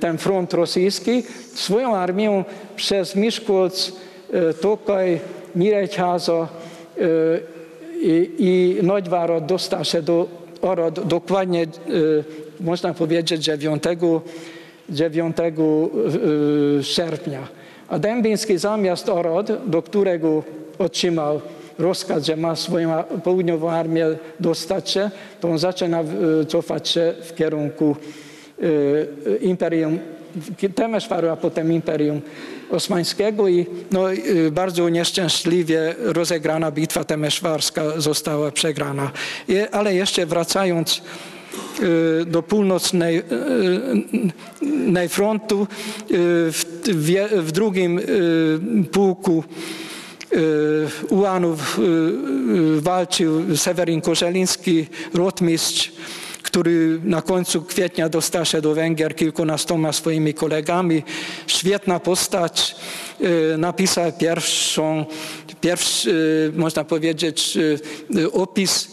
ten 0.00 0.18
front 0.18 0.54
rosyjski, 0.54 1.22
swoją 1.54 1.96
armią 1.96 2.44
przez 2.76 3.16
Miszkolc 3.16 3.92
Tokaj, 4.60 5.20
Nyíregyháza 5.54 6.48
i 8.38 8.78
Nagyvárad 8.82 9.46
dostał 9.46 9.84
się 9.84 10.02
do 10.02 10.26
Orad 10.62 11.00
dokładnie, 11.00 11.66
można 12.60 12.94
powiedzieć, 12.94 13.44
9, 13.44 13.82
9 14.88 15.36
sierpnia. 16.82 17.48
A 17.88 17.98
Dębiński 17.98 18.58
zamiast 18.58 19.08
Orad, 19.08 19.70
do 19.70 19.82
którego 19.82 20.42
otrzymał 20.78 21.40
rozkaz, 21.78 22.24
że 22.24 22.36
ma 22.36 22.56
swoją 22.56 23.04
południową 23.24 23.70
armię 23.70 24.06
dostać 24.40 24.90
się, 24.90 25.10
to 25.40 25.48
on 25.48 25.58
zaczyna 25.58 26.04
cofać 26.48 26.88
się 26.88 27.14
w 27.22 27.34
kierunku 27.34 27.96
Imperium 29.40 29.98
Temeszwaru, 30.74 31.28
a 31.28 31.36
potem 31.36 31.72
Imperium 31.72 32.20
Osmańskiego 32.70 33.48
i 33.48 33.66
no, 33.90 34.12
y, 34.12 34.50
bardzo 34.50 34.88
nieszczęśliwie 34.88 35.94
rozegrana 35.98 36.70
bitwa 36.70 37.04
temeszwarska 37.04 38.00
została 38.00 38.50
przegrana. 38.50 39.10
ale 39.72 39.94
jeszcze 39.94 40.26
wracając 40.26 41.02
y, 42.22 42.24
do 42.26 42.42
północnej 42.42 43.22
y, 45.04 45.08
frontu 45.08 45.66
w, 46.10 46.64
w 47.36 47.52
drugim 47.52 48.00
pułku 48.92 49.44
ułanów 51.08 51.80
walczył 52.78 53.56
Sewerin 53.56 54.00
Korzeliński, 54.00 54.86
rotmistrz 55.14 55.92
który 56.46 57.00
na 57.04 57.22
końcu 57.22 57.62
kwietnia 57.62 58.08
dostał 58.08 58.44
się 58.44 58.60
do 58.60 58.74
Węgier 58.74 59.16
kilkunastoma 59.16 59.92
swoimi 59.92 60.34
kolegami. 60.34 61.02
Świetna 61.46 62.00
postać. 62.00 62.76
E, 63.54 63.56
napisał 63.56 64.12
pierwszą, 64.12 65.04
pierwszy, 65.60 66.50
e, 66.54 66.58
można 66.58 66.84
powiedzieć, 66.84 67.58
e, 68.22 68.32
opis 68.32 68.88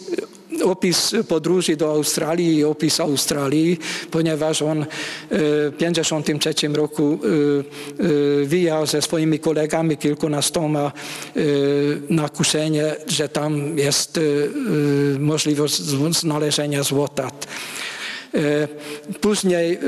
opis 0.63 1.15
podróży 1.27 1.75
do 1.75 1.91
Australii 1.91 2.57
i 2.57 2.63
opis 2.63 2.99
Australii, 2.99 3.79
ponieważ 4.11 4.61
on 4.61 4.85
w 5.29 5.73
1953 5.77 6.67
roku 6.67 7.19
wyjechał 8.43 8.85
ze 8.85 9.01
swoimi 9.01 9.39
kolegami 9.39 9.97
kilkunastoma 9.97 10.91
na 12.09 12.29
kuszenie, 12.29 12.95
że 13.07 13.29
tam 13.29 13.77
jest 13.77 14.19
możliwość 15.19 15.75
znalezienia 16.11 16.83
złota. 16.83 17.31
Później 19.21 19.79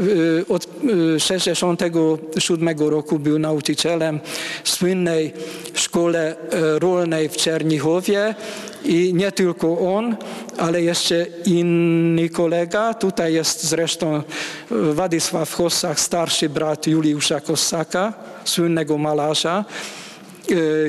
od 0.50 0.66
1967 0.66 2.70
roku 2.80 3.20
był 3.20 3.40
nauczycielem 3.40 4.20
w 4.64 4.70
słynnej 4.70 5.34
szkole 5.74 6.36
rolnej 6.80 7.30
w 7.30 7.38
Czernichowie 7.38 8.36
i 8.84 9.14
nie 9.14 9.32
tylko 9.32 9.96
on, 9.96 10.16
ale 10.58 10.82
jeszcze 10.82 11.26
inny 11.46 12.30
kolega. 12.30 12.94
Tutaj 12.94 13.34
jest 13.34 13.64
zresztą 13.64 14.24
Władysław 14.70 15.56
Kossak, 15.56 16.00
starszy 16.00 16.50
brat 16.50 16.88
Juliusza 16.88 17.42
Kossaka, 17.42 18.14
słynnego 18.46 18.98
malarza. 18.98 19.66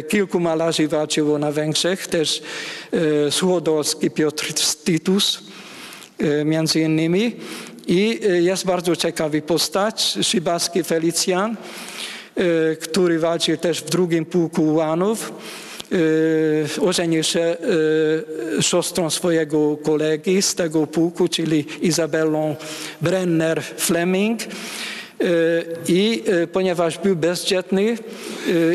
Kilku 0.09 0.41
malarzy 0.41 0.89
walczyło 0.89 1.39
na 1.39 1.53
Węgrzech, 1.53 2.07
też 2.07 2.43
Suchodolski 3.31 4.11
Piotr 4.11 4.55
Titus 4.85 5.43
między 6.45 6.81
innymi. 6.81 7.37
I 7.87 8.21
jest 8.41 8.65
bardzo 8.67 8.97
ciekawy 8.97 9.43
postać, 9.43 10.19
Szybaski 10.23 10.85
Felicjan, 10.85 11.57
który 12.81 13.19
walczył 13.19 13.57
też 13.57 13.81
w 13.81 13.91
drugim 13.91 14.25
pułku 14.25 14.63
ułanów. 14.63 15.33
Ożenił 16.81 17.23
się 17.23 17.57
siostrą 18.61 19.11
swojego 19.11 19.77
kolegi 19.77 20.43
z 20.43 20.55
tego 20.55 20.87
pułku, 20.87 21.29
czyli 21.29 21.67
Izabelą 21.81 22.57
Brenner-Fleming. 23.03 24.37
I 25.89 26.23
ponieważ 26.53 26.99
był 26.99 27.17
bezdzietny 27.17 27.99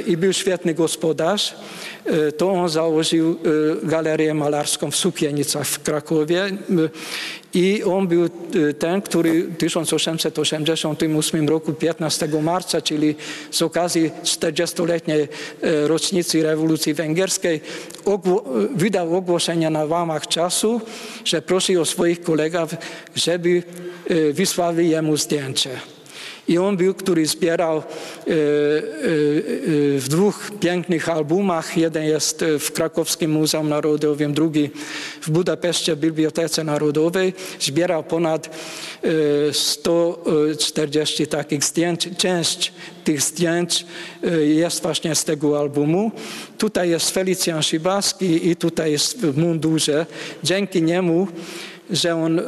i 0.08 0.18
był 0.18 0.34
świetny 0.34 0.74
gospodarz, 0.74 1.56
to 2.38 2.52
on 2.52 2.70
założył 2.70 3.36
galerię 3.84 4.34
malarską 4.34 4.92
w 4.92 4.96
Sukienicach 4.96 5.68
w 5.68 5.84
Krakowie 5.84 6.50
i 7.54 7.84
on 7.84 8.08
był 8.08 8.30
ten, 8.80 9.02
który 9.02 9.44
w 9.44 9.58
1888 9.58 11.50
roku 11.50 11.74
15 11.74 12.28
marca, 12.42 12.82
czyli 12.82 13.16
z 13.52 13.62
okazji 13.62 14.12
40-letniej 14.24 15.28
rocznicy 15.62 16.44
rewolucji 16.44 16.94
węgierskiej 16.94 17.62
wydał 18.76 19.16
ogłoszenie 19.16 19.70
na 19.70 19.86
łamach 19.86 20.28
czasu, 20.28 20.82
że 21.26 21.42
prosi 21.42 21.78
o 21.78 21.86
swoich 21.86 22.22
kolegów, 22.22 22.76
żeby 23.16 23.64
wysłali 24.34 24.89
jemu 24.89 25.18
zdjęcie. 25.18 25.70
I 26.52 26.58
on 26.58 26.78
był, 26.78 26.93
który 26.93 27.26
zbierał 27.26 27.84
w 29.97 30.06
dwóch 30.10 30.52
pięknych 30.60 31.10
albumach. 31.10 31.78
Jeden 31.78 32.04
jest 32.04 32.45
w 32.60 32.72
Krakowskim 32.72 33.32
Muzeum 33.32 33.70
Narodowym, 33.70 34.34
drugi 34.34 34.70
w 35.22 35.30
Budapeszcie 35.30 35.95
Bibliotece 35.95 36.64
Narodowej. 36.64 37.34
Zbierał 37.60 38.04
ponad 38.04 38.49
140 39.52 41.28
takich 41.28 41.64
zdjęć. 41.64 42.10
Część 42.18 42.74
tych 43.04 43.22
zdjęć 43.22 43.86
jest 44.41 44.82
właśnie 44.82 45.16
z 45.16 45.24
tego 45.24 45.60
albumu. 45.60 46.12
Tutaj 46.58 46.89
jest 46.89 47.12
Felicjan 47.12 47.64
Szybaski 47.64 48.47
i 48.47 48.56
tutaj 48.56 48.91
jest 48.91 49.18
w 49.18 49.38
mundurze. 49.38 50.06
Dzięki 50.43 50.84
niemu 50.84 51.28
że 51.91 52.16
on 52.16 52.41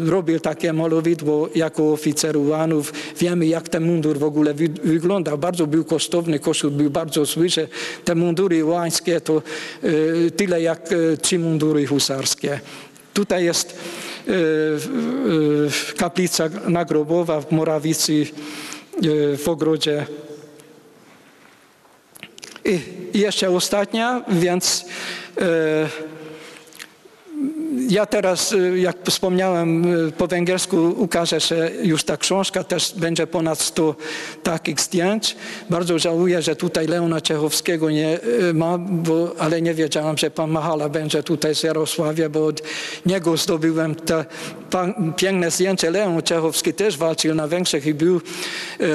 robił 0.00 0.40
takie 0.40 0.72
malowidło 0.72 1.48
jako 1.54 1.92
oficer 1.92 2.36
ułanów. 2.36 2.92
Wiemy, 3.18 3.46
jak 3.46 3.68
ten 3.68 3.84
mundur 3.84 4.18
w 4.18 4.24
ogóle 4.24 4.54
wy, 4.54 4.68
wyglądał. 4.84 5.38
Bardzo 5.38 5.66
był 5.66 5.84
kosztowny, 5.84 6.38
koszul 6.38 6.70
był 6.70 6.90
bardzo 6.90 7.24
zły, 7.24 7.48
że 7.48 7.68
te 8.04 8.14
mundury 8.14 8.64
ułańskie 8.64 9.20
to 9.20 9.42
y, 9.84 10.30
tyle 10.36 10.62
jak 10.62 10.88
trzy 11.22 11.38
mundury 11.38 11.86
husarskie. 11.86 12.60
Tutaj 13.14 13.44
jest 13.44 13.78
kaplica 15.96 16.50
nagrobowa 16.68 17.40
w 17.40 17.52
Morawicy 17.52 18.26
w 19.38 19.48
ogrodzie. 19.48 20.06
I 22.64 23.18
jeszcze 23.18 23.50
ostatnia, 23.50 24.24
więc 24.28 24.84
ja 27.88 28.06
teraz, 28.06 28.54
jak 28.76 28.96
wspomniałem, 29.04 29.84
po 30.18 30.26
węgiersku 30.26 30.94
ukaże 30.96 31.40
się 31.40 31.70
już 31.82 32.04
ta 32.04 32.16
książka, 32.16 32.64
też 32.64 32.94
będzie 32.96 33.26
ponad 33.26 33.60
100 33.60 33.94
takich 34.42 34.80
zdjęć. 34.80 35.36
Bardzo 35.70 35.98
żałuję, 35.98 36.42
że 36.42 36.56
tutaj 36.56 36.86
Leona 36.86 37.20
Czechowskiego 37.20 37.90
nie 37.90 38.18
ma, 38.54 38.78
bo, 38.78 39.34
ale 39.38 39.62
nie 39.62 39.74
wiedziałam, 39.74 40.18
że 40.18 40.30
pan 40.30 40.50
Mahala 40.50 40.88
będzie 40.88 41.22
tutaj 41.22 41.54
z 41.54 41.62
Jarosławia, 41.62 42.28
bo 42.28 42.46
od 42.46 42.62
niego 43.06 43.36
zdobyłem 43.36 43.94
te 43.94 44.24
piękne 45.16 45.50
zdjęcie. 45.50 45.90
Leon 45.90 46.22
Czechowski 46.22 46.72
też 46.72 46.96
walczył 46.96 47.34
na 47.34 47.46
Węgrzech 47.46 47.86
i 47.86 47.94
był 47.94 48.20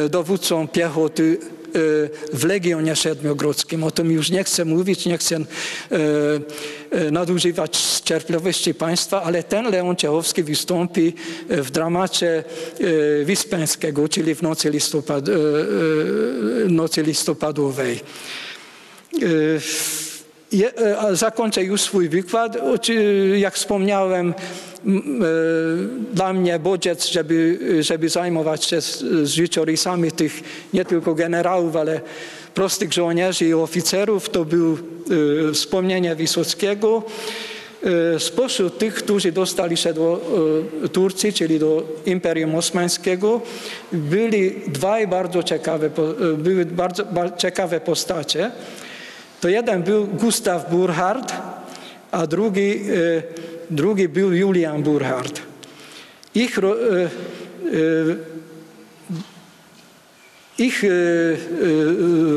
dowódcą 0.09 0.67
piechoty 0.67 1.37
w 2.33 2.43
Legionie 2.43 2.95
Siedmiogrodzkim. 2.95 3.83
O 3.83 3.91
tym 3.91 4.11
już 4.11 4.29
nie 4.29 4.43
chcę 4.43 4.65
mówić, 4.65 5.05
nie 5.05 5.17
chcę 5.17 5.39
nadużywać 7.11 8.01
cierpliwości 8.03 8.73
państwa, 8.73 9.23
ale 9.23 9.43
ten 9.43 9.71
Leon 9.71 9.95
Ciechowski 9.95 10.43
wystąpi 10.43 11.13
w 11.49 11.71
dramacie 11.71 12.43
Wyspęskiego, 13.25 14.09
czyli 14.09 14.35
w 14.35 14.41
nocy, 14.41 14.69
listopad, 14.69 15.25
nocy 16.67 17.03
listopadowej. 17.03 17.99
Zakończę 21.11 21.63
już 21.63 21.81
swój 21.81 22.09
wykład. 22.09 22.57
Jak 23.37 23.53
wspomniałem, 23.53 24.33
dla 26.13 26.33
mnie 26.33 26.59
bodziec, 26.59 27.07
żeby, 27.07 27.59
żeby 27.79 28.09
zajmować 28.09 28.65
się 28.65 28.81
z, 28.81 29.03
życiorysami 29.23 30.11
tych 30.11 30.41
nie 30.73 30.85
tylko 30.85 31.15
generałów, 31.15 31.75
ale 31.75 32.01
prostych 32.53 32.93
żołnierzy 32.93 33.45
i 33.45 33.53
oficerów, 33.53 34.29
to 34.29 34.45
był 34.45 34.77
y, 35.49 35.53
wspomnienie 35.53 36.15
Wysockiego. 36.15 37.03
Spośród 38.19 38.77
tych, 38.77 38.93
którzy 38.93 39.31
dostali 39.31 39.77
się 39.77 39.93
do 39.93 40.21
Turcji, 40.91 41.33
czyli 41.33 41.59
do 41.59 41.83
Imperium 42.05 42.55
Osmańskiego, 42.55 43.41
byli 43.91 44.55
dwaj 44.67 45.07
bardzo 45.07 45.43
ciekawe, 45.43 45.89
były 46.37 46.65
bardzo, 46.65 47.05
bardzo 47.05 47.37
ciekawe 47.37 47.79
postacie. 47.79 48.51
To 49.41 49.49
jeden 49.49 49.83
był 49.83 50.07
Gustav 50.07 50.69
Burhard, 50.71 51.33
a 52.11 52.27
drugi 52.27 52.79
drugi 53.69 54.09
był 54.09 54.33
Julian 54.33 54.83
Burhard. 54.83 55.41
Ich, 56.35 56.57
e, 56.57 56.61
e, 56.61 57.09
ich 60.57 60.83
e, 60.83 60.89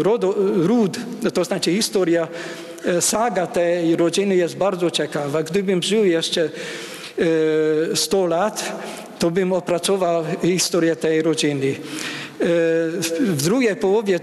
rodo, 0.03 0.35
ród, 0.67 0.99
to 1.35 1.45
znaczy 1.45 1.73
historia, 1.73 2.29
saga 3.01 3.47
tej 3.47 3.97
rodziny 3.97 4.37
jest 4.37 4.57
bardzo 4.57 4.91
ciekawa. 4.91 5.43
Gdybym 5.43 5.83
żył 5.83 6.05
jeszcze 6.05 6.51
100 7.95 8.27
lat, 8.27 8.73
to 9.19 9.31
bym 9.31 9.53
opracował 9.53 10.25
historię 10.43 10.97
tej 10.97 11.23
rodziny. 11.23 11.75
W 13.21 13.43
drugiej 13.43 13.77
połowie 13.77 14.21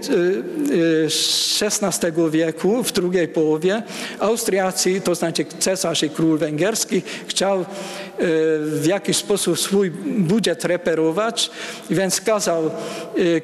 XVI 1.62 2.12
wieku, 2.30 2.82
w 2.82 2.92
drugiej 2.92 3.28
połowie, 3.28 3.82
Austriacy, 4.18 5.00
to 5.00 5.14
znaczy 5.14 5.44
cesarz 5.58 6.02
i 6.02 6.10
król 6.10 6.38
węgierski, 6.38 7.02
chciał 7.26 7.64
w 8.62 8.82
jakiś 8.86 9.16
sposób 9.16 9.58
swój 9.58 9.90
budżet 10.18 10.64
reperować, 10.64 11.50
więc 11.90 12.20
kazał 12.20 12.70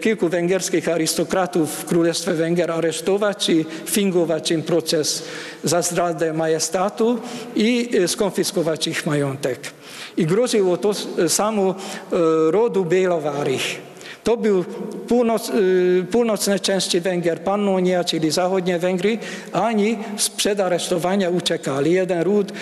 kilku 0.00 0.28
węgierskich 0.28 0.88
arystokratów 0.88 1.70
w 1.70 1.84
Królestwie 1.84 2.32
Węgier 2.32 2.70
aresztować 2.70 3.48
i 3.48 3.64
fingować 3.86 4.50
im 4.50 4.62
proces 4.62 5.22
za 5.64 5.82
zdradę 5.82 6.32
majestatu 6.32 7.18
i 7.56 7.90
skonfiskować 8.06 8.86
ich 8.86 9.06
majątek. 9.06 9.60
I 10.16 10.26
groziło 10.26 10.76
to 10.76 10.94
samo 11.28 11.74
rodu 12.50 12.84
Bielowarich. 12.84 13.85
To 14.26 14.36
był 14.36 14.64
północ, 15.08 15.52
północne 16.10 16.60
części 16.60 17.00
Węgier, 17.00 17.40
Pannonia, 17.40 18.04
czyli 18.04 18.30
zachodnie 18.30 18.78
Węgry. 18.78 19.18
Oni 19.52 19.98
sprzed 20.16 20.60
aresztowania 20.60 21.30
uciekali. 21.30 21.92
Jeden 21.92 22.22
ród 22.22 22.52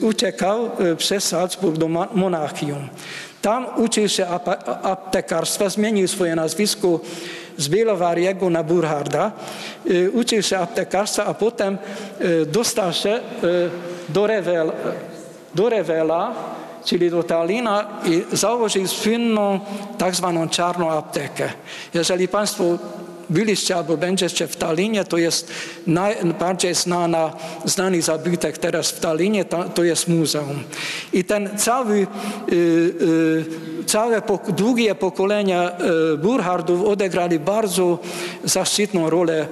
uciekał 0.00 0.70
przez 0.96 1.24
Salzburg 1.24 1.78
do 1.78 1.88
Monachium. 2.14 2.88
Tam 3.42 3.66
uczył 3.76 4.08
się 4.08 4.26
aptekarstwa, 4.82 5.68
zmienił 5.68 6.08
swoje 6.08 6.34
nazwisko 6.34 7.00
z 7.56 7.68
Bielowariego 7.68 8.50
na 8.50 8.62
Burharda. 8.62 9.32
Y, 9.90 10.10
Uczył 10.10 10.42
się 10.42 10.58
aptekarstwa, 10.58 11.24
a 11.24 11.34
potem 11.34 11.78
y, 12.20 12.46
dostał 12.46 12.92
się 12.92 13.10
y, 13.10 13.20
do, 14.08 14.26
Rewel, 14.26 14.72
do 15.54 15.68
Rewela, 15.68 16.34
czyli 16.84 17.10
do 17.10 17.22
Talina 17.22 17.84
i 18.04 18.36
założył 18.36 18.86
słynną 18.86 19.60
tak 19.98 20.14
zwaną 20.14 20.48
czarną 20.48 20.90
aptekę. 20.90 21.52
Jeżeli 21.94 22.28
Państwo 22.28 22.64
byliście 23.30 23.76
albo 23.76 23.96
będziecie 23.96 24.46
w 24.46 24.56
Talinie, 24.56 25.04
to 25.04 25.18
jest 25.18 25.50
najbardziej 25.86 26.74
znana, 26.74 27.32
znany 27.64 28.02
zabytek 28.02 28.58
teraz 28.58 28.90
w 28.90 29.00
Talinie, 29.00 29.44
to, 29.74 29.84
jest 29.84 30.08
muzeum. 30.08 30.62
I 31.12 31.24
ten 31.24 31.58
cały, 31.58 31.96
y, 31.96 32.06
y, 32.54 33.84
całe 33.86 34.22
długie 34.48 34.94
pokolenia 34.94 35.72
y, 36.14 36.18
Burhardów 36.18 36.84
odegrali 36.84 37.38
bardzo 37.38 37.98
zaszczytną 38.44 39.10
rolę 39.10 39.46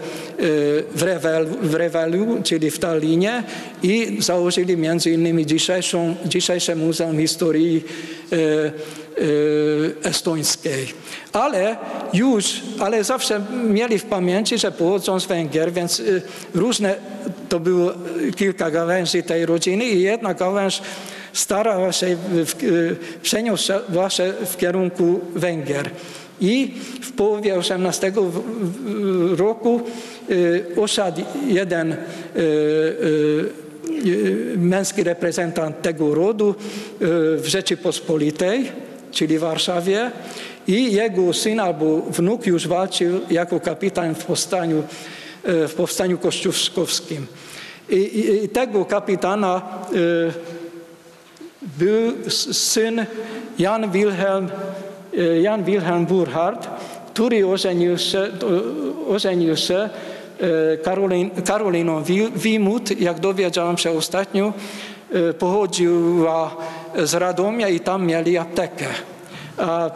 w, 0.94 1.02
Rewel, 1.02 1.46
w 1.62 1.74
Rewelu, 1.74 2.26
czyli 2.44 2.70
w 2.70 2.78
Talinie 2.78 3.42
i 3.82 4.16
założyli 4.20 4.76
między 4.76 5.10
innymi 5.10 5.46
dzisiejszą, 5.46 6.14
dzisiejsze 6.24 6.76
Muzeum 6.76 7.18
Historii 7.18 7.84
estońskiej. 10.02 10.86
Ale 11.32 11.76
już, 12.12 12.60
ale 12.78 13.04
zawsze 13.04 13.40
mieli 13.68 13.98
w 13.98 14.04
pamięci, 14.04 14.58
że 14.58 14.72
pochodzą 14.72 15.20
z 15.20 15.26
Węgier, 15.26 15.72
więc 15.72 16.00
y, 16.00 16.22
różne, 16.54 16.94
to 17.48 17.60
było 17.60 17.92
kilka 18.36 18.70
gałęzi 18.70 19.22
tej 19.22 19.46
rodziny 19.46 19.84
i 19.84 20.02
jedna 20.02 20.34
gałęź 20.34 20.82
starała 21.32 21.92
się, 21.92 22.06
y, 22.62 22.96
przeniosła 23.22 24.10
się 24.10 24.32
w 24.46 24.56
kierunku 24.56 25.20
Węgier. 25.34 25.90
I 26.40 26.74
w 27.02 27.12
połowie 27.12 27.54
XVIII 27.54 28.12
roku 29.36 29.80
y, 30.30 30.64
osiadł 30.76 31.20
jeden 31.46 31.92
y, 31.92 31.96
y, 32.36 32.44
y, 34.06 34.54
męski 34.56 35.04
reprezentant 35.04 35.82
tego 35.82 36.14
rodu 36.14 36.50
y, 36.50 36.54
w 37.36 37.42
Rzeczypospolitej, 37.44 38.72
czyli 39.10 39.38
w 39.38 39.40
Warszawie 39.40 40.10
i 40.66 40.92
jego 40.92 41.32
syn 41.32 41.60
albo 41.60 41.96
wnuk 41.96 42.46
już 42.46 42.68
walczył 42.68 43.20
jako 43.30 43.60
kapitan 43.60 44.14
w 44.14 44.24
powstaniu, 44.24 44.82
y, 45.48 45.68
w 45.68 45.74
powstaniu 45.74 46.18
kościuszkowskim. 46.18 47.26
I, 47.88 47.94
i, 47.96 48.44
i 48.44 48.48
tego 48.48 48.84
kapitana 48.84 49.62
y, 49.94 50.32
był 51.78 52.30
syn 52.52 53.06
Jan 53.58 53.90
Wilhelm, 53.90 54.48
e, 55.18 55.40
Jan 55.40 55.64
Wilhelm 55.64 56.06
Burchard, 56.06 56.68
który 57.14 57.46
ożenił 57.46 57.98
się, 57.98 58.28
ożenił 59.08 59.56
się 59.56 59.74
e, 60.40 60.76
Karolin, 60.76 61.30
Karoliną 61.30 62.02
Wi- 62.02 62.32
Wimut, 62.36 63.00
jak 63.00 63.20
dowiedziałem 63.20 63.78
się 63.78 63.90
ostatnio, 63.90 64.46
e, 64.46 64.52
pochodziła 65.38 66.56
z 67.04 67.14
Radomia 67.14 67.68
i 67.68 67.80
tam 67.80 68.06
mieli 68.06 68.38
aptekę. 68.38 68.86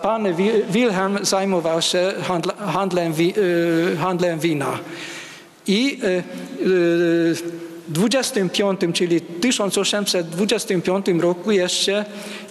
Pan 0.02 0.34
Wi- 0.34 0.62
Wilhelm 0.70 1.18
zajmował 1.22 1.82
się 1.82 2.12
handl- 2.28 2.56
handlem, 2.56 3.12
e, 3.12 3.96
handlem 3.96 4.38
wina. 4.38 4.78
I 5.66 6.00
e, 6.04 6.08
e, 6.08 6.22
25, 7.88 8.80
czyli 8.94 9.20
1825 9.20 11.06
roku 11.20 11.50
jeszcze 11.50 12.04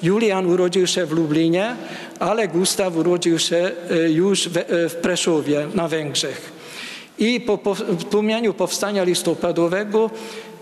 Julian 0.03 0.45
urodził 0.45 0.87
się 0.87 1.05
w 1.05 1.11
Lublinie, 1.11 1.75
ale 2.19 2.47
Gustaw 2.47 2.95
urodził 2.97 3.39
się 3.39 3.71
już 4.09 4.49
w, 4.49 4.53
w 4.89 4.95
Preszowie 5.01 5.67
na 5.73 5.87
Węgrzech. 5.87 6.62
I 7.19 7.41
po 7.41 7.59
tłumieniu 8.09 8.53
powstania 8.53 9.03
listopadowego, 9.03 10.09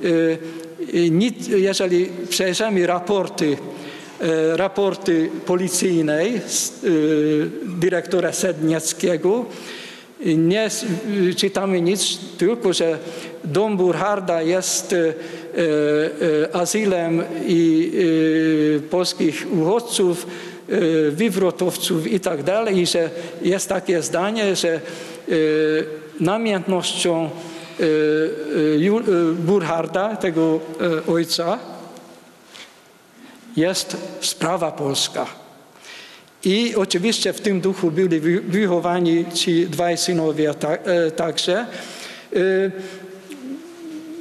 e, 0.04 1.10
nic- 1.10 1.48
jeżeli 1.48 2.10
przejrzymy 2.30 2.88
raporty, 2.88 3.58
e, 4.22 4.58
raporty 4.58 5.30
policyjnej 5.46 6.36
e, 6.36 6.42
dyrektora 7.66 8.34
Sednieckiego, 8.34 9.46
nie 10.26 10.70
czytamy 11.38 11.82
nic, 11.82 12.18
tylko 12.38 12.74
że 12.74 12.98
dom 13.44 13.78
Burharda 13.78 14.42
jest 14.42 14.96
azylem 16.54 17.24
i 17.48 17.92
polskich 18.90 19.48
uchodźców, 19.62 20.28
wywrotowców 21.12 22.08
i 22.12 22.20
tak 22.20 22.44
dalej, 22.44 22.78
i 22.80 22.86
że 22.88 23.10
jest 23.42 23.70
takie 23.70 24.02
zdanie, 24.02 24.56
że 24.56 24.80
namiętnością 26.22 27.30
e, 27.80 27.84
Ju- 28.78 29.00
e, 29.00 29.34
Burharda, 29.34 30.16
tego 30.16 30.60
ojca, 31.08 31.60
jest 33.58 33.98
sprawa 34.22 34.72
polska. 34.72 35.26
I 36.44 36.76
oczywiście 36.76 37.34
w 37.34 37.42
tym 37.42 37.62
duchu 37.62 37.92
byli 37.92 38.20
wy- 38.20 38.42
wychowani 38.42 39.26
ci 39.34 39.68
dwaj 39.68 39.98
synowie 39.98 40.50
e, 40.86 41.12
także. 41.12 41.66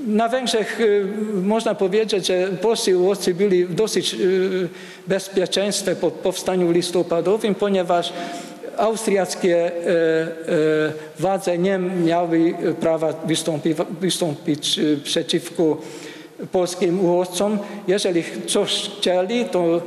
Na 0.07 0.28
Węgrzech 0.28 0.78
można 1.42 1.74
powiedzieć, 1.74 2.26
że 2.26 2.48
polscy 2.48 2.98
uchodźcy 2.98 3.34
byli 3.34 3.64
w 3.66 3.74
dosyć 3.74 4.16
bezpieczeństwie 5.07 5.96
po 5.96 6.11
powstaniu 6.11 6.70
listopadowym, 6.72 7.55
ponieważ 7.55 8.12
austriackie 8.76 9.56
e, 9.56 9.70
e, 9.70 10.92
władze 11.18 11.58
nie 11.58 11.78
miały 11.78 12.54
prawa 12.80 13.12
wystąpić, 13.12 13.76
wystąpić 14.00 14.78
e, 14.78 14.96
przeciwko 14.96 15.76
polskim 16.52 17.04
uchodźcom. 17.04 17.58
Jeżeli 17.88 18.24
coś 18.46 18.90
chcieli, 18.98 19.44
to 19.44 19.82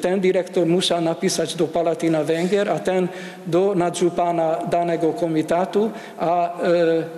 ten 0.00 0.20
dyrektor 0.20 0.66
musiał 0.66 1.00
napisać 1.00 1.54
do 1.54 1.66
Palatina 1.66 2.24
Węgier, 2.24 2.70
a 2.70 2.78
ten 2.78 3.08
do 3.46 3.74
nadżupana 3.74 4.56
danego 4.70 5.12
komitatu, 5.12 5.90
a 6.18 6.58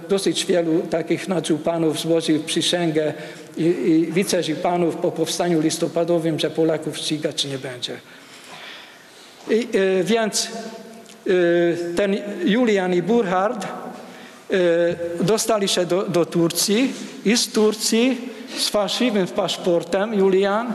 dosyć 0.08 0.46
wielu 0.46 0.80
takich 0.80 1.28
nadżupanów 1.28 2.00
złożył 2.00 2.42
przysięgę 2.42 3.12
i, 3.56 3.62
i 3.62 4.12
wiceżupanów 4.12 4.96
po 4.96 5.12
powstaniu 5.12 5.60
listopadowym, 5.60 6.38
że 6.38 6.50
Polaków 6.50 6.98
ścigać 6.98 7.44
nie 7.44 7.58
będzie. 7.58 7.96
I, 9.50 9.68
więc 10.02 10.48
ten 11.96 12.16
Julian 12.44 12.94
i 12.94 13.02
Burhard 13.02 13.64
e, 13.64 15.24
dostali 15.24 15.68
się 15.68 15.86
do, 15.86 16.02
do 16.02 16.26
Turcji 16.26 16.92
i 17.24 17.36
z 17.36 17.52
Turcji 17.52 18.18
z 18.58 18.68
fałszywym 18.68 19.26
paszportem 19.26 20.14
Julian 20.14 20.72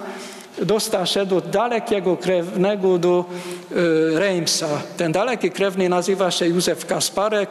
dostał 0.61 1.05
się 1.05 1.25
do 1.25 1.41
dalekiego 1.41 2.17
krewnego 2.17 2.97
do 2.97 3.25
e, 3.71 4.19
Reimsa. 4.19 4.67
Ten 4.97 5.11
daleki 5.11 5.51
krewny 5.51 5.89
nazywa 5.89 6.31
się 6.31 6.47
Józef 6.47 6.85
Kasparek, 6.85 7.49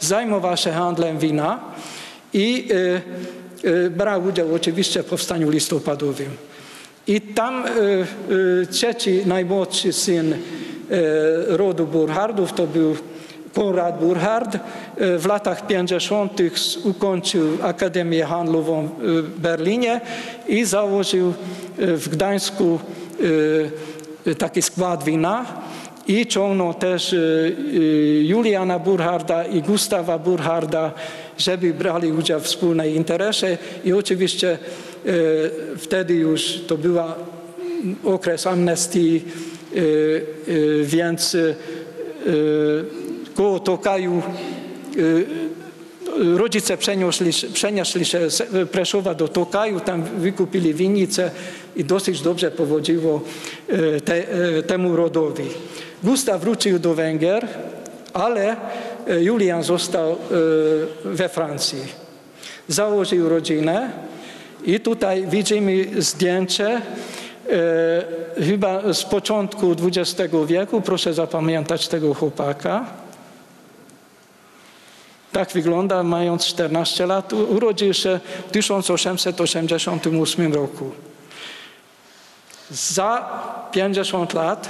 zajmował 0.00 0.56
się 0.56 0.70
handlem 0.70 1.18
wina 1.18 1.60
i 2.32 2.68
e, 3.64 3.70
e, 3.70 3.90
brał 3.90 4.24
udział 4.24 4.54
oczywiście 4.54 5.02
w 5.02 5.06
powstaniu 5.06 5.50
listopadowym. 5.50 6.30
I 7.06 7.20
tam 7.20 7.64
e, 7.64 7.70
e, 7.70 8.66
trzeci 8.66 9.22
najmłodszy 9.26 9.92
syn 9.92 10.34
rodu 11.48 11.86
Burhardów 11.86 12.52
to 12.52 12.66
był 12.66 12.96
Konrad 13.58 13.98
Burhard. 14.00 14.54
E, 14.54 15.18
W 15.18 15.26
latach 15.26 15.66
50. 15.66 16.32
ukończył 16.84 17.58
Akademię 17.62 18.24
Handlową 18.24 18.88
w 18.98 19.40
Berlinie 19.40 20.00
i 20.48 20.64
założył 20.64 21.28
e, 21.28 21.32
w 21.96 22.08
Gdańsku 22.08 22.78
e, 24.26 24.34
taki 24.34 24.62
skład 24.62 25.04
wina 25.04 25.46
i 26.06 26.26
ciągnął 26.26 26.74
też 26.74 27.12
e, 27.12 27.16
e, 27.16 27.50
Juliana 28.22 28.78
Burharda 28.78 29.44
i 29.44 29.62
Gustawa 29.62 30.18
Burharda, 30.18 30.92
żeby 31.38 31.74
brali 31.74 32.12
udział 32.12 32.40
w 32.40 32.44
wspólnej 32.44 32.96
interesie 32.96 33.58
i 33.84 33.92
oczywiście 33.92 34.50
e, 34.50 34.58
wtedy 35.76 36.14
już 36.14 36.60
to 36.66 36.76
była 36.76 37.14
okres 38.04 38.46
amnestii, 38.46 39.16
e, 39.16 39.20
e, 39.20 39.47
więc 40.82 41.34
e, 41.34 41.54
koło 43.34 43.60
Tokaju 43.60 44.22
rodzice 46.16 46.76
przenieśli, 46.76 47.30
przenieśli 47.52 48.04
się 48.04 48.30
z 48.30 48.68
Preszowa 48.70 49.14
do 49.14 49.28
Tokaju, 49.28 49.80
tam 49.80 50.02
wykupili 50.02 50.74
winnicę 50.74 51.30
i 51.76 51.84
dosyć 51.84 52.20
dobrze 52.20 52.50
powodziło 52.50 53.20
te, 54.04 54.22
temu 54.62 54.96
rodowi. 54.96 55.44
Gustaw 56.02 56.40
wrócił 56.40 56.78
do 56.78 56.94
Węgier, 56.94 57.48
ale 58.12 58.56
Julian 59.20 59.62
został 59.62 60.16
we 61.04 61.28
Francji. 61.28 61.78
Założył 62.68 63.28
rodzinę 63.28 63.90
i 64.64 64.80
tutaj 64.80 65.26
widzimy 65.26 65.86
zdjęcie 65.98 66.80
chyba 68.46 68.92
z 68.92 69.04
początku 69.04 69.76
XX 69.82 70.32
wieku. 70.46 70.80
Proszę 70.80 71.14
zapamiętać 71.14 71.88
tego 71.88 72.14
chłopaka. 72.14 72.84
tak 75.32 75.52
wygląda 75.52 76.02
mając 76.02 76.46
14 76.46 77.06
lat. 77.06 77.32
Urodził 77.32 77.94
się 77.94 78.20
w 78.48 78.50
1888 78.50 80.54
roku. 80.54 80.90
Za 82.70 83.30
50 83.72 84.34
lat 84.34 84.68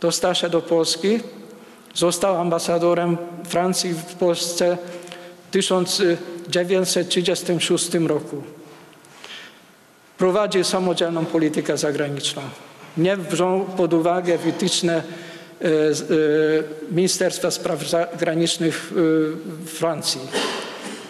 dostał 0.00 0.34
się 0.34 0.48
do 0.48 0.62
Polski, 0.62 1.20
został 1.94 2.40
ambasadorem 2.40 3.16
Francji 3.44 3.94
w 3.94 4.14
Polsce 4.14 4.78
w 5.48 5.52
1936 5.52 7.94
roku. 7.94 8.42
Prowadził 10.20 10.64
samodzielną 10.64 11.24
politykę 11.24 11.76
zagraniczną. 11.76 12.42
Nie 12.96 13.16
wziął 13.16 13.60
pod 13.60 13.94
uwagę 13.94 14.38
wytyczne 14.38 14.94
e, 14.94 15.66
e, 15.66 15.70
Ministerstwa 16.90 17.50
Spraw 17.50 17.88
Zagranicznych 17.88 18.92
Francji. 19.66 20.20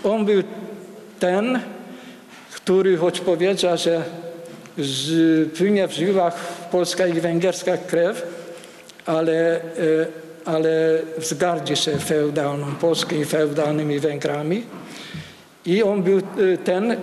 On 0.05 0.25
był 0.25 0.43
ten, 1.21 1.61
który 2.55 2.97
choć 2.97 3.21
powiedział, 3.21 3.77
że 3.79 4.03
płynie 5.59 5.89
w 5.89 5.93
żyłach 5.93 6.35
polska 6.71 7.07
i 7.07 7.21
węgierska 7.21 7.77
krew, 7.77 8.27
ale, 9.07 9.57
e, 9.57 9.61
ale 10.45 10.99
wzgardzi 11.19 11.77
się 11.77 11.99
feudalną 11.99 12.75
Polską 12.75 13.17
i 13.17 13.25
feudalnymi 13.25 13.99
Węgrami. 13.99 14.63
I 15.67 15.83
on 15.83 16.03
był 16.03 16.21
ten, 16.65 16.97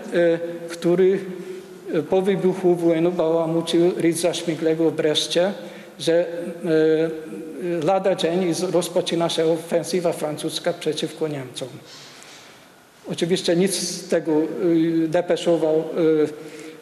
który 0.69 1.19
po 2.09 2.21
wybuchu 2.21 2.75
wojny 2.75 3.11
bałamucił 3.11 3.91
Rydza 3.97 4.33
Śmiglego 4.33 4.91
w 4.91 4.95
Breszcie, 4.95 5.53
że 5.99 6.13
e, 6.13 6.25
e, 6.25 7.85
lada 7.85 8.15
dzień 8.15 8.53
rozpoczyna 8.71 9.29
się 9.29 9.45
ofensywa 9.45 10.13
francuska 10.13 10.73
przeciwko 10.73 11.27
Niemcom. 11.27 11.67
Oczywiście 13.11 13.55
nic 13.55 13.75
z 13.75 14.07
tego 14.07 14.31
y, 14.63 15.07
depeszował 15.07 15.83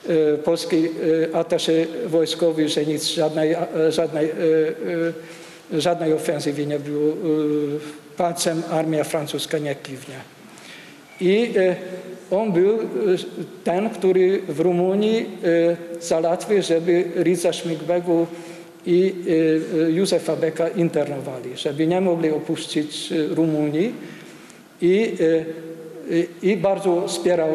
y, 0.08 0.12
y, 0.12 0.38
polski 0.38 0.76
y, 0.76 2.08
wojskowy, 2.08 2.70
że 2.70 2.86
nic, 2.86 3.06
żadnej, 3.06 3.56
żadnej, 3.90 4.26
y, 4.30 4.34
y, 5.74 5.82
żadnej 5.82 6.14
ofensywy 6.14 6.66
nie 6.66 6.80
było. 6.80 7.14
y, 7.14 7.16
Palcem 8.18 8.64
armia 8.72 9.04
francuska 9.04 9.58
nie 9.58 9.76
kiwnie. 9.76 10.16
I 11.22 11.58
y, 11.58 11.76
on 12.32 12.52
był 12.52 12.80
y, 12.80 12.86
ten, 13.64 13.90
który 13.90 14.42
w 14.50 14.60
Rumunii 14.60 15.26
y, 16.00 16.06
załatwił, 16.06 16.62
żeby 16.62 17.04
Rydza 17.16 17.54
Śmigłego 17.54 18.28
i 18.86 19.16
y, 19.28 19.92
Józefa 19.92 20.36
Beka 20.36 20.68
internowali, 20.68 21.50
żeby 21.56 21.88
nie 21.88 22.02
mogli 22.02 22.30
opuścić 22.32 23.14
Rumunii. 23.30 23.94
I, 24.82 25.14
i 26.42 26.58
bardzo 26.58 27.08
wspierał 27.08 27.50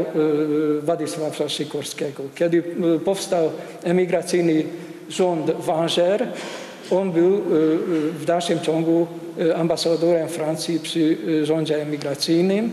Władysława 0.82 1.48
Sikorskiego. 1.48 2.22
Kiedy 2.34 2.62
powstał 3.04 3.50
emigracyjny 3.84 4.64
rząd 5.08 5.50
Węgier, 5.50 6.26
on 6.90 7.12
był 7.12 7.40
w 8.18 8.24
dalszym 8.26 8.60
ciągu 8.60 9.06
ambasadorem 9.56 10.28
Francji 10.28 10.80
przy 10.80 11.16
rządzie 11.46 11.82
emigracyjnym 11.82 12.72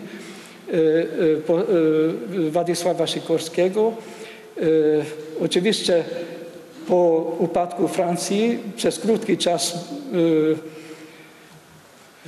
Władysława 2.51 3.07
Sikorskiego. 3.07 3.93
Y, 4.57 5.01
Oczywiście 5.43 6.03
po 6.87 7.35
upadku 7.39 7.87
Francji 7.87 8.59
przez 8.75 8.99
krótki 8.99 9.37
czas 9.37 9.73
y, 10.13 10.55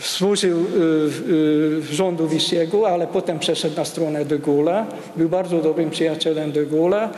służył 0.01 0.57
y, 0.59 0.63
y, 1.91 1.95
rządu 1.95 2.27
Wissiego, 2.27 2.89
ale 2.89 3.07
potem 3.07 3.39
przeszedł 3.39 3.75
na 3.75 3.85
stronę 3.85 4.25
de 4.25 4.39
Gaulle'a. 4.39 4.85
Był 5.15 5.29
bardzo 5.29 5.61
dobrym 5.61 5.89
przyjacielem 5.89 6.51
de 6.51 6.65
Gaulle'a 6.65 7.09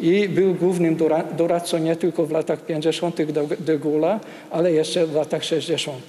i 0.00 0.28
był 0.28 0.54
głównym 0.54 0.96
dora- 0.96 1.24
doradcą 1.36 1.78
nie 1.78 1.96
tylko 1.96 2.26
w 2.26 2.30
latach 2.30 2.66
50. 2.66 3.16
de, 3.32 3.46
de 3.60 3.78
Gaulle'a, 3.78 4.18
ale 4.50 4.72
jeszcze 4.72 5.06
w 5.06 5.14
latach 5.14 5.44
60. 5.44 6.02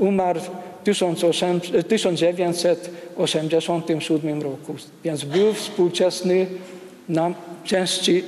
Umarł 0.00 0.40
w 0.40 0.50
1800 0.84 2.90
1987 3.26 4.42
roku, 4.42 4.76
więc 5.04 5.24
był 5.24 5.52
współczesny 5.52 6.46
nam 7.08 7.34
części, 7.64 8.24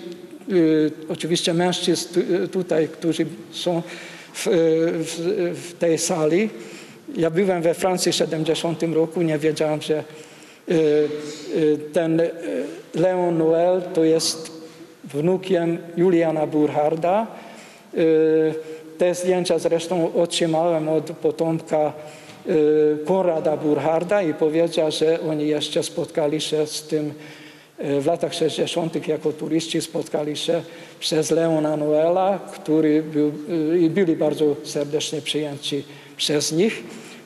y, 0.53 0.91
oczywiście 1.09 1.55
mężczyzn 1.55 2.21
y, 2.45 2.49
tutaj, 2.49 2.89
którzy 2.89 3.27
są 3.53 3.83
w, 4.33 4.47
y, 4.47 4.51
w, 4.51 5.17
w 5.55 5.79
tej 5.79 5.99
sali. 5.99 6.51
Ja 7.17 7.31
byłem 7.31 7.63
we 7.63 7.75
Francji 7.75 8.13
w 8.13 8.15
70 8.15 8.83
roku, 8.83 9.23
nie 9.23 9.39
wiedziałem, 9.39 9.83
że 9.83 10.05
ten 11.93 12.23
Leon 12.95 13.39
Noel 13.39 13.83
to 13.95 14.05
jest 14.05 14.53
wnukiem 15.05 15.79
Juliana 15.97 16.47
Burharda. 16.47 17.27
Te 19.03 19.15
zdjęcia 19.15 19.59
zresztą 19.59 20.15
otrzymałem 20.15 20.89
od 20.89 21.11
potomka 21.11 21.93
y, 22.47 22.99
Konrada 23.07 23.57
Burharda 23.57 24.23
i 24.23 24.35
powiedział, 24.35 24.91
że 24.91 25.21
oni 25.21 25.49
jeszcze 25.49 25.83
spotkali 25.83 26.41
się 26.41 26.67
z 26.67 26.83
tym 26.83 27.13
y, 27.81 28.01
w 28.01 28.07
latach 28.07 28.35
60. 28.35 29.09
jako 29.09 29.33
turyści 29.33 29.81
spotkali 29.81 30.37
się 30.37 30.63
przez 31.01 31.31
Leona 31.31 31.77
Noela, 31.77 32.39
który 32.53 33.03
był, 33.03 33.33
y, 33.75 33.79
i 33.79 33.91
byli 33.91 34.17
bardzo 34.17 34.57
serdecznie 34.65 35.21
przyjęci 35.21 35.85
przez 36.17 36.53
nich. 36.53 36.83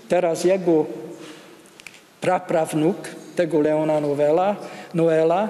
Teraz 0.09 0.45
jego 0.45 0.87
praprawnuk 2.21 2.97
tego 3.35 3.61
Leona 3.61 4.01
Noela, 4.01 4.57
Noela 4.95 5.49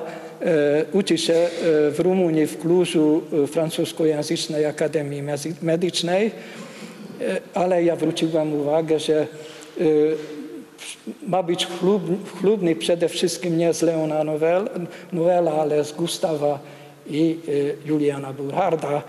uczy 0.92 1.18
się 1.18 1.34
e, 1.34 1.48
w 1.90 2.00
Rumunii 2.00 2.46
w 2.46 2.58
Klużu 2.58 3.22
e, 3.44 3.46
francuskojęzycznej 3.46 4.66
Akademii 4.66 5.22
Medycznej, 5.62 6.26
e, 7.20 7.40
ale 7.54 7.84
ja 7.84 7.96
zwróciłem 7.96 8.54
uwagę, 8.54 8.98
że 8.98 9.20
e, 9.20 9.26
ma 11.26 11.42
być 11.42 11.66
chlub, 11.66 12.02
chlubny 12.40 12.76
przede 12.76 13.08
wszystkim 13.08 13.58
nie 13.58 13.74
z 13.74 13.82
Leona 13.82 14.24
Noel, 14.24 14.68
Noela, 15.12 15.52
ale 15.52 15.84
z 15.84 15.92
Gustawa 15.92 16.58
i 17.10 17.38
e, 17.84 17.88
Juliana 17.88 18.32
Burharda. 18.32 19.02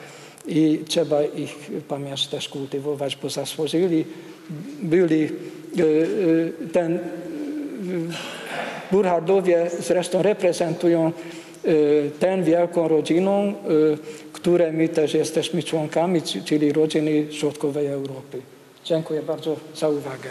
I 0.48 0.80
trzeba 0.88 1.24
ich 1.24 1.72
pamięć 1.88 2.28
też 2.28 2.50
kultywować, 2.50 3.18
bo 3.22 3.30
zasłużyli, 3.30 4.06
byli 4.84 5.24
e, 5.24 5.28
e, 5.28 6.68
ten 6.72 7.00
Burhardowie 8.92 9.70
zresztą 9.80 10.22
reprezentują 10.22 11.12
y, 11.66 12.12
tę 12.20 12.44
wielką 12.44 12.88
rodziną, 12.88 13.44
y, 13.44 14.34
której 14.34 14.74
my 14.74 14.90
też 14.90 15.14
jesteśmy 15.14 15.64
członkami, 15.64 16.22
czyli 16.22 16.74
rodziny 16.74 17.26
środkowej 17.32 17.88
Europy. 17.88 18.42
Dziękuję 18.86 19.22
bardzo 19.22 19.56
za 19.76 19.90
uwagę. 19.90 20.30